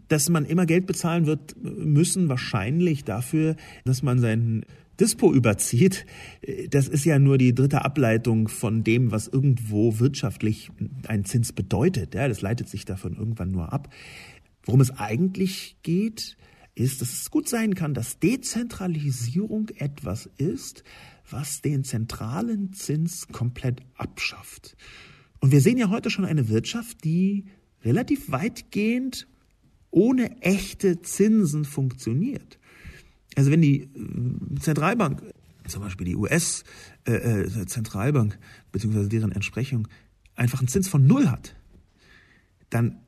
Dass 0.09 0.28
man 0.28 0.44
immer 0.44 0.66
Geld 0.66 0.87
bezahlen 0.87 1.26
wird 1.26 1.57
müssen, 1.62 2.28
wahrscheinlich 2.28 3.04
dafür, 3.04 3.57
dass 3.85 4.02
man 4.02 4.18
seinen 4.18 4.64
Dispo 5.00 5.33
überzieht, 5.33 6.04
das 6.70 6.88
ist 6.88 7.04
ja 7.04 7.18
nur 7.18 7.38
die 7.38 7.54
dritte 7.54 7.85
Ableitung 7.85 8.48
von 8.48 8.83
dem, 8.85 9.12
was 9.12 9.28
irgendwo 9.28 9.98
wirtschaftlich 9.98 10.70
ein 11.07 11.24
Zins 11.24 11.52
bedeutet. 11.52 12.14
Ja, 12.14 12.28
das 12.28 12.42
leitet 12.42 12.68
sich 12.68 12.85
davon 12.85 13.14
irgendwann 13.14 13.52
nur 13.52 13.72
ab. 13.72 13.88
Worum 14.68 14.81
es 14.83 14.90
eigentlich 14.90 15.78
geht, 15.83 16.37
ist, 16.74 17.00
dass 17.00 17.11
es 17.11 17.31
gut 17.31 17.48
sein 17.48 17.74
kann, 17.74 17.94
dass 17.94 18.18
Dezentralisierung 18.18 19.70
etwas 19.70 20.28
ist, 20.37 20.85
was 21.31 21.62
den 21.62 21.85
zentralen 21.85 22.74
Zins 22.74 23.28
komplett 23.28 23.81
abschafft. 23.94 24.76
Und 25.40 25.52
wir 25.52 25.62
sehen 25.62 25.78
ja 25.78 25.88
heute 25.88 26.11
schon 26.11 26.26
eine 26.26 26.50
Wirtschaft, 26.50 27.02
die 27.02 27.46
relativ 27.83 28.31
weitgehend 28.31 29.26
ohne 29.90 30.42
echte 30.42 31.00
Zinsen 31.00 31.64
funktioniert. 31.64 32.59
Also 33.37 33.50
wenn 33.50 33.62
die 33.62 33.85
äh, 33.85 33.88
Zentralbank, 34.61 35.22
zum 35.66 35.81
Beispiel 35.81 36.09
die 36.09 36.16
US-Zentralbank, 36.16 38.35
äh, 38.35 38.37
äh 38.37 38.40
beziehungsweise 38.70 39.09
deren 39.09 39.33
Entsprechung, 39.33 39.88
einfach 40.35 40.59
einen 40.59 40.68
Zins 40.68 40.88
von 40.88 41.07
Null 41.07 41.31
hat, 41.31 41.57
dann 42.68 43.00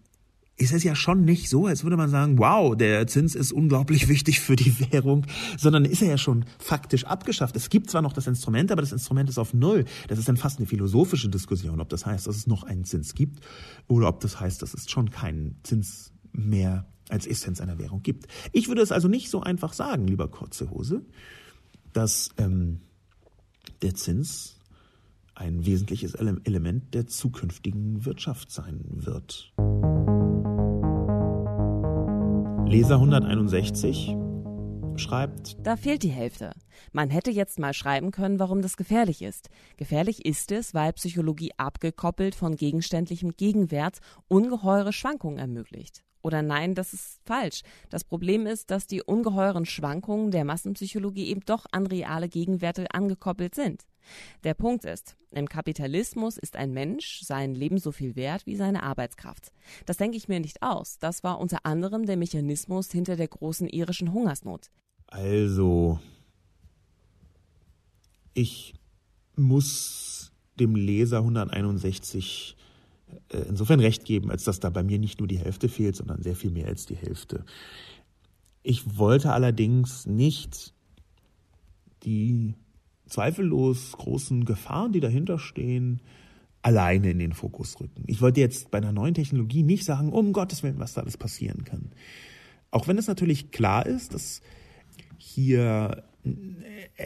ist 0.61 0.75
es 0.75 0.85
ja 0.85 0.95
schon 0.95 1.25
nicht 1.25 1.49
so, 1.49 1.67
als 1.67 1.85
würde 1.85 1.97
man 1.97 2.11
sagen, 2.11 2.39
wow, 2.39 2.77
der 2.77 3.07
Zins 3.07 3.35
ist 3.35 3.51
unglaublich 3.51 4.09
wichtig 4.09 4.41
für 4.41 4.57
die 4.57 4.93
Währung, 4.93 5.27
sondern 5.57 5.87
ist 5.87 6.03
er 6.03 6.09
ja 6.09 6.19
schon 6.19 6.45
faktisch 6.59 7.05
abgeschafft. 7.05 7.57
Es 7.57 7.71
gibt 7.71 7.91
zwar 7.91 8.03
noch 8.03 8.13
das 8.13 8.27
Instrument, 8.27 8.71
aber 8.71 8.83
das 8.83 8.93
Instrument 8.93 9.31
ist 9.31 9.39
auf 9.39 9.55
Null. 9.55 9.87
Das 10.09 10.19
ist 10.19 10.29
dann 10.29 10.37
fast 10.37 10.59
eine 10.59 10.67
philosophische 10.67 11.31
Diskussion, 11.31 11.81
ob 11.81 11.89
das 11.89 12.05
heißt, 12.05 12.27
dass 12.27 12.37
es 12.37 12.47
noch 12.47 12.63
einen 12.63 12.85
Zins 12.85 13.15
gibt 13.15 13.41
oder 13.89 14.09
ob 14.09 14.21
das 14.21 14.39
heißt, 14.39 14.61
dass 14.61 14.75
es 14.75 14.91
schon 14.91 15.11
keinen 15.11 15.57
Zins 15.63 16.13
mehr 16.33 16.87
als 17.09 17.27
Essenz 17.27 17.61
einer 17.63 17.79
Währung 17.79 18.03
gibt. 18.03 18.27
Ich 18.53 18.69
würde 18.69 18.83
es 18.83 18.93
also 18.93 19.09
nicht 19.09 19.31
so 19.31 19.41
einfach 19.41 19.73
sagen, 19.73 20.07
lieber 20.07 20.29
kurze 20.29 20.71
Hose, 20.71 21.03
dass 21.95 22.29
ähm, 22.37 22.81
der 23.81 23.95
Zins 23.95 24.59
ein 25.35 25.65
wesentliches 25.65 26.15
Element 26.15 26.93
der 26.93 27.07
zukünftigen 27.07 28.05
Wirtschaft 28.05 28.53
sein 28.53 28.85
wird. 28.91 29.55
Leser 32.71 32.95
161 33.01 34.15
schreibt. 34.95 35.57
Da 35.67 35.75
fehlt 35.75 36.05
die 36.05 36.11
Hälfte. 36.11 36.53
Man 36.93 37.11
hätte 37.11 37.33
jetzt 37.33 37.59
mal 37.59 37.75
schreiben 37.75 38.13
können, 38.13 38.39
warum 38.39 38.63
das 38.63 38.77
gefährlich 38.77 39.23
ist. 39.23 39.51
Gefährlich 39.77 40.25
ist 40.25 40.53
es, 40.53 40.73
weil 40.73 40.93
Psychologie 40.93 41.51
abgekoppelt 41.57 42.37
von 42.37 42.55
gegenständlichem 42.55 43.33
Gegenwert 43.37 43.99
ungeheure 44.29 44.93
Schwankungen 44.93 45.39
ermöglicht. 45.39 46.05
Oder 46.23 46.43
nein, 46.43 46.77
das 46.77 46.93
ist 46.93 47.21
falsch. 47.25 47.63
Das 47.89 48.05
Problem 48.05 48.47
ist, 48.47 48.71
dass 48.71 48.87
die 48.87 49.03
ungeheuren 49.03 49.67
Schwankungen 49.67 50.31
der 50.31 50.45
Massenpsychologie 50.45 51.27
eben 51.27 51.41
doch 51.47 51.67
an 51.73 51.89
reale 51.89 52.29
Gegenwerte 52.29 52.87
angekoppelt 52.93 53.57
sind. 53.57 53.85
Der 54.45 54.55
Punkt 54.55 54.85
ist, 54.85 55.17
im 55.31 55.49
Kapitalismus 55.49 56.39
ist 56.39 56.57
ein 56.57 56.73
Mensch 56.73 57.21
sein 57.23 57.55
Leben 57.55 57.79
so 57.79 57.93
viel 57.93 58.17
wert 58.17 58.47
wie 58.47 58.57
seine 58.57 58.83
Arbeitskraft. 58.83 59.53
Das 59.87 59.97
denke 59.97 60.17
ich 60.17 60.29
mir 60.29 60.41
nicht 60.41 60.63
aus. 60.63 60.99
Das 60.99 61.23
war 61.23 61.39
unter 61.39 61.65
anderem 61.65 62.07
der 62.07 62.17
Mechanismus 62.17 62.91
hinter 62.91 63.17
der 63.17 63.29
großen 63.29 63.69
irischen 63.69 64.13
Hungersnot. 64.13 64.71
Also, 65.07 66.01
ich 68.35 68.75
muss 69.37 70.33
dem 70.59 70.77
Leser 70.77 71.19
161 71.19 72.57
äh, 73.29 73.39
insofern 73.49 73.81
recht 73.81 74.05
geben, 74.05 74.31
als 74.31 74.45
dass 74.45 74.61
da 74.61 74.71
bei 74.71 74.83
mir 74.83 74.99
nicht 74.99 75.19
nur 75.19 75.29
die 75.29 75.39
Hälfte 75.39 75.69
fehlt, 75.69 75.97
sondern 75.97 76.23
sehr 76.23 76.37
viel 76.37 76.51
mehr 76.51 76.67
als 76.67 76.87
die 76.87 76.97
Hälfte. 76.97 77.45
Ich 78.63 78.99
wollte 78.99 79.33
allerdings 79.33 80.07
nicht 80.07 80.75
die 82.05 82.55
zweifellos 83.11 83.93
großen 83.93 84.45
Gefahren, 84.45 84.93
die 84.93 85.01
dahinter 85.01 85.39
stehen, 85.39 86.01
alleine 86.63 87.11
in 87.11 87.19
den 87.19 87.33
Fokus 87.33 87.81
rücken. 87.81 88.05
Ich 88.07 88.21
wollte 88.21 88.41
jetzt 88.41 88.71
bei 88.71 88.79
einer 88.79 88.93
neuen 88.93 89.15
Technologie 89.15 89.63
nicht 89.63 89.85
sagen, 89.85 90.13
um 90.13 90.33
Gottes 90.33 90.63
Willen, 90.63 90.79
was 90.79 90.95
da 90.95 91.01
alles 91.01 91.17
passieren 91.17 91.65
kann. 91.65 91.93
Auch 92.71 92.87
wenn 92.87 92.99
es 92.99 93.07
natürlich 93.07 93.51
klar 93.51 93.87
ist, 93.87 94.15
dass 94.15 94.43
hier 95.19 96.05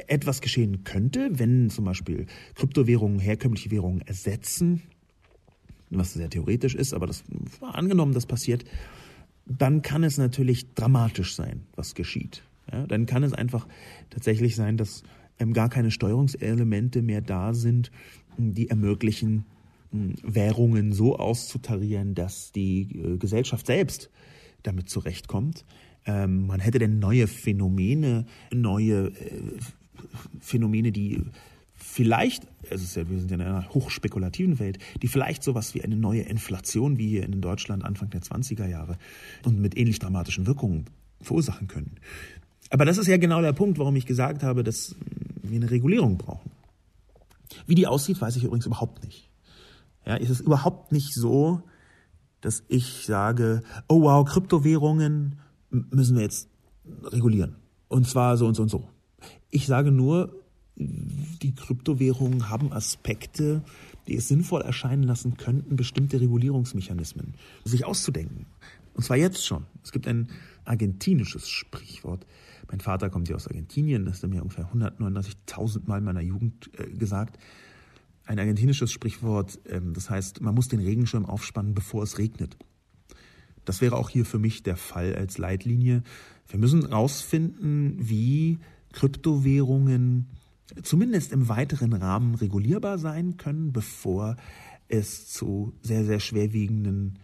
etwas 0.08 0.40
geschehen 0.40 0.82
könnte, 0.82 1.38
wenn 1.38 1.70
zum 1.70 1.84
Beispiel 1.84 2.26
Kryptowährungen 2.56 3.20
herkömmliche 3.20 3.70
Währungen 3.70 4.00
ersetzen 4.00 4.82
was 5.98 6.14
sehr 6.14 6.30
theoretisch 6.30 6.74
ist, 6.74 6.94
aber 6.94 7.06
das 7.06 7.24
angenommen, 7.60 8.14
das 8.14 8.26
passiert, 8.26 8.64
dann 9.46 9.82
kann 9.82 10.04
es 10.04 10.18
natürlich 10.18 10.74
dramatisch 10.74 11.34
sein, 11.34 11.66
was 11.76 11.94
geschieht. 11.94 12.42
Ja, 12.72 12.86
dann 12.86 13.06
kann 13.06 13.22
es 13.22 13.32
einfach 13.34 13.66
tatsächlich 14.10 14.56
sein, 14.56 14.76
dass 14.76 15.02
gar 15.52 15.68
keine 15.68 15.90
Steuerungselemente 15.90 17.02
mehr 17.02 17.20
da 17.20 17.54
sind, 17.54 17.90
die 18.36 18.68
ermöglichen, 18.70 19.44
Währungen 20.22 20.92
so 20.92 21.16
auszutarieren, 21.16 22.14
dass 22.14 22.52
die 22.52 22.82
äh, 22.82 23.16
Gesellschaft 23.16 23.66
selbst 23.66 24.10
damit 24.62 24.88
zurechtkommt. 24.88 25.64
Ähm, 26.06 26.46
man 26.46 26.60
hätte 26.60 26.78
denn 26.78 26.98
neue 26.98 27.26
Phänomene, 27.28 28.26
neue 28.52 29.06
äh, 29.06 29.12
Phänomene, 30.40 30.90
die 30.90 31.22
vielleicht, 31.74 32.46
also 32.70 33.00
ja, 33.00 33.08
wir 33.08 33.18
sind 33.18 33.30
ja 33.30 33.36
in 33.36 33.42
einer 33.42 33.68
hochspekulativen 33.72 34.58
Welt, 34.58 34.78
die 35.02 35.08
vielleicht 35.08 35.42
sowas 35.42 35.74
wie 35.74 35.82
eine 35.82 35.96
neue 35.96 36.22
Inflation 36.22 36.98
wie 36.98 37.08
hier 37.08 37.24
in 37.24 37.40
Deutschland 37.40 37.84
Anfang 37.84 38.10
der 38.10 38.22
20er 38.22 38.66
Jahre 38.66 38.98
und 39.44 39.60
mit 39.60 39.76
ähnlich 39.76 39.98
dramatischen 39.98 40.46
Wirkungen 40.46 40.86
verursachen 41.20 41.68
können. 41.68 41.96
Aber 42.70 42.84
das 42.84 42.98
ist 42.98 43.06
ja 43.06 43.16
genau 43.16 43.40
der 43.42 43.52
Punkt, 43.52 43.78
warum 43.78 43.96
ich 43.96 44.06
gesagt 44.06 44.42
habe, 44.42 44.64
dass 44.64 44.96
wir 45.42 45.56
eine 45.56 45.70
Regulierung 45.70 46.18
brauchen. 46.18 46.50
Wie 47.66 47.74
die 47.74 47.86
aussieht, 47.86 48.20
weiß 48.20 48.36
ich 48.36 48.44
übrigens 48.44 48.66
überhaupt 48.66 49.04
nicht. 49.04 49.30
Ja, 50.06 50.16
ist 50.16 50.30
es 50.30 50.40
überhaupt 50.40 50.92
nicht 50.92 51.14
so, 51.14 51.62
dass 52.40 52.62
ich 52.68 53.06
sage, 53.06 53.62
oh 53.88 54.02
wow, 54.02 54.24
Kryptowährungen 54.24 55.38
müssen 55.70 56.16
wir 56.16 56.22
jetzt 56.22 56.48
regulieren. 57.04 57.56
Und 57.88 58.06
zwar 58.06 58.36
so 58.36 58.46
und 58.46 58.54
so 58.54 58.62
und 58.62 58.68
so. 58.68 58.88
Ich 59.50 59.66
sage 59.66 59.90
nur, 59.90 60.42
die 60.76 61.54
Kryptowährungen 61.54 62.50
haben 62.50 62.72
Aspekte, 62.72 63.62
die 64.06 64.16
es 64.16 64.28
sinnvoll 64.28 64.62
erscheinen 64.62 65.04
lassen 65.04 65.36
könnten, 65.36 65.76
bestimmte 65.76 66.20
Regulierungsmechanismen 66.20 67.34
sich 67.64 67.86
auszudenken. 67.86 68.46
Und 68.94 69.04
zwar 69.04 69.16
jetzt 69.16 69.44
schon. 69.44 69.64
Es 69.82 69.92
gibt 69.92 70.06
ein 70.06 70.28
argentinisches 70.64 71.48
Sprichwort. 71.48 72.26
Mein 72.68 72.80
Vater 72.80 73.10
kommt 73.10 73.28
ja 73.28 73.36
aus 73.36 73.46
Argentinien, 73.46 74.04
das 74.04 74.22
er 74.22 74.28
mir 74.28 74.42
ungefähr 74.42 74.70
139.000 74.72 75.82
Mal 75.86 75.98
in 75.98 76.04
meiner 76.04 76.20
Jugend 76.20 76.70
äh, 76.78 76.90
gesagt. 76.90 77.38
Ein 78.26 78.38
argentinisches 78.38 78.90
Sprichwort, 78.90 79.60
ähm, 79.68 79.92
das 79.92 80.10
heißt, 80.10 80.40
man 80.40 80.54
muss 80.54 80.68
den 80.68 80.80
Regenschirm 80.80 81.26
aufspannen, 81.26 81.74
bevor 81.74 82.02
es 82.02 82.18
regnet. 82.18 82.56
Das 83.64 83.80
wäre 83.80 83.96
auch 83.96 84.10
hier 84.10 84.24
für 84.24 84.38
mich 84.38 84.62
der 84.62 84.76
Fall 84.76 85.14
als 85.14 85.38
Leitlinie. 85.38 86.02
Wir 86.48 86.58
müssen 86.58 86.82
herausfinden, 86.82 87.96
wie 87.98 88.58
Kryptowährungen 88.92 90.28
zumindest 90.82 91.32
im 91.32 91.48
weiteren 91.48 91.92
Rahmen 91.92 92.34
regulierbar 92.34 92.98
sein 92.98 93.36
können, 93.36 93.72
bevor 93.72 94.36
es 94.88 95.28
zu 95.28 95.74
sehr, 95.82 96.04
sehr 96.04 96.20
schwerwiegenden 96.20 97.18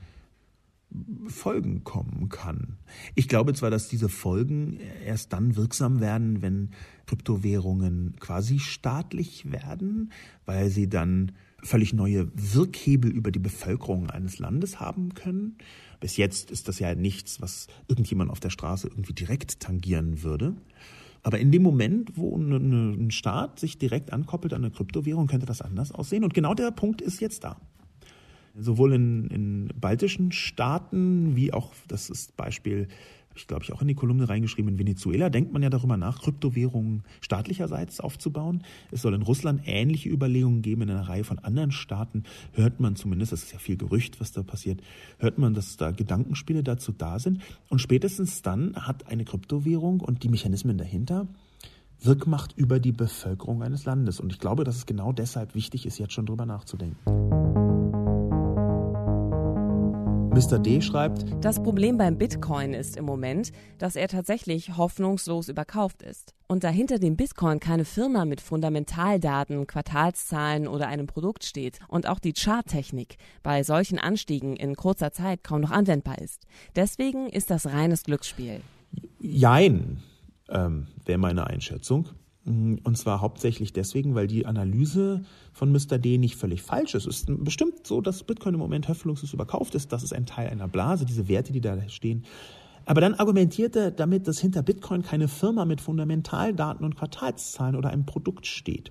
Folgen 1.26 1.84
kommen 1.84 2.28
kann. 2.28 2.78
Ich 3.14 3.28
glaube 3.28 3.54
zwar, 3.54 3.70
dass 3.70 3.88
diese 3.88 4.08
Folgen 4.08 4.80
erst 5.06 5.32
dann 5.32 5.56
wirksam 5.56 6.00
werden, 6.00 6.42
wenn 6.42 6.70
Kryptowährungen 7.06 8.16
quasi 8.18 8.58
staatlich 8.58 9.52
werden, 9.52 10.12
weil 10.46 10.70
sie 10.70 10.88
dann 10.88 11.32
völlig 11.62 11.92
neue 11.92 12.30
Wirkhebel 12.34 13.10
über 13.10 13.30
die 13.30 13.38
Bevölkerung 13.38 14.10
eines 14.10 14.38
Landes 14.38 14.80
haben 14.80 15.14
können. 15.14 15.58
Bis 16.00 16.16
jetzt 16.16 16.50
ist 16.50 16.68
das 16.68 16.78
ja 16.78 16.94
nichts, 16.94 17.40
was 17.40 17.68
irgendjemand 17.86 18.30
auf 18.30 18.40
der 18.40 18.50
Straße 18.50 18.88
irgendwie 18.88 19.12
direkt 19.12 19.60
tangieren 19.60 20.22
würde. 20.22 20.56
Aber 21.22 21.38
in 21.38 21.52
dem 21.52 21.62
Moment, 21.62 22.16
wo 22.16 22.34
ein 22.36 23.10
Staat 23.10 23.60
sich 23.60 23.78
direkt 23.78 24.12
ankoppelt 24.12 24.54
an 24.54 24.64
eine 24.64 24.72
Kryptowährung, 24.72 25.26
könnte 25.26 25.46
das 25.46 25.60
anders 25.60 25.92
aussehen. 25.92 26.24
Und 26.24 26.32
genau 26.32 26.54
der 26.54 26.70
Punkt 26.70 27.02
ist 27.02 27.20
jetzt 27.20 27.44
da. 27.44 27.60
Sowohl 28.60 28.92
in, 28.92 29.26
in 29.28 29.68
baltischen 29.80 30.32
Staaten 30.32 31.34
wie 31.36 31.52
auch, 31.52 31.72
das 31.88 32.10
ist 32.10 32.36
Beispiel, 32.36 32.88
habe 33.30 33.38
ich 33.38 33.46
glaube 33.46 33.64
ich 33.64 33.72
auch 33.72 33.80
in 33.80 33.88
die 33.88 33.94
Kolumne 33.94 34.28
reingeschrieben, 34.28 34.72
in 34.72 34.78
Venezuela 34.78 35.30
denkt 35.30 35.52
man 35.52 35.62
ja 35.62 35.70
darüber 35.70 35.96
nach, 35.96 36.20
Kryptowährungen 36.20 37.04
staatlicherseits 37.20 38.00
aufzubauen. 38.00 38.64
Es 38.90 39.02
soll 39.02 39.14
in 39.14 39.22
Russland 39.22 39.62
ähnliche 39.64 40.08
Überlegungen 40.08 40.62
geben. 40.62 40.82
In 40.82 40.90
einer 40.90 41.08
Reihe 41.08 41.24
von 41.24 41.38
anderen 41.38 41.70
Staaten 41.70 42.24
hört 42.52 42.80
man 42.80 42.96
zumindest, 42.96 43.32
das 43.32 43.44
ist 43.44 43.52
ja 43.52 43.58
viel 43.58 43.76
Gerücht, 43.76 44.20
was 44.20 44.32
da 44.32 44.42
passiert, 44.42 44.82
hört 45.18 45.38
man, 45.38 45.54
dass 45.54 45.76
da 45.76 45.92
Gedankenspiele 45.92 46.62
dazu 46.62 46.92
da 46.92 47.18
sind. 47.18 47.40
Und 47.68 47.80
spätestens 47.80 48.42
dann 48.42 48.74
hat 48.74 49.06
eine 49.06 49.24
Kryptowährung 49.24 50.00
und 50.00 50.22
die 50.22 50.28
Mechanismen 50.28 50.76
dahinter 50.76 51.28
Wirkmacht 52.02 52.54
über 52.56 52.80
die 52.80 52.92
Bevölkerung 52.92 53.62
eines 53.62 53.84
Landes. 53.84 54.20
Und 54.20 54.32
ich 54.32 54.38
glaube, 54.38 54.64
dass 54.64 54.76
es 54.76 54.86
genau 54.86 55.12
deshalb 55.12 55.54
wichtig 55.54 55.86
ist, 55.86 55.98
jetzt 55.98 56.14
schon 56.14 56.26
drüber 56.26 56.46
nachzudenken. 56.46 56.96
Mr. 60.32 60.60
D 60.60 60.80
schreibt, 60.80 61.24
das 61.40 61.60
Problem 61.60 61.98
beim 61.98 62.16
Bitcoin 62.16 62.72
ist 62.72 62.96
im 62.96 63.04
Moment, 63.04 63.50
dass 63.78 63.96
er 63.96 64.06
tatsächlich 64.06 64.76
hoffnungslos 64.76 65.48
überkauft 65.48 66.02
ist. 66.02 66.34
Und 66.46 66.62
dahinter 66.62 67.00
dem 67.00 67.16
Bitcoin 67.16 67.58
keine 67.58 67.84
Firma 67.84 68.24
mit 68.24 68.40
Fundamentaldaten, 68.40 69.66
Quartalszahlen 69.66 70.68
oder 70.68 70.86
einem 70.86 71.08
Produkt 71.08 71.42
steht 71.42 71.80
und 71.88 72.06
auch 72.06 72.20
die 72.20 72.32
Charttechnik 72.32 73.16
bei 73.42 73.64
solchen 73.64 73.98
Anstiegen 73.98 74.54
in 74.54 74.76
kurzer 74.76 75.12
Zeit 75.12 75.42
kaum 75.42 75.62
noch 75.62 75.72
anwendbar 75.72 76.18
ist. 76.18 76.46
Deswegen 76.76 77.28
ist 77.28 77.50
das 77.50 77.66
reines 77.66 78.04
Glücksspiel. 78.04 78.60
Jein, 79.18 80.00
ähm, 80.48 80.86
wäre 81.04 81.18
meine 81.18 81.48
Einschätzung. 81.48 82.08
Mm, 82.44 82.76
und 82.82 82.96
zwar 82.96 83.20
hauptsächlich 83.20 83.72
deswegen, 83.72 84.14
weil 84.14 84.26
die 84.26 84.46
Analyse 84.46 85.22
von 85.52 85.72
Mr. 85.72 85.98
D 85.98 86.18
nicht 86.18 86.36
völlig 86.36 86.62
falsch 86.62 86.94
ist. 86.94 87.06
Es 87.06 87.20
ist 87.20 87.44
bestimmt 87.44 87.86
so, 87.86 88.00
dass 88.00 88.22
Bitcoin 88.22 88.54
im 88.54 88.60
Moment 88.60 88.88
hoffnungslos 88.88 89.32
überkauft 89.32 89.74
ist. 89.74 89.92
Das 89.92 90.02
ist 90.02 90.12
ein 90.12 90.26
Teil 90.26 90.48
einer 90.48 90.68
Blase, 90.68 91.04
diese 91.04 91.28
Werte, 91.28 91.52
die 91.52 91.60
da 91.60 91.88
stehen. 91.88 92.24
Aber 92.86 93.00
dann 93.00 93.14
argumentiert 93.14 93.76
er 93.76 93.90
damit, 93.90 94.26
dass 94.26 94.40
hinter 94.40 94.62
Bitcoin 94.62 95.02
keine 95.02 95.28
Firma 95.28 95.64
mit 95.64 95.80
Fundamentaldaten 95.80 96.84
und 96.84 96.96
Quartalszahlen 96.96 97.76
oder 97.76 97.90
einem 97.90 98.06
Produkt 98.06 98.46
steht. 98.46 98.90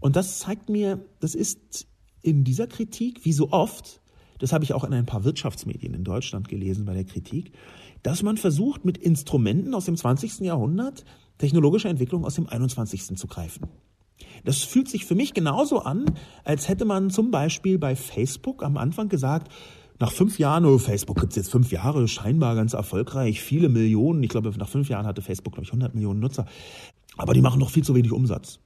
Und 0.00 0.16
das 0.16 0.38
zeigt 0.38 0.68
mir, 0.70 1.04
das 1.20 1.34
ist 1.34 1.86
in 2.22 2.44
dieser 2.44 2.66
Kritik, 2.66 3.24
wie 3.24 3.32
so 3.32 3.52
oft, 3.52 4.00
das 4.38 4.52
habe 4.52 4.64
ich 4.64 4.72
auch 4.72 4.84
in 4.84 4.94
ein 4.94 5.06
paar 5.06 5.24
Wirtschaftsmedien 5.24 5.92
in 5.92 6.04
Deutschland 6.04 6.48
gelesen 6.48 6.86
bei 6.86 6.94
der 6.94 7.04
Kritik, 7.04 7.52
dass 8.02 8.22
man 8.22 8.38
versucht, 8.38 8.86
mit 8.86 8.96
Instrumenten 8.96 9.74
aus 9.74 9.84
dem 9.84 9.96
20. 9.96 10.40
Jahrhundert 10.40 11.04
technologische 11.40 11.88
Entwicklung 11.88 12.24
aus 12.24 12.34
dem 12.36 12.48
21. 12.48 13.16
zu 13.16 13.26
greifen. 13.26 13.68
Das 14.44 14.58
fühlt 14.58 14.88
sich 14.88 15.06
für 15.06 15.14
mich 15.14 15.34
genauso 15.34 15.80
an, 15.80 16.04
als 16.44 16.68
hätte 16.68 16.84
man 16.84 17.10
zum 17.10 17.30
Beispiel 17.30 17.78
bei 17.78 17.96
Facebook 17.96 18.62
am 18.62 18.76
Anfang 18.76 19.08
gesagt, 19.08 19.50
nach 19.98 20.12
fünf 20.12 20.38
Jahren, 20.38 20.64
oh, 20.64 20.78
Facebook 20.78 21.20
gibt 21.20 21.32
es 21.32 21.36
jetzt 21.36 21.50
fünf 21.50 21.72
Jahre, 21.72 22.08
scheinbar 22.08 22.54
ganz 22.54 22.72
erfolgreich, 22.72 23.40
viele 23.42 23.68
Millionen. 23.68 24.22
Ich 24.22 24.30
glaube, 24.30 24.50
nach 24.56 24.68
fünf 24.68 24.88
Jahren 24.88 25.06
hatte 25.06 25.20
Facebook, 25.20 25.54
glaube 25.54 25.64
ich, 25.64 25.70
100 25.70 25.94
Millionen 25.94 26.20
Nutzer. 26.20 26.46
Aber 27.18 27.34
die 27.34 27.42
machen 27.42 27.58
noch 27.58 27.70
viel 27.70 27.84
zu 27.84 27.94
wenig 27.94 28.12
Umsatz. 28.12 28.60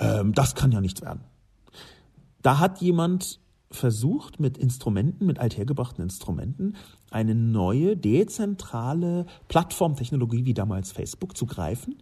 Ähm, 0.00 0.32
das 0.32 0.56
kann 0.56 0.72
ja 0.72 0.80
nichts 0.80 1.02
werden. 1.02 1.20
Da 2.42 2.58
hat 2.58 2.80
jemand 2.80 3.40
versucht, 3.70 4.40
mit 4.40 4.58
Instrumenten, 4.58 5.26
mit 5.26 5.38
althergebrachten 5.38 6.02
Instrumenten, 6.02 6.76
eine 7.10 7.34
neue, 7.34 7.96
dezentrale 7.96 9.26
Plattformtechnologie 9.48 10.44
wie 10.44 10.54
damals 10.54 10.92
Facebook 10.92 11.36
zu 11.36 11.46
greifen 11.46 11.96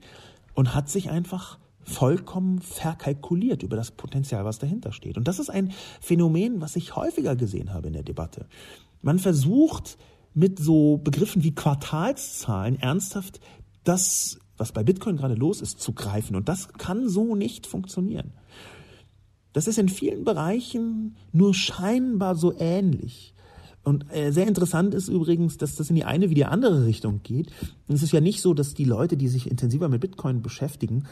und 0.55 0.75
hat 0.75 0.89
sich 0.89 1.11
einfach 1.11 1.59
vollkommen 1.83 2.61
verkalkuliert 2.61 3.63
über 3.63 3.77
das 3.77 3.91
Potenzial, 3.91 4.45
was 4.45 4.59
dahinter 4.59 4.93
steht. 4.93 5.19
Und 5.19 5.29
das 5.29 5.39
ist 5.39 5.51
ein 5.51 5.73
Phänomen, 6.01 6.61
was 6.61 6.77
ich 6.77 6.97
häufiger 6.97 7.37
gesehen 7.37 7.75
habe 7.75 7.89
in 7.89 7.93
der 7.93 8.03
Debatte. 8.03 8.47
Man 9.03 9.19
versucht 9.19 9.99
mit 10.33 10.59
so 10.59 10.97
Begriffen 10.97 11.45
wie 11.45 11.55
Quartalszahlen 11.55 12.81
ernsthaft 12.81 13.41
das, 13.85 14.39
was 14.57 14.73
bei 14.73 14.83
Bitcoin 14.83 15.17
gerade 15.17 15.35
los 15.35 15.61
ist, 15.61 15.81
zu 15.81 15.93
greifen. 15.93 16.37
Und 16.37 16.49
das 16.49 16.73
kann 16.73 17.09
so 17.09 17.37
nicht 17.37 17.67
funktionieren. 17.67 18.33
Das 19.53 19.69
ist 19.69 19.79
in 19.79 19.89
vielen 19.89 20.25
Bereichen 20.25 21.17
nur 21.33 21.55
scheinbar 21.55 22.35
so 22.35 22.59
ähnlich. 22.59 23.34
Und 23.85 24.11
äh, 24.13 24.33
sehr 24.33 24.49
interessant 24.49 24.95
ist 24.95 25.09
übrigens, 25.09 25.59
dass 25.59 25.77
das 25.77 25.91
in 25.91 25.97
die 25.97 26.05
eine 26.05 26.31
wie 26.31 26.35
die 26.35 26.47
andere 26.47 26.87
Richtung 26.87 27.23
geht. 27.23 27.53
Und 27.87 27.95
es 27.95 28.03
ist 28.03 28.13
ja 28.13 28.21
nicht 28.21 28.41
so, 28.41 28.55
dass 28.55 28.75
die 28.75 28.85
Leute, 28.85 29.17
die 29.17 29.29
sich 29.29 29.51
intensiver 29.51 29.89
mit 29.91 30.01
Bitcoin 30.01 30.43
beschäftigen, 30.43 31.05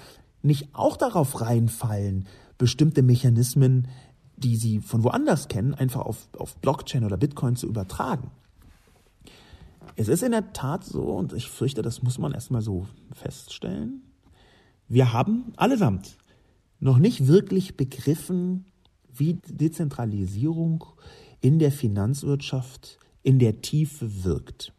nicht 0.42 0.74
auch 0.74 0.96
darauf 0.96 1.40
reinfallen, 1.42 2.26
bestimmte 2.56 3.02
Mechanismen, 3.02 3.88
die 4.36 4.56
sie 4.56 4.80
von 4.80 5.04
woanders 5.04 5.48
kennen, 5.48 5.74
einfach 5.74 6.00
auf, 6.00 6.28
auf 6.36 6.56
Blockchain 6.56 7.04
oder 7.04 7.18
Bitcoin 7.18 7.56
zu 7.56 7.66
übertragen. 7.66 8.30
Es 9.94 10.08
ist 10.08 10.22
in 10.22 10.32
der 10.32 10.52
Tat 10.54 10.84
so, 10.84 11.02
und 11.02 11.34
ich 11.34 11.48
fürchte, 11.48 11.82
das 11.82 12.02
muss 12.02 12.18
man 12.18 12.32
erstmal 12.32 12.62
so 12.62 12.86
feststellen, 13.12 14.02
wir 14.88 15.12
haben 15.12 15.52
allesamt 15.56 16.16
noch 16.80 16.98
nicht 16.98 17.26
wirklich 17.26 17.76
begriffen, 17.76 18.64
wie 19.14 19.34
Dezentralisierung 19.46 20.84
in 21.43 21.59
der 21.59 21.72
Finanzwirtschaft 21.72 22.99
in 23.22 23.38
der 23.38 23.61
Tiefe 23.61 24.24
wirkt. 24.24 24.72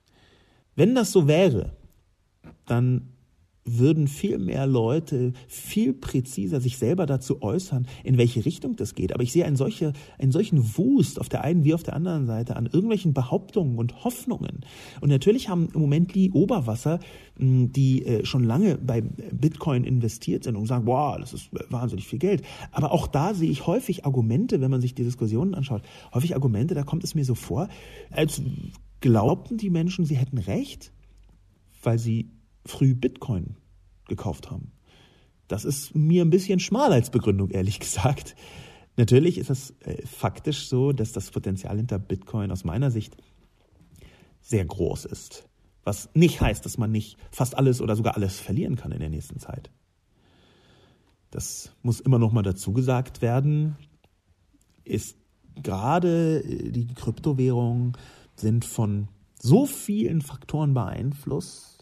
Wenn 0.75 0.95
das 0.95 1.11
so 1.11 1.27
wäre, 1.27 1.75
dann 2.65 3.12
würden 3.65 4.07
viel 4.07 4.37
mehr 4.39 4.67
Leute 4.67 5.33
viel 5.47 5.93
präziser 5.93 6.59
sich 6.59 6.77
selber 6.77 7.05
dazu 7.05 7.41
äußern, 7.41 7.87
in 8.03 8.17
welche 8.17 8.45
Richtung 8.45 8.75
das 8.75 8.95
geht. 8.95 9.13
Aber 9.13 9.23
ich 9.23 9.31
sehe 9.31 9.45
einen, 9.45 9.55
solche, 9.55 9.93
einen 10.19 10.31
solchen 10.31 10.77
Wust 10.77 11.19
auf 11.19 11.29
der 11.29 11.43
einen 11.43 11.63
wie 11.63 11.73
auf 11.73 11.83
der 11.83 11.95
anderen 11.95 12.25
Seite 12.25 12.55
an 12.55 12.65
irgendwelchen 12.65 13.13
Behauptungen 13.13 13.77
und 13.77 14.03
Hoffnungen. 14.03 14.61
Und 15.01 15.09
natürlich 15.09 15.49
haben 15.49 15.69
im 15.73 15.81
Moment 15.81 16.13
die 16.15 16.31
Oberwasser, 16.31 16.99
hm, 17.37 17.71
die 17.71 18.05
äh, 18.05 18.25
schon 18.25 18.43
lange 18.43 18.77
bei 18.77 19.01
Bitcoin 19.01 19.83
investiert 19.83 20.43
sind 20.43 20.55
und 20.55 20.65
sagen, 20.65 20.85
boah, 20.85 21.17
das 21.19 21.33
ist 21.33 21.49
wahnsinnig 21.69 22.07
viel 22.07 22.19
Geld. 22.19 22.43
Aber 22.71 22.91
auch 22.91 23.07
da 23.07 23.33
sehe 23.33 23.49
ich 23.49 23.65
häufig 23.67 24.05
Argumente, 24.05 24.61
wenn 24.61 24.71
man 24.71 24.81
sich 24.81 24.95
die 24.95 25.03
Diskussionen 25.03 25.55
anschaut, 25.55 25.83
häufig 26.13 26.35
Argumente, 26.35 26.75
da 26.75 26.83
kommt 26.83 27.03
es 27.03 27.15
mir 27.15 27.25
so 27.25 27.35
vor, 27.35 27.69
als 28.11 28.41
glaubten 29.01 29.57
die 29.57 29.69
Menschen, 29.69 30.05
sie 30.05 30.15
hätten 30.15 30.37
recht, 30.37 30.91
weil 31.81 31.99
sie 31.99 32.31
früh 32.65 32.93
Bitcoin 32.95 33.57
gekauft 34.07 34.51
haben. 34.51 34.71
Das 35.47 35.65
ist 35.65 35.95
mir 35.95 36.23
ein 36.23 36.29
bisschen 36.29 36.59
schmal 36.59 36.93
als 36.93 37.09
Begründung, 37.09 37.49
ehrlich 37.51 37.79
gesagt. 37.79 38.35
Natürlich 38.95 39.37
ist 39.37 39.49
es 39.49 39.73
äh, 39.81 40.05
faktisch 40.05 40.67
so, 40.67 40.93
dass 40.93 41.11
das 41.11 41.31
Potenzial 41.31 41.77
hinter 41.77 41.99
Bitcoin 41.99 42.51
aus 42.51 42.63
meiner 42.63 42.91
Sicht 42.91 43.17
sehr 44.41 44.65
groß 44.65 45.05
ist. 45.05 45.47
Was 45.83 46.09
nicht 46.13 46.41
heißt, 46.41 46.65
dass 46.65 46.77
man 46.77 46.91
nicht 46.91 47.17
fast 47.31 47.57
alles 47.57 47.81
oder 47.81 47.95
sogar 47.95 48.15
alles 48.15 48.39
verlieren 48.39 48.75
kann 48.75 48.91
in 48.91 48.99
der 48.99 49.09
nächsten 49.09 49.39
Zeit. 49.39 49.69
Das 51.31 51.75
muss 51.81 51.99
immer 51.99 52.19
noch 52.19 52.31
mal 52.31 52.43
dazu 52.43 52.73
gesagt 52.73 53.21
werden. 53.21 53.75
Ist 54.83 55.17
gerade 55.61 56.43
äh, 56.43 56.71
die 56.71 56.87
Kryptowährungen 56.87 57.97
sind 58.35 58.65
von 58.65 59.07
so 59.39 59.65
vielen 59.65 60.21
Faktoren 60.21 60.73
beeinflusst, 60.73 61.72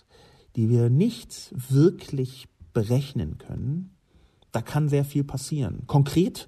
die 0.56 0.70
wir 0.70 0.90
nicht 0.90 1.54
wirklich 1.56 2.48
berechnen 2.74 3.38
können. 3.38 3.96
Da 4.52 4.62
kann 4.62 4.90
sehr 4.90 5.06
viel 5.06 5.24
passieren. 5.24 5.84
Konkret 5.88 6.48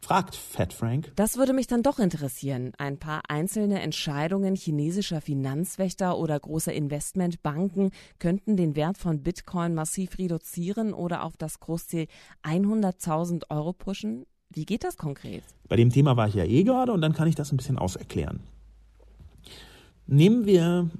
fragt 0.00 0.34
Fat 0.34 0.72
Frank. 0.72 1.12
Das 1.14 1.36
würde 1.36 1.52
mich 1.52 1.68
dann 1.68 1.84
doch 1.84 2.00
interessieren. 2.00 2.72
Ein 2.76 2.98
paar 2.98 3.22
einzelne 3.28 3.80
Entscheidungen 3.80 4.56
chinesischer 4.56 5.20
Finanzwächter 5.20 6.18
oder 6.18 6.38
großer 6.38 6.72
Investmentbanken 6.72 7.92
könnten 8.18 8.56
den 8.56 8.74
Wert 8.74 8.98
von 8.98 9.22
Bitcoin 9.22 9.74
massiv 9.74 10.18
reduzieren 10.18 10.92
oder 10.92 11.22
auf 11.22 11.36
das 11.36 11.60
Großziel 11.60 12.08
100.000 12.42 13.44
Euro 13.50 13.72
pushen. 13.72 14.26
Wie 14.50 14.66
geht 14.66 14.84
das 14.84 14.96
konkret? 14.96 15.44
Bei 15.68 15.76
dem 15.76 15.90
Thema 15.90 16.16
war 16.16 16.28
ich 16.28 16.34
ja 16.34 16.44
eh 16.44 16.64
gerade 16.64 16.92
und 16.92 17.00
dann 17.00 17.14
kann 17.14 17.28
ich 17.28 17.36
das 17.36 17.52
ein 17.52 17.56
bisschen 17.56 17.78
auserklären. 17.78 18.40
Nehmen 20.06 20.44
wir 20.44 20.90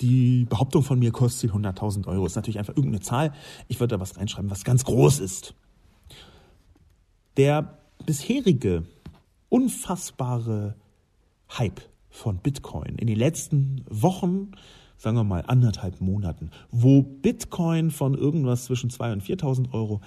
die 0.00 0.46
Behauptung 0.46 0.82
von 0.82 0.98
mir 0.98 1.12
kostet 1.12 1.52
100.000 1.52 2.06
Euro. 2.06 2.26
Ist 2.26 2.36
natürlich 2.36 2.58
einfach 2.58 2.76
irgendeine 2.76 3.00
Zahl. 3.00 3.32
Ich 3.68 3.80
würde 3.80 3.96
da 3.96 4.00
was 4.00 4.16
reinschreiben, 4.16 4.50
was 4.50 4.64
ganz 4.64 4.84
groß 4.84 5.20
ist. 5.20 5.54
Der 7.36 7.78
bisherige 8.06 8.84
unfassbare 9.48 10.76
Hype 11.58 11.80
von 12.08 12.38
Bitcoin 12.38 12.96
in 12.96 13.06
den 13.06 13.16
letzten 13.18 13.84
Wochen, 13.88 14.52
sagen 14.96 15.16
wir 15.16 15.24
mal 15.24 15.44
anderthalb 15.46 16.00
Monaten, 16.00 16.50
wo 16.70 17.02
Bitcoin 17.02 17.90
von 17.90 18.14
irgendwas 18.14 18.64
zwischen 18.64 18.90
2.000 18.90 19.12
und 19.12 19.22
4.000 19.22 19.72
Euro 19.72 20.00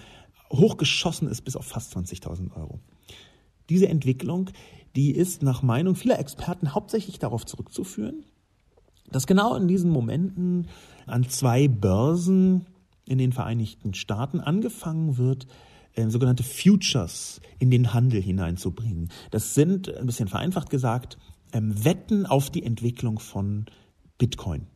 hochgeschossen 0.51 1.27
ist 1.27 1.41
bis 1.41 1.55
auf 1.55 1.65
fast 1.65 1.95
20.000 1.95 2.55
Euro. 2.55 2.79
Diese 3.69 3.87
Entwicklung, 3.87 4.49
die 4.95 5.11
ist 5.11 5.41
nach 5.41 5.63
Meinung 5.63 5.95
vieler 5.95 6.19
Experten 6.19 6.73
hauptsächlich 6.73 7.17
darauf 7.19 7.45
zurückzuführen, 7.45 8.23
dass 9.10 9.28
genau 9.28 9.56
in 9.56 9.68
diesen 9.68 9.89
Momenten 9.89 10.68
an 11.06 11.28
zwei 11.30 11.68
Börsen 11.68 12.66
in 13.06 13.18
den 13.18 13.34
Vereinigten 13.34 13.93
Staaten 13.93 14.39
angefangen 14.39 15.18
wird, 15.18 15.47
äh, 15.93 16.10
sogenannte 16.10 16.43
Futures 16.43 17.41
in 17.60 17.70
den 17.70 17.93
Handel 17.93 18.22
hineinzubringen. 18.22 19.10
Das 19.32 19.54
sind, 19.54 19.95
ein 19.95 20.06
bisschen 20.06 20.28
vereinfacht 20.28 20.70
gesagt, 20.70 21.18
ähm, 21.51 21.84
Wetten 21.84 22.26
auf 22.26 22.49
die 22.49 22.64
Entwicklung 22.64 23.20
von 23.20 23.66
Bitcoin. 24.18 24.68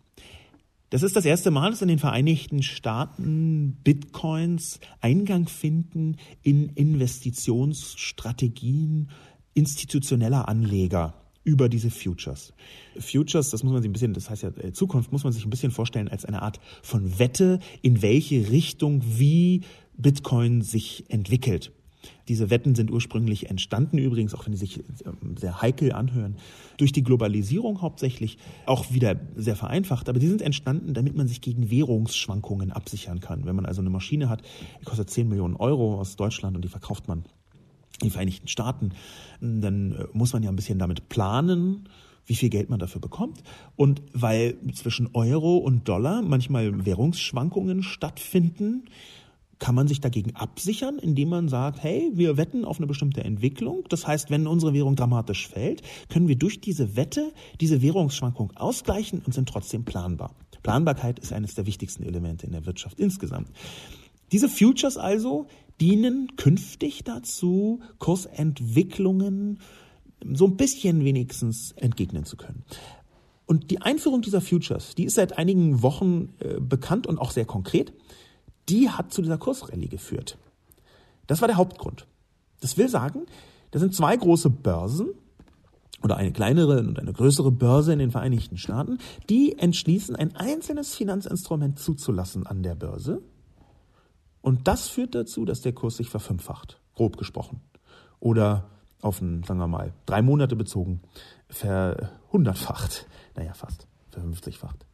Das 0.89 1.03
ist 1.03 1.17
das 1.17 1.25
erste 1.25 1.51
Mal, 1.51 1.71
dass 1.71 1.81
in 1.81 1.89
den 1.89 1.99
Vereinigten 1.99 2.63
Staaten 2.63 3.77
Bitcoins 3.83 4.79
Eingang 5.01 5.49
finden 5.49 6.15
in 6.43 6.69
Investitionsstrategien 6.69 9.09
institutioneller 9.53 10.47
Anleger 10.47 11.13
über 11.47 11.69
diese 11.69 11.89
Futures. 11.89 12.53
Futures, 12.99 13.51
das 13.51 13.63
muss 13.63 13.71
man 13.71 13.81
sich 13.81 13.89
ein 13.89 13.93
bisschen, 13.93 14.13
das 14.13 14.29
heißt 14.29 14.43
ja 14.43 14.49
äh, 14.57 14.73
Zukunft, 14.73 15.13
muss 15.13 15.23
man 15.23 15.31
sich 15.31 15.45
ein 15.45 15.49
bisschen 15.49 15.71
vorstellen 15.71 16.09
als 16.09 16.25
eine 16.25 16.41
Art 16.41 16.59
von 16.83 17.19
Wette, 17.19 17.59
in 17.81 18.01
welche 18.01 18.51
Richtung 18.51 19.01
wie 19.05 19.61
Bitcoin 19.95 20.61
sich 20.61 21.05
entwickelt. 21.07 21.71
Diese 22.27 22.49
Wetten 22.49 22.75
sind 22.75 22.91
ursprünglich 22.91 23.49
entstanden, 23.49 23.97
übrigens, 23.97 24.33
auch 24.33 24.45
wenn 24.45 24.51
die 24.51 24.57
sich 24.57 24.83
ähm, 25.05 25.37
sehr 25.37 25.61
heikel 25.61 25.93
anhören, 25.93 26.35
durch 26.75 26.91
die 26.91 27.03
Globalisierung 27.03 27.81
hauptsächlich, 27.81 28.37
auch 28.65 28.91
wieder 28.91 29.17
sehr 29.37 29.55
vereinfacht, 29.55 30.09
aber 30.09 30.19
die 30.19 30.27
sind 30.27 30.41
entstanden, 30.41 30.93
damit 30.93 31.15
man 31.15 31.29
sich 31.29 31.39
gegen 31.39 31.71
Währungsschwankungen 31.71 32.73
absichern 32.73 33.21
kann. 33.21 33.45
Wenn 33.45 33.55
man 33.55 33.65
also 33.65 33.79
eine 33.79 33.89
Maschine 33.89 34.27
hat, 34.27 34.41
die 34.81 34.85
kostet 34.85 35.09
10 35.09 35.29
Millionen 35.29 35.55
Euro 35.55 35.97
aus 35.97 36.17
Deutschland 36.17 36.57
und 36.57 36.65
die 36.65 36.69
verkauft 36.69 37.07
man 37.07 37.23
die 38.03 38.09
Vereinigten 38.09 38.47
Staaten, 38.47 38.91
dann 39.41 39.93
äh, 39.93 40.05
muss 40.13 40.33
man 40.33 40.43
ja 40.43 40.49
ein 40.49 40.55
bisschen 40.55 40.79
damit 40.79 41.09
planen, 41.09 41.89
wie 42.25 42.35
viel 42.35 42.49
Geld 42.49 42.69
man 42.69 42.79
dafür 42.79 43.01
bekommt. 43.01 43.41
Und 43.75 44.01
weil 44.13 44.57
zwischen 44.73 45.09
Euro 45.13 45.57
und 45.57 45.87
Dollar 45.87 46.21
manchmal 46.21 46.85
Währungsschwankungen 46.85 47.83
stattfinden, 47.83 48.83
kann 49.59 49.75
man 49.75 49.87
sich 49.87 50.01
dagegen 50.01 50.35
absichern, 50.35 50.99
indem 50.99 51.29
man 51.29 51.49
sagt, 51.49 51.81
hey, 51.81 52.11
wir 52.13 52.37
wetten 52.37 52.63
auf 52.63 52.77
eine 52.77 52.85
bestimmte 52.85 53.23
Entwicklung. 53.23 53.83
Das 53.89 54.05
heißt, 54.05 54.29
wenn 54.29 54.45
unsere 54.45 54.73
Währung 54.73 54.95
dramatisch 54.95 55.47
fällt, 55.47 55.81
können 56.09 56.27
wir 56.27 56.35
durch 56.35 56.61
diese 56.61 56.95
Wette 56.95 57.33
diese 57.59 57.81
Währungsschwankung 57.81 58.51
ausgleichen 58.55 59.21
und 59.25 59.33
sind 59.33 59.49
trotzdem 59.49 59.83
planbar. 59.83 60.35
Planbarkeit 60.61 61.17
ist 61.19 61.33
eines 61.33 61.55
der 61.55 61.65
wichtigsten 61.65 62.03
Elemente 62.03 62.45
in 62.45 62.51
der 62.51 62.65
Wirtschaft 62.65 62.99
insgesamt. 62.99 63.49
Diese 64.31 64.49
Futures 64.49 64.97
also 64.97 65.47
dienen 65.79 66.35
künftig 66.35 67.03
dazu, 67.03 67.81
Kursentwicklungen 67.99 69.59
so 70.33 70.45
ein 70.45 70.57
bisschen 70.57 71.03
wenigstens 71.03 71.73
entgegnen 71.73 72.25
zu 72.25 72.37
können. 72.37 72.63
Und 73.45 73.71
die 73.71 73.81
Einführung 73.81 74.21
dieser 74.21 74.41
Futures, 74.41 74.95
die 74.95 75.05
ist 75.05 75.15
seit 75.15 75.37
einigen 75.37 75.81
Wochen 75.81 76.33
äh, 76.39 76.59
bekannt 76.59 77.07
und 77.07 77.17
auch 77.17 77.31
sehr 77.31 77.45
konkret, 77.45 77.93
die 78.67 78.89
hat 78.89 79.13
zu 79.13 79.21
dieser 79.21 79.37
Kursrallye 79.37 79.87
geführt. 79.87 80.37
Das 81.27 81.41
war 81.41 81.47
der 81.47 81.57
Hauptgrund. 81.57 82.07
Das 82.59 82.77
will 82.77 82.89
sagen, 82.89 83.25
da 83.71 83.79
sind 83.79 83.95
zwei 83.95 84.17
große 84.17 84.49
Börsen 84.49 85.09
oder 86.03 86.17
eine 86.17 86.31
kleinere 86.31 86.79
und 86.79 86.99
eine 86.99 87.13
größere 87.13 87.51
Börse 87.51 87.93
in 87.93 87.99
den 87.99 88.11
Vereinigten 88.11 88.57
Staaten, 88.57 88.97
die 89.29 89.57
entschließen, 89.57 90.15
ein 90.15 90.35
einzelnes 90.35 90.95
Finanzinstrument 90.95 91.79
zuzulassen 91.79 92.45
an 92.45 92.63
der 92.63 92.75
Börse, 92.75 93.21
und 94.47 94.65
das 94.69 94.87
führt 94.87 95.13
dazu, 95.13 95.43
dass 95.43 95.59
der 95.59 95.73
Kurs 95.73 95.97
sich 95.97 96.07
verfünffacht, 96.07 96.79
grob 96.95 97.17
gesprochen. 97.17 97.59
Oder 98.21 98.69
auf 99.01 99.21
einen, 99.21 99.43
sagen 99.43 99.59
wir 99.59 99.67
mal, 99.67 99.91
drei 100.05 100.21
Monate 100.21 100.55
bezogen, 100.55 101.01
verhundertfacht. 101.49 103.07
Naja, 103.35 103.53
fast, 103.53 103.87
verfünfzigfacht. 104.09 104.85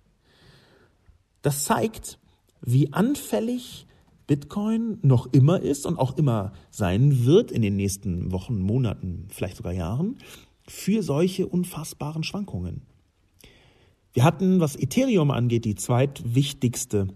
Das 1.43 1.66
zeigt, 1.66 2.18
wie 2.62 2.93
anfällig 2.93 3.86
Bitcoin 4.26 4.97
noch 5.04 5.28
immer 5.32 5.60
ist 5.60 5.86
und 5.86 5.99
auch 5.99 6.18
immer 6.18 6.54
sein 6.72 7.24
wird 7.24 7.51
in 7.51 7.62
den 7.62 7.76
nächsten 7.76 8.32
Wochen, 8.32 8.60
Monaten, 8.60 9.28
vielleicht 9.30 9.58
sogar 9.58 9.74
Jahren, 9.74 10.18
für 10.68 11.04
solche 11.04 11.45
unfassbaren 11.45 12.24
Schwankungen. 12.24 12.88
Wir 14.14 14.24
hatten, 14.24 14.60
was 14.60 14.76
Ethereum 14.76 15.30
angeht, 15.30 15.64
die 15.64 15.76
zweitwichtigste 15.76 17.10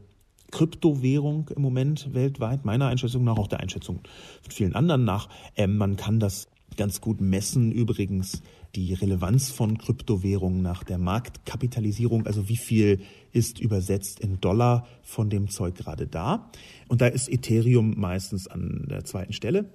Kryptowährung 0.52 1.50
im 1.56 1.62
Moment 1.62 2.14
weltweit, 2.14 2.66
meiner 2.66 2.88
Einschätzung 2.88 3.24
nach, 3.24 3.38
auch 3.38 3.48
der 3.48 3.60
Einschätzung 3.60 4.02
von 4.42 4.52
vielen 4.52 4.76
anderen 4.76 5.04
nach. 5.04 5.30
Ähm, 5.56 5.78
man 5.78 5.96
kann 5.96 6.20
das 6.20 6.48
ganz 6.76 7.02
gut 7.02 7.22
messen, 7.22 7.72
übrigens 7.72 8.42
die 8.76 8.94
Relevanz 8.94 9.50
von 9.50 9.78
Kryptowährungen 9.78 10.62
nach 10.62 10.84
der 10.84 10.98
Marktkapitalisierung, 10.98 12.28
also 12.28 12.48
wie 12.50 12.58
viel 12.58 13.02
ist 13.32 13.60
übersetzt 13.60 14.20
in 14.20 14.40
Dollar 14.40 14.86
von 15.02 15.30
dem 15.30 15.50
Zeug 15.50 15.76
gerade 15.76 16.08
da. 16.08 16.52
Und 16.88 17.02
da 17.02 17.08
ist 17.08 17.30
Ethereum 17.30 17.96
meistens 17.98 18.48
an 18.48 18.86
der 18.90 19.04
zweiten 19.04 19.34
Stelle. 19.34 19.72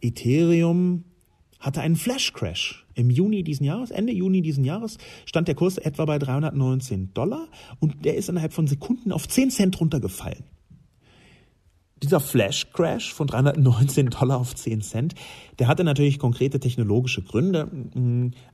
Ethereum 0.00 1.04
hatte 1.62 1.80
einen 1.80 1.96
Flash-Crash. 1.96 2.86
Im 2.94 3.08
Juni 3.08 3.42
diesen 3.42 3.64
Jahres, 3.64 3.90
Ende 3.90 4.12
Juni 4.12 4.42
diesen 4.42 4.64
Jahres, 4.64 4.98
stand 5.24 5.48
der 5.48 5.54
Kurs 5.54 5.78
etwa 5.78 6.04
bei 6.04 6.18
319 6.18 7.14
Dollar 7.14 7.48
und 7.80 8.04
der 8.04 8.16
ist 8.16 8.28
innerhalb 8.28 8.52
von 8.52 8.66
Sekunden 8.66 9.12
auf 9.12 9.26
10 9.26 9.50
Cent 9.50 9.80
runtergefallen. 9.80 10.44
Dieser 12.02 12.18
Flash-Crash 12.18 13.14
von 13.14 13.28
319 13.28 14.10
Dollar 14.10 14.38
auf 14.38 14.56
10 14.56 14.82
Cent, 14.82 15.14
der 15.60 15.68
hatte 15.68 15.84
natürlich 15.84 16.18
konkrete 16.18 16.58
technologische 16.58 17.22
Gründe. 17.22 17.70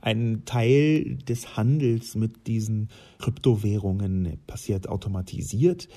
Ein 0.01 0.43
Teil 0.45 1.17
des 1.27 1.57
Handels 1.57 2.13
mit 2.13 2.45
diesen 2.45 2.89
Kryptowährungen 3.17 4.37
passiert 4.45 4.87
automatisiert 4.87 5.89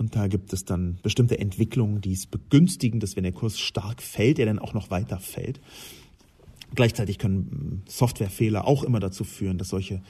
Und 0.00 0.16
da 0.16 0.28
gibt 0.28 0.54
es 0.54 0.64
dann 0.64 0.98
bestimmte 1.02 1.38
Entwicklungen, 1.38 2.00
die 2.00 2.14
es 2.14 2.26
begünstigen, 2.26 3.00
dass 3.00 3.16
wenn 3.16 3.24
der 3.24 3.32
Kurs 3.32 3.58
stark 3.58 4.00
fällt, 4.00 4.38
er 4.38 4.46
dann 4.46 4.58
auch 4.58 4.72
noch 4.72 4.90
weiter 4.90 5.18
fällt. 5.18 5.60
Gleichzeitig 6.74 7.18
können 7.18 7.82
Softwarefehler 7.86 8.66
auch 8.66 8.84
immer 8.84 9.00
dazu 9.00 9.24
führen, 9.24 9.58
dass 9.58 9.68
solche 9.68 10.02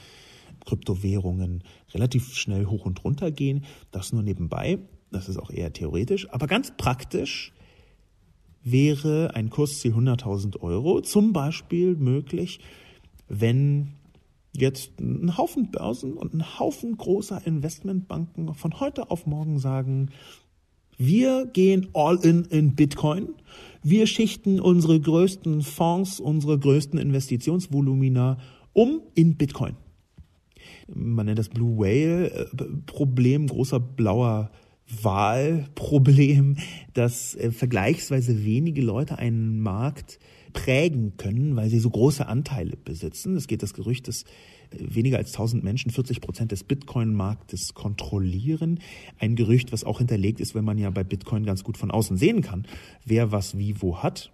Kryptowährungen 0.65 1.63
relativ 1.93 2.33
schnell 2.35 2.65
hoch 2.65 2.85
und 2.85 3.03
runter 3.03 3.31
gehen. 3.31 3.65
Das 3.91 4.13
nur 4.13 4.23
nebenbei. 4.23 4.79
Das 5.11 5.27
ist 5.27 5.37
auch 5.37 5.51
eher 5.51 5.73
theoretisch. 5.73 6.29
Aber 6.29 6.47
ganz 6.47 6.71
praktisch 6.77 7.51
wäre 8.63 9.31
ein 9.33 9.49
Kursziel 9.49 9.93
100.000 9.93 10.61
Euro 10.61 11.01
zum 11.01 11.33
Beispiel 11.33 11.95
möglich, 11.95 12.59
wenn 13.27 13.93
jetzt 14.55 14.99
ein 14.99 15.37
Haufen 15.37 15.71
Börsen 15.71 16.13
und 16.13 16.33
ein 16.33 16.59
Haufen 16.59 16.97
großer 16.97 17.45
Investmentbanken 17.45 18.53
von 18.53 18.79
heute 18.79 19.09
auf 19.09 19.25
morgen 19.25 19.59
sagen, 19.59 20.11
wir 20.97 21.45
gehen 21.47 21.87
all 21.93 22.17
in 22.23 22.45
in 22.45 22.75
Bitcoin. 22.75 23.29
Wir 23.83 24.05
schichten 24.05 24.59
unsere 24.59 24.99
größten 24.99 25.61
Fonds, 25.61 26.19
unsere 26.19 26.59
größten 26.59 26.99
Investitionsvolumina 26.99 28.37
um 28.73 29.01
in 29.15 29.35
Bitcoin. 29.37 29.75
Man 30.93 31.25
nennt 31.25 31.39
das 31.39 31.49
Blue 31.49 31.77
Whale 31.77 32.31
äh, 32.31 32.45
Problem, 32.85 33.47
großer 33.47 33.79
blauer 33.79 34.51
Wahlproblem, 35.01 36.57
dass 36.93 37.35
äh, 37.35 37.51
vergleichsweise 37.51 38.45
wenige 38.45 38.81
Leute 38.81 39.17
einen 39.17 39.61
Markt 39.61 40.19
prägen 40.53 41.17
können, 41.17 41.55
weil 41.55 41.69
sie 41.69 41.79
so 41.79 41.89
große 41.89 42.27
Anteile 42.27 42.75
besitzen. 42.75 43.35
Es 43.35 43.47
geht 43.47 43.63
das 43.63 43.73
Gerücht, 43.73 44.07
dass 44.07 44.25
weniger 44.71 45.17
als 45.17 45.33
1000 45.33 45.63
Menschen 45.63 45.91
40 45.91 46.21
Prozent 46.21 46.51
des 46.51 46.63
Bitcoin-Marktes 46.63 47.73
kontrollieren. 47.73 48.79
Ein 49.19 49.35
Gerücht, 49.35 49.71
was 49.71 49.83
auch 49.83 49.99
hinterlegt 49.99 50.39
ist, 50.39 50.55
wenn 50.55 50.65
man 50.65 50.77
ja 50.77 50.89
bei 50.89 51.03
Bitcoin 51.03 51.45
ganz 51.45 51.63
gut 51.63 51.77
von 51.77 51.91
außen 51.91 52.17
sehen 52.17 52.41
kann, 52.41 52.65
wer 53.05 53.31
was 53.31 53.57
wie 53.57 53.81
wo 53.81 53.97
hat. 53.97 54.31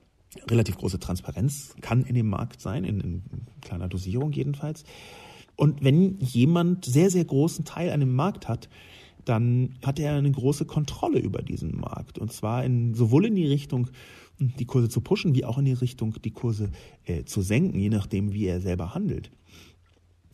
Relativ 0.50 0.78
große 0.78 1.00
Transparenz 1.00 1.76
kann 1.82 2.04
in 2.04 2.16
dem 2.16 2.28
Markt 2.28 2.62
sein, 2.62 2.84
in, 2.84 3.00
in 3.00 3.22
kleiner 3.62 3.88
Dosierung 3.88 4.32
jedenfalls. 4.32 4.84
Und 5.56 5.84
wenn 5.84 6.20
jemand 6.20 6.86
sehr, 6.86 7.10
sehr 7.10 7.26
großen 7.26 7.66
Teil 7.66 7.92
an 7.92 8.00
dem 8.00 8.14
Markt 8.14 8.48
hat, 8.48 8.70
dann 9.26 9.76
hat 9.84 10.00
er 10.00 10.14
eine 10.14 10.32
große 10.32 10.66
Kontrolle 10.66 11.20
über 11.20 11.42
diesen 11.42 11.76
Markt. 11.76 12.18
Und 12.18 12.32
zwar 12.32 12.64
in, 12.64 12.94
sowohl 12.94 13.26
in 13.26 13.36
die 13.36 13.48
Richtung, 13.48 13.90
die 14.40 14.66
Kurse 14.66 14.88
zu 14.88 15.02
pushen, 15.02 15.36
wie 15.36 15.44
auch 15.44 15.58
in 15.58 15.66
die 15.66 15.74
Richtung, 15.74 16.16
die 16.24 16.32
Kurse 16.32 16.70
äh, 17.06 17.24
zu 17.26 17.42
senken, 17.42 17.80
je 17.80 17.90
nachdem, 17.90 18.32
wie 18.34 18.46
er 18.46 18.62
selber 18.62 18.94
handelt. 18.94 19.32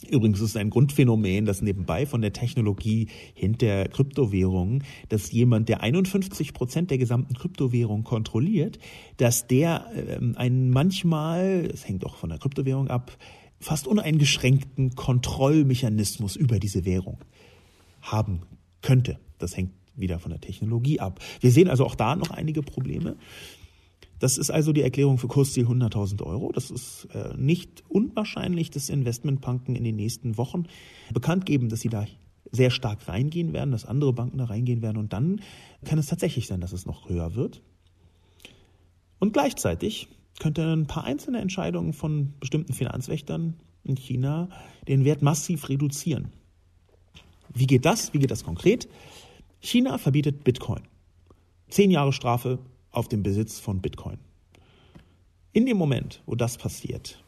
Übrigens 0.10 0.40
ist 0.40 0.52
es 0.52 0.56
ein 0.56 0.70
Grundphänomen, 0.70 1.46
das 1.46 1.62
nebenbei 1.62 2.06
von 2.06 2.22
der 2.22 2.34
Technologie 2.34 3.08
hinter 3.34 3.88
Kryptowährungen, 3.88 4.84
dass 5.10 5.32
jemand, 5.32 5.70
der 5.70 5.82
51 5.82 6.54
Prozent 6.54 6.92
der 6.92 6.98
gesamten 6.98 7.34
Kryptowährung 7.36 8.04
kontrolliert, 8.04 8.80
dass 9.18 9.48
der 9.48 9.88
äh, 9.96 10.20
einen 10.36 10.70
manchmal, 10.70 11.70
es 11.74 11.88
hängt 11.88 12.06
auch 12.06 12.16
von 12.16 12.30
der 12.30 12.40
Kryptowährung 12.40 12.88
ab, 12.88 13.18
fast 13.60 13.88
uneingeschränkten 13.88 14.96
Kontrollmechanismus 14.96 16.36
über 16.36 16.60
diese 16.60 16.86
Währung 16.86 17.20
haben 18.02 18.42
könnte. 18.82 19.20
Das 19.40 19.56
hängt 19.56 19.72
wieder 19.96 20.20
von 20.20 20.32
der 20.32 20.42
Technologie 20.42 21.00
ab. 21.00 21.20
Wir 21.40 21.52
sehen 21.52 21.70
also 21.70 21.86
auch 21.86 21.96
da 21.96 22.16
noch 22.16 22.32
einige 22.32 22.62
Probleme. 22.62 23.16
Das 24.24 24.38
ist 24.38 24.52
also 24.52 24.72
die 24.72 24.84
Erklärung 24.84 25.18
für 25.18 25.28
Kursziel 25.28 25.66
100.000 25.66 26.24
Euro. 26.24 26.54
Das 26.54 26.72
ist 26.72 27.10
äh, 27.14 27.36
nicht 27.36 27.84
unwahrscheinlich, 27.90 28.72
dass 28.72 28.88
Investmentbanken 28.88 29.76
in 29.76 29.84
den 29.84 29.98
nächsten 29.98 30.38
Wochen 30.38 30.64
bekannt 31.12 31.46
geben, 31.46 31.68
dass 31.68 31.82
sie 31.82 31.90
da 31.90 32.06
sehr 32.50 32.72
stark 32.72 33.06
reingehen 33.10 33.52
werden, 33.52 33.72
dass 33.72 33.84
andere 33.84 34.14
Banken 34.14 34.38
da 34.38 34.46
reingehen 34.46 34.82
werden 34.82 34.96
und 34.96 35.12
dann 35.12 35.42
kann 35.84 36.00
es 36.00 36.06
tatsächlich 36.06 36.48
sein, 36.48 36.62
dass 36.62 36.72
es 36.72 36.86
noch 36.86 37.10
höher 37.10 37.36
wird. 37.36 37.62
Und 39.20 39.34
gleichzeitig 39.34 40.08
könnte 40.40 40.72
ein 40.72 40.88
paar 40.88 41.04
einzelne 41.04 41.40
Entscheidungen 41.40 41.92
von 41.92 42.32
bestimmten 42.40 42.72
Finanzwächtern 42.72 43.56
in 43.84 43.98
China 43.98 44.48
den 44.88 45.04
Wert 45.04 45.22
massiv 45.22 45.68
reduzieren. 45.68 46.32
Wie 47.54 47.68
geht 47.68 47.84
das? 47.84 48.14
Wie 48.14 48.20
geht 48.20 48.32
das 48.32 48.46
konkret? 48.46 48.88
China 49.60 49.98
verbietet 49.98 50.46
Bitcoin. 50.46 50.84
Zehn 51.68 51.92
Jahre 51.92 52.14
Strafe 52.14 52.60
auf 52.94 53.10
den 53.10 53.24
Besitz 53.24 53.60
von 53.60 53.82
Bitcoin. 53.82 54.18
In 55.52 55.66
dem 55.66 55.78
Moment, 55.78 56.24
wo 56.26 56.36
das 56.36 56.58
passiert, 56.58 57.24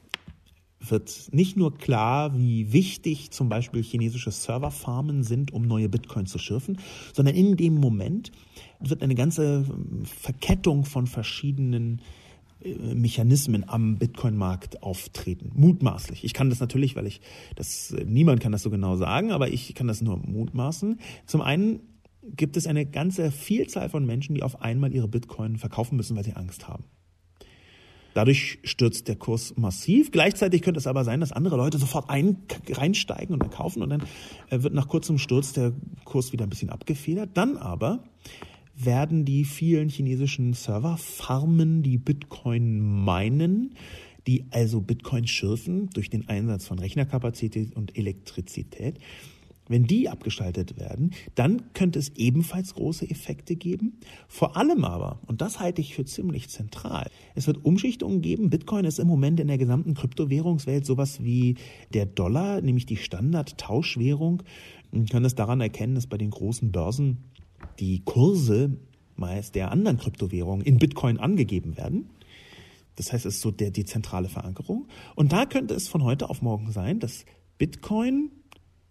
wird 0.80 1.30
nicht 1.32 1.58
nur 1.58 1.78
klar, 1.78 2.38
wie 2.38 2.72
wichtig 2.72 3.32
zum 3.32 3.50
Beispiel 3.50 3.84
chinesische 3.84 4.32
Serverfarmen 4.32 5.24
sind, 5.24 5.52
um 5.52 5.64
neue 5.64 5.90
Bitcoin 5.90 6.26
zu 6.26 6.38
schürfen, 6.38 6.80
sondern 7.14 7.36
in 7.36 7.58
dem 7.58 7.76
Moment 7.76 8.32
wird 8.80 9.04
eine 9.04 9.16
ganze 9.16 9.66
Verkettung 10.04 10.86
von 10.86 11.08
verschiedenen 11.08 12.02
äh, 12.62 12.94
Mechanismen 12.94 13.68
am 13.68 13.98
Bitcoin-Markt 13.98 14.84
auftreten. 14.84 15.52
Mutmaßlich. 15.56 16.24
Ich 16.24 16.34
kann 16.34 16.50
das 16.50 16.60
natürlich, 16.60 16.96
weil 16.96 17.08
ich 17.08 17.22
das, 17.56 17.92
äh, 17.92 18.06
niemand 18.06 18.42
kann 18.42 18.52
das 18.52 18.64
so 18.64 18.70
genau 18.70 18.96
sagen, 18.96 19.32
aber 19.32 19.50
ich 19.50 19.74
kann 19.76 19.88
das 19.88 20.02
nur 20.02 20.18
mutmaßen. 20.18 21.00
Zum 21.26 21.42
einen 21.42 21.80
gibt 22.36 22.58
es 22.58 22.68
eine 22.68 22.86
ganze 22.86 23.32
Vielzahl 23.32 23.90
von 23.90 24.06
Menschen, 24.06 24.36
die 24.36 24.44
auf 24.44 24.62
einmal 24.62 24.94
ihre 24.94 25.08
Bitcoin 25.08 25.58
verkaufen 25.58 25.96
müssen, 25.96 26.16
weil 26.16 26.24
sie 26.24 26.34
Angst 26.34 26.68
haben. 26.68 26.86
Dadurch 28.16 28.60
stürzt 28.64 29.10
der 29.10 29.18
Kurs 29.18 29.58
massiv. 29.58 30.10
Gleichzeitig 30.10 30.62
könnte 30.62 30.78
es 30.78 30.88
aber 30.88 31.04
sein, 31.04 31.20
dass 31.20 31.34
andere 31.34 31.58
Leute 31.58 31.78
sofort 31.78 32.10
ein, 32.10 32.38
reinsteigen 32.70 33.34
und 33.34 33.44
dann 33.44 33.50
kaufen 33.50 33.84
und 33.84 33.90
dann 33.90 34.04
äh, 34.50 34.64
wird 34.64 34.74
nach 34.74 34.88
kurzem 34.88 35.18
Sturz 35.18 35.52
der 35.52 35.74
Kurs 36.06 36.32
wieder 36.32 36.46
ein 36.46 36.50
bisschen 36.50 36.70
abgefedert. 36.70 37.32
Dann 37.34 37.58
aber 37.58 38.06
werden 38.74 39.26
die 39.26 39.44
vielen 39.44 39.90
chinesischen 39.90 40.54
Serverfarmen, 40.54 41.84
die 41.84 41.98
Bitcoin 41.98 42.80
meinen, 42.80 43.76
die 44.28 44.46
also 44.52 44.80
Bitcoin 44.80 45.28
schürfen 45.28 45.90
durch 45.94 46.10
den 46.10 46.30
Einsatz 46.30 46.66
von 46.66 46.80
Rechnerkapazität 46.80 47.76
und 47.76 47.98
Elektrizität, 47.98 49.00
wenn 49.68 49.86
die 49.86 50.10
abgeschaltet 50.10 50.78
werden, 50.80 51.12
dann 51.36 51.74
könnte 51.74 52.00
es 52.00 52.10
ebenfalls 52.16 52.76
große 52.76 53.10
Effekte 53.10 53.56
geben. 53.56 54.00
Vor 54.28 54.58
allem 54.58 54.84
aber, 54.84 55.20
und 55.28 55.42
das 55.42 55.60
halte 55.60 55.82
ich 55.82 55.96
für 55.96 56.06
ziemlich 56.06 56.50
zentral, 56.50 57.10
es 57.34 57.48
wird 57.48 57.64
Umschichtungen 57.66 58.22
geben. 58.22 58.50
Bitcoin 58.50 58.86
ist 58.86 59.00
im 59.00 59.08
Moment 59.08 59.40
in 59.40 59.48
der 59.48 59.58
gesamten 59.58 59.94
Kryptowährungswelt 59.94 60.86
sowas 60.86 61.24
wie 61.24 61.56
der 61.94 62.06
Dollar, 62.06 62.62
nämlich 62.62 62.86
die 62.86 62.98
Standardtauschwährung. 62.98 64.44
Man 64.92 65.08
kann 65.08 65.24
das 65.24 65.36
daran 65.36 65.62
erkennen, 65.62 65.96
dass 65.96 66.08
bei 66.08 66.18
den 66.18 66.32
großen 66.32 66.72
Börsen 66.72 67.18
die 67.80 68.02
Kurse 68.04 68.78
meist 69.16 69.56
der 69.56 69.72
anderen 69.72 69.98
Kryptowährungen 69.98 70.66
in 70.66 70.78
Bitcoin 70.78 71.18
angegeben 71.18 71.78
werden. 71.78 72.10
Das 72.96 73.12
heißt, 73.12 73.26
es 73.26 73.36
ist 73.36 73.42
so 73.42 73.52
der, 73.52 73.72
die 73.72 73.86
zentrale 73.86 74.30
Verankerung. 74.30 74.88
Und 75.16 75.34
da 75.34 75.46
könnte 75.46 75.74
es 75.74 75.88
von 75.88 76.04
heute 76.04 76.30
auf 76.30 76.42
morgen 76.42 76.72
sein, 76.72 77.00
dass 77.00 77.26
Bitcoin, 77.58 78.32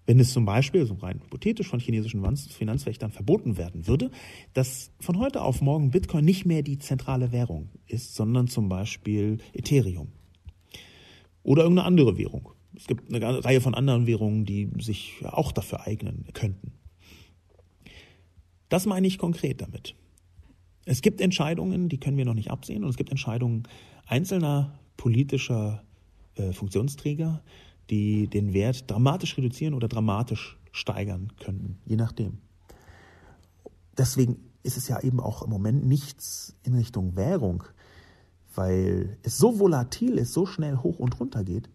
wenn 0.06 0.20
es 0.20 0.32
zum 0.32 0.44
Beispiel, 0.44 0.84
so 0.86 0.94
rein 0.94 1.20
hypothetisch 1.22 1.68
von 1.68 1.80
chinesischen 1.80 2.22
Finanzwächtern 2.36 3.10
verboten 3.10 3.56
werden 3.56 3.86
würde, 3.86 4.10
dass 4.52 4.90
von 5.00 5.18
heute 5.18 5.42
auf 5.42 5.60
morgen 5.60 5.90
Bitcoin 5.90 6.24
nicht 6.24 6.44
mehr 6.44 6.62
die 6.62 6.78
zentrale 6.78 7.32
Währung 7.32 7.70
ist, 7.86 8.14
sondern 8.14 8.48
zum 8.48 8.68
Beispiel 8.68 9.38
Ethereum. 9.52 10.08
Oder 11.42 11.62
irgendeine 11.62 11.86
andere 11.86 12.18
Währung. 12.18 12.50
Es 12.76 12.86
gibt 12.86 13.12
eine 13.12 13.44
Reihe 13.44 13.60
von 13.60 13.74
anderen 13.74 14.06
Währungen, 14.06 14.44
die 14.44 14.68
sich 14.80 15.14
auch 15.24 15.52
dafür 15.52 15.86
eignen 15.86 16.26
könnten. 16.32 16.72
Das 18.68 18.86
meine 18.86 19.06
ich 19.06 19.18
konkret 19.18 19.60
damit. 19.60 19.94
Es 20.84 21.00
gibt 21.00 21.20
Entscheidungen, 21.20 21.88
die 21.88 21.98
können 21.98 22.16
wir 22.16 22.24
noch 22.24 22.34
nicht 22.34 22.50
absehen, 22.50 22.84
und 22.84 22.90
es 22.90 22.96
gibt 22.96 23.10
Entscheidungen 23.10 23.62
einzelner 24.06 24.78
politischer 24.96 25.82
äh, 26.34 26.52
Funktionsträger, 26.52 27.42
die 27.90 28.28
den 28.28 28.52
Wert 28.52 28.90
dramatisch 28.90 29.36
reduzieren 29.36 29.74
oder 29.74 29.88
dramatisch 29.88 30.58
steigern 30.72 31.32
könnten, 31.40 31.78
je 31.84 31.96
nachdem. 31.96 32.38
Deswegen 33.96 34.38
ist 34.62 34.76
es 34.76 34.88
ja 34.88 35.00
eben 35.00 35.20
auch 35.20 35.42
im 35.42 35.50
Moment 35.50 35.86
nichts 35.86 36.56
in 36.62 36.74
Richtung 36.74 37.16
Währung, 37.16 37.64
weil 38.54 39.18
es 39.22 39.38
so 39.38 39.58
volatil 39.58 40.14
ist, 40.18 40.32
so 40.32 40.46
schnell 40.46 40.78
hoch 40.78 40.98
und 40.98 41.18
runter 41.20 41.44
geht, 41.44 41.68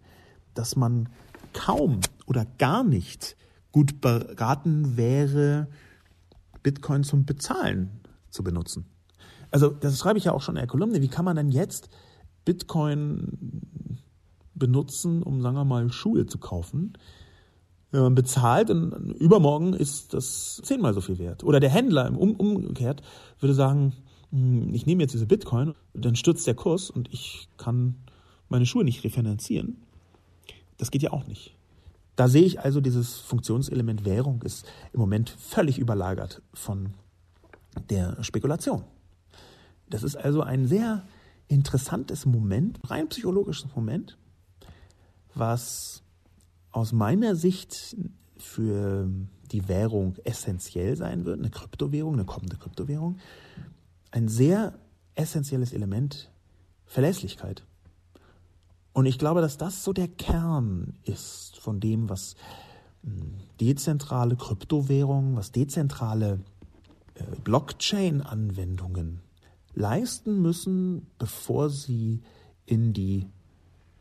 dass 0.54 0.76
man 0.76 1.10
kaum 1.54 2.00
oder 2.26 2.46
gar 2.58 2.84
nicht 2.84 3.38
gut 3.72 4.02
beraten 4.02 4.98
wäre, 4.98 5.68
Bitcoin 6.64 7.04
zum 7.04 7.26
Bezahlen 7.26 8.02
zu 8.30 8.44
benutzen. 8.44 8.86
Also 9.52 9.70
das 9.70 9.98
schreibe 10.00 10.18
ich 10.18 10.26
ja 10.26 10.34
auch 10.34 10.42
schon 10.42 10.56
in 10.56 10.62
der 10.62 10.68
Kolumne. 10.68 11.02
Wie 11.02 11.08
kann 11.08 11.26
man 11.26 11.36
denn 11.36 11.50
jetzt 11.50 11.90
Bitcoin 12.46 13.68
benutzen, 14.60 15.24
um, 15.24 15.42
sagen 15.42 15.56
wir 15.56 15.66
mal, 15.66 15.92
Schuhe 15.92 16.26
zu 16.26 16.38
kaufen? 16.38 16.94
Wenn 17.92 18.02
man 18.02 18.16
bezahlt 18.16 18.70
und 18.70 18.92
übermorgen 19.14 19.74
ist 19.74 20.14
das 20.14 20.62
zehnmal 20.64 20.94
so 20.94 21.02
viel 21.02 21.18
wert. 21.18 21.44
Oder 21.44 21.60
der 21.60 21.72
Händler 21.72 22.06
im 22.06 22.18
um, 22.18 22.36
umgekehrt 22.36 23.02
würde 23.40 23.56
sagen, 23.56 23.94
hm, 24.32 24.74
ich 24.74 24.86
nehme 24.86 25.02
jetzt 25.02 25.14
diese 25.14 25.26
Bitcoin, 25.26 25.74
dann 25.94 26.16
stürzt 26.16 26.46
der 26.46 26.54
Kurs 26.54 26.90
und 26.90 27.12
ich 27.12 27.48
kann 27.58 27.96
meine 28.48 28.66
Schuhe 28.66 28.84
nicht 28.84 29.04
refinanzieren. 29.04 29.78
Das 30.78 30.92
geht 30.92 31.02
ja 31.02 31.12
auch 31.12 31.26
nicht. 31.26 31.56
Da 32.16 32.28
sehe 32.28 32.44
ich 32.44 32.60
also, 32.60 32.82
dieses 32.82 33.18
Funktionselement 33.18 34.04
Währung 34.06 34.42
ist 34.42 34.66
im 34.92 35.00
Moment 35.00 35.30
völlig 35.30 35.80
überlagert 35.80 36.42
von 36.54 36.94
der 37.90 38.22
Spekulation. 38.24 38.84
Das 39.90 40.04
ist 40.04 40.16
also 40.16 40.42
ein 40.42 40.68
sehr 40.68 41.04
interessantes 41.48 42.26
Moment, 42.26 42.80
rein 42.90 43.08
psychologisches 43.10 43.74
Moment, 43.76 44.18
was 45.34 46.04
aus 46.72 46.92
meiner 46.92 47.36
Sicht 47.36 47.96
für 48.38 49.10
die 49.52 49.68
Währung 49.68 50.16
essentiell 50.24 50.96
sein 50.96 51.26
wird, 51.26 51.40
eine 51.40 51.50
Kryptowährung, 51.50 52.14
eine 52.14 52.26
kommende 52.26 52.58
Kryptowährung, 52.58 53.18
ein 54.12 54.28
sehr 54.28 54.80
essentielles 55.16 55.74
Element 55.74 56.32
Verlässlichkeit. 56.86 57.64
Und 58.94 59.06
ich 59.06 59.20
glaube, 59.20 59.42
dass 59.42 59.58
das 59.58 59.84
so 59.84 59.94
der 59.94 60.08
Kern 60.08 60.96
ist 61.04 61.58
von 61.60 61.80
dem, 61.80 62.10
was 62.10 62.36
hm, 63.04 63.36
dezentrale 63.60 64.36
Kryptowährungen, 64.36 65.36
was 65.36 65.52
dezentrale 65.52 66.40
äh, 67.16 67.24
Blockchain-Anwendungen 67.44 69.22
leisten 69.74 70.42
müssen, 70.42 71.06
bevor 71.18 71.70
sie 71.70 72.22
in 72.66 72.94
die 72.94 73.28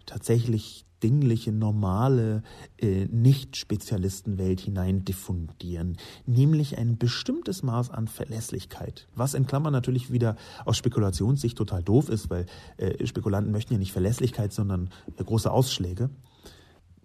tatsächlich 0.06 0.87
dingliche, 1.02 1.52
normale 1.52 2.42
äh, 2.78 3.06
Nicht-Spezialistenwelt 3.06 4.60
hinein 4.60 5.04
diffundieren, 5.04 5.96
nämlich 6.26 6.78
ein 6.78 6.98
bestimmtes 6.98 7.62
Maß 7.62 7.90
an 7.90 8.08
Verlässlichkeit, 8.08 9.08
was 9.14 9.34
in 9.34 9.46
Klammern 9.46 9.72
natürlich 9.72 10.12
wieder 10.12 10.36
aus 10.64 10.76
Spekulationssicht 10.76 11.56
total 11.56 11.82
doof 11.82 12.08
ist, 12.08 12.30
weil 12.30 12.46
äh, 12.76 13.06
Spekulanten 13.06 13.52
möchten 13.52 13.74
ja 13.74 13.78
nicht 13.78 13.92
Verlässlichkeit, 13.92 14.52
sondern 14.52 14.90
äh, 15.16 15.24
große 15.24 15.50
Ausschläge. 15.50 16.10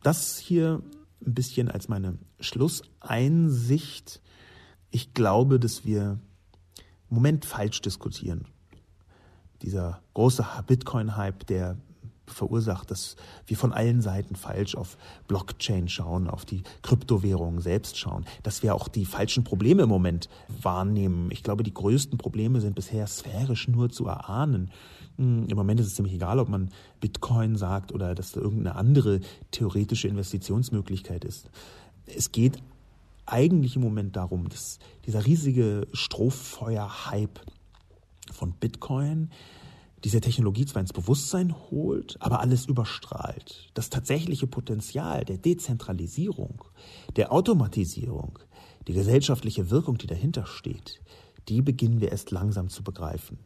Das 0.02 0.38
hier 0.38 0.82
ein 1.26 1.34
bisschen 1.34 1.70
als 1.70 1.88
meine 1.88 2.18
Schlusseinsicht. 2.40 4.22
Ich 4.92 5.14
glaube, 5.14 5.60
dass 5.60 5.86
wir 5.86 6.20
im 7.10 7.16
Moment 7.16 7.46
falsch 7.46 7.82
diskutieren. 7.82 8.46
Dieser 9.62 10.02
große 10.14 10.46
Bitcoin-Hype, 10.68 11.48
der 11.48 11.78
verursacht, 12.26 12.90
dass 12.92 13.16
wir 13.46 13.58
von 13.58 13.74
allen 13.74 14.02
Seiten 14.02 14.36
falsch 14.36 14.76
auf 14.76 14.98
Blockchain 15.28 15.90
schauen, 15.90 16.30
auf 16.30 16.46
die 16.46 16.64
Kryptowährungen 16.82 17.62
selbst 17.62 17.98
schauen, 17.98 18.26
dass 18.44 18.64
wir 18.64 18.76
auch 18.76 18.88
die 18.88 19.06
falschen 19.06 19.44
Probleme 19.44 19.84
im 19.84 19.90
Moment 19.90 20.30
wahrnehmen. 20.62 21.30
Ich 21.32 21.44
glaube, 21.44 21.64
die 21.64 21.74
größten 21.74 22.18
Probleme 22.18 22.62
sind 22.62 22.76
bisher 22.76 23.08
sphärisch 23.08 23.68
nur 23.68 23.90
zu 23.90 24.08
erahnen. 24.08 24.72
Hm, 25.18 25.48
Im 25.48 25.58
Moment 25.58 25.80
ist 25.80 25.88
es 25.88 25.96
ziemlich 25.96 26.16
egal, 26.16 26.40
ob 26.40 26.50
man 26.50 26.70
Bitcoin 27.00 27.56
sagt 27.56 27.92
oder 27.92 28.16
dass 28.16 28.32
da 28.32 28.42
irgendeine 28.42 28.76
andere 28.76 29.20
theoretische 29.52 30.08
Investitionsmöglichkeit 30.08 31.26
ist. 31.26 31.50
Es 32.06 32.32
geht 32.32 32.58
eigentlich 33.26 33.76
im 33.76 33.82
Moment 33.82 34.16
darum, 34.16 34.50
dass 34.50 34.80
dieser 35.06 35.26
riesige 35.26 35.88
Strohfeuer-Hype 35.94 37.40
von 38.32 38.54
Bitcoin 38.54 39.30
diese 40.04 40.20
Technologie 40.20 40.66
zwar 40.66 40.82
ins 40.82 40.94
Bewusstsein 40.94 41.56
holt, 41.72 42.18
aber 42.20 42.42
alles 42.42 42.66
überstrahlt. 42.66 43.70
Das 43.74 43.90
tatsächliche 43.90 44.48
Potenzial 44.48 45.24
der 45.24 45.38
Dezentralisierung, 45.38 46.66
der 47.16 47.32
Automatisierung, 47.32 48.40
die 48.88 48.94
gesellschaftliche 48.94 49.70
Wirkung, 49.70 49.98
die 49.98 50.08
dahinter 50.08 50.46
steht, 50.46 51.02
die 51.48 51.62
beginnen 51.62 52.02
wir 52.02 52.12
erst 52.12 52.32
langsam 52.32 52.70
zu 52.70 52.84
begreifen. 52.84 53.38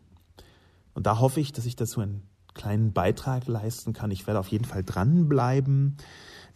Und 0.93 1.05
da 1.05 1.19
hoffe 1.19 1.39
ich, 1.39 1.51
dass 1.51 1.65
ich 1.67 1.75
dazu 1.75 2.01
einen 2.01 2.23
kleinen 2.55 2.91
Beitrag 2.91 3.47
leisten 3.47 3.93
kann. 3.93 4.09
Ich 4.09 4.25
werde 4.25 4.39
auf 4.39 4.47
jeden 4.47 4.65
Fall 4.65 4.83
dranbleiben, 4.83 5.97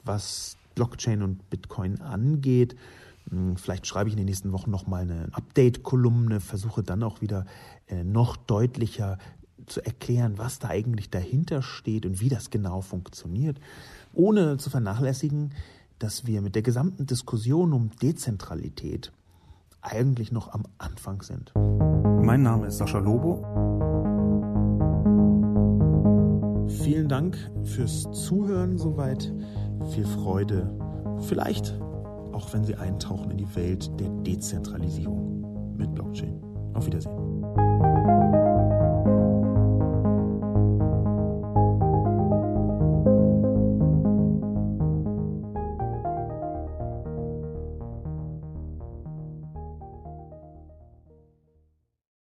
was 0.03 0.57
Blockchain 0.73 1.21
und 1.21 1.47
Bitcoin 1.51 2.01
angeht. 2.01 2.75
Hm, 3.29 3.55
vielleicht 3.57 3.85
schreibe 3.85 4.09
ich 4.09 4.13
in 4.13 4.17
den 4.17 4.25
nächsten 4.25 4.51
Wochen 4.51 4.71
nochmal 4.71 5.03
eine 5.03 5.29
Update-Kolumne, 5.31 6.39
versuche 6.39 6.81
dann 6.81 7.03
auch 7.03 7.21
wieder 7.21 7.45
äh, 7.87 8.03
noch 8.03 8.35
deutlicher 8.35 9.19
zu 9.67 9.85
erklären, 9.85 10.37
was 10.37 10.59
da 10.59 10.69
eigentlich 10.69 11.09
dahinter 11.09 11.61
steht 11.61 12.05
und 12.05 12.19
wie 12.19 12.29
das 12.29 12.49
genau 12.49 12.81
funktioniert, 12.81 13.59
ohne 14.13 14.57
zu 14.57 14.69
vernachlässigen, 14.69 15.53
dass 15.99 16.25
wir 16.25 16.41
mit 16.41 16.55
der 16.55 16.61
gesamten 16.61 17.05
Diskussion 17.05 17.73
um 17.73 17.91
Dezentralität 18.01 19.11
eigentlich 19.81 20.31
noch 20.31 20.51
am 20.53 20.63
Anfang 20.77 21.21
sind. 21.21 21.53
Mein 21.55 22.43
Name 22.43 22.67
ist 22.67 22.77
Sascha 22.77 22.99
Lobo. 22.99 23.41
Vielen 26.83 27.07
Dank 27.09 27.37
fürs 27.63 28.03
Zuhören 28.11 28.77
soweit. 28.77 29.33
Viel 29.91 30.05
Freude. 30.05 30.73
Vielleicht 31.27 31.79
auch 32.33 32.53
wenn 32.53 32.63
Sie 32.63 32.75
eintauchen 32.75 33.31
in 33.31 33.37
die 33.37 33.55
Welt 33.55 33.91
der 33.99 34.09
Dezentralisierung 34.09 35.75
mit 35.77 35.93
Blockchain. 35.93 36.41
Auf 36.73 36.85
Wiedersehen. 36.85 37.90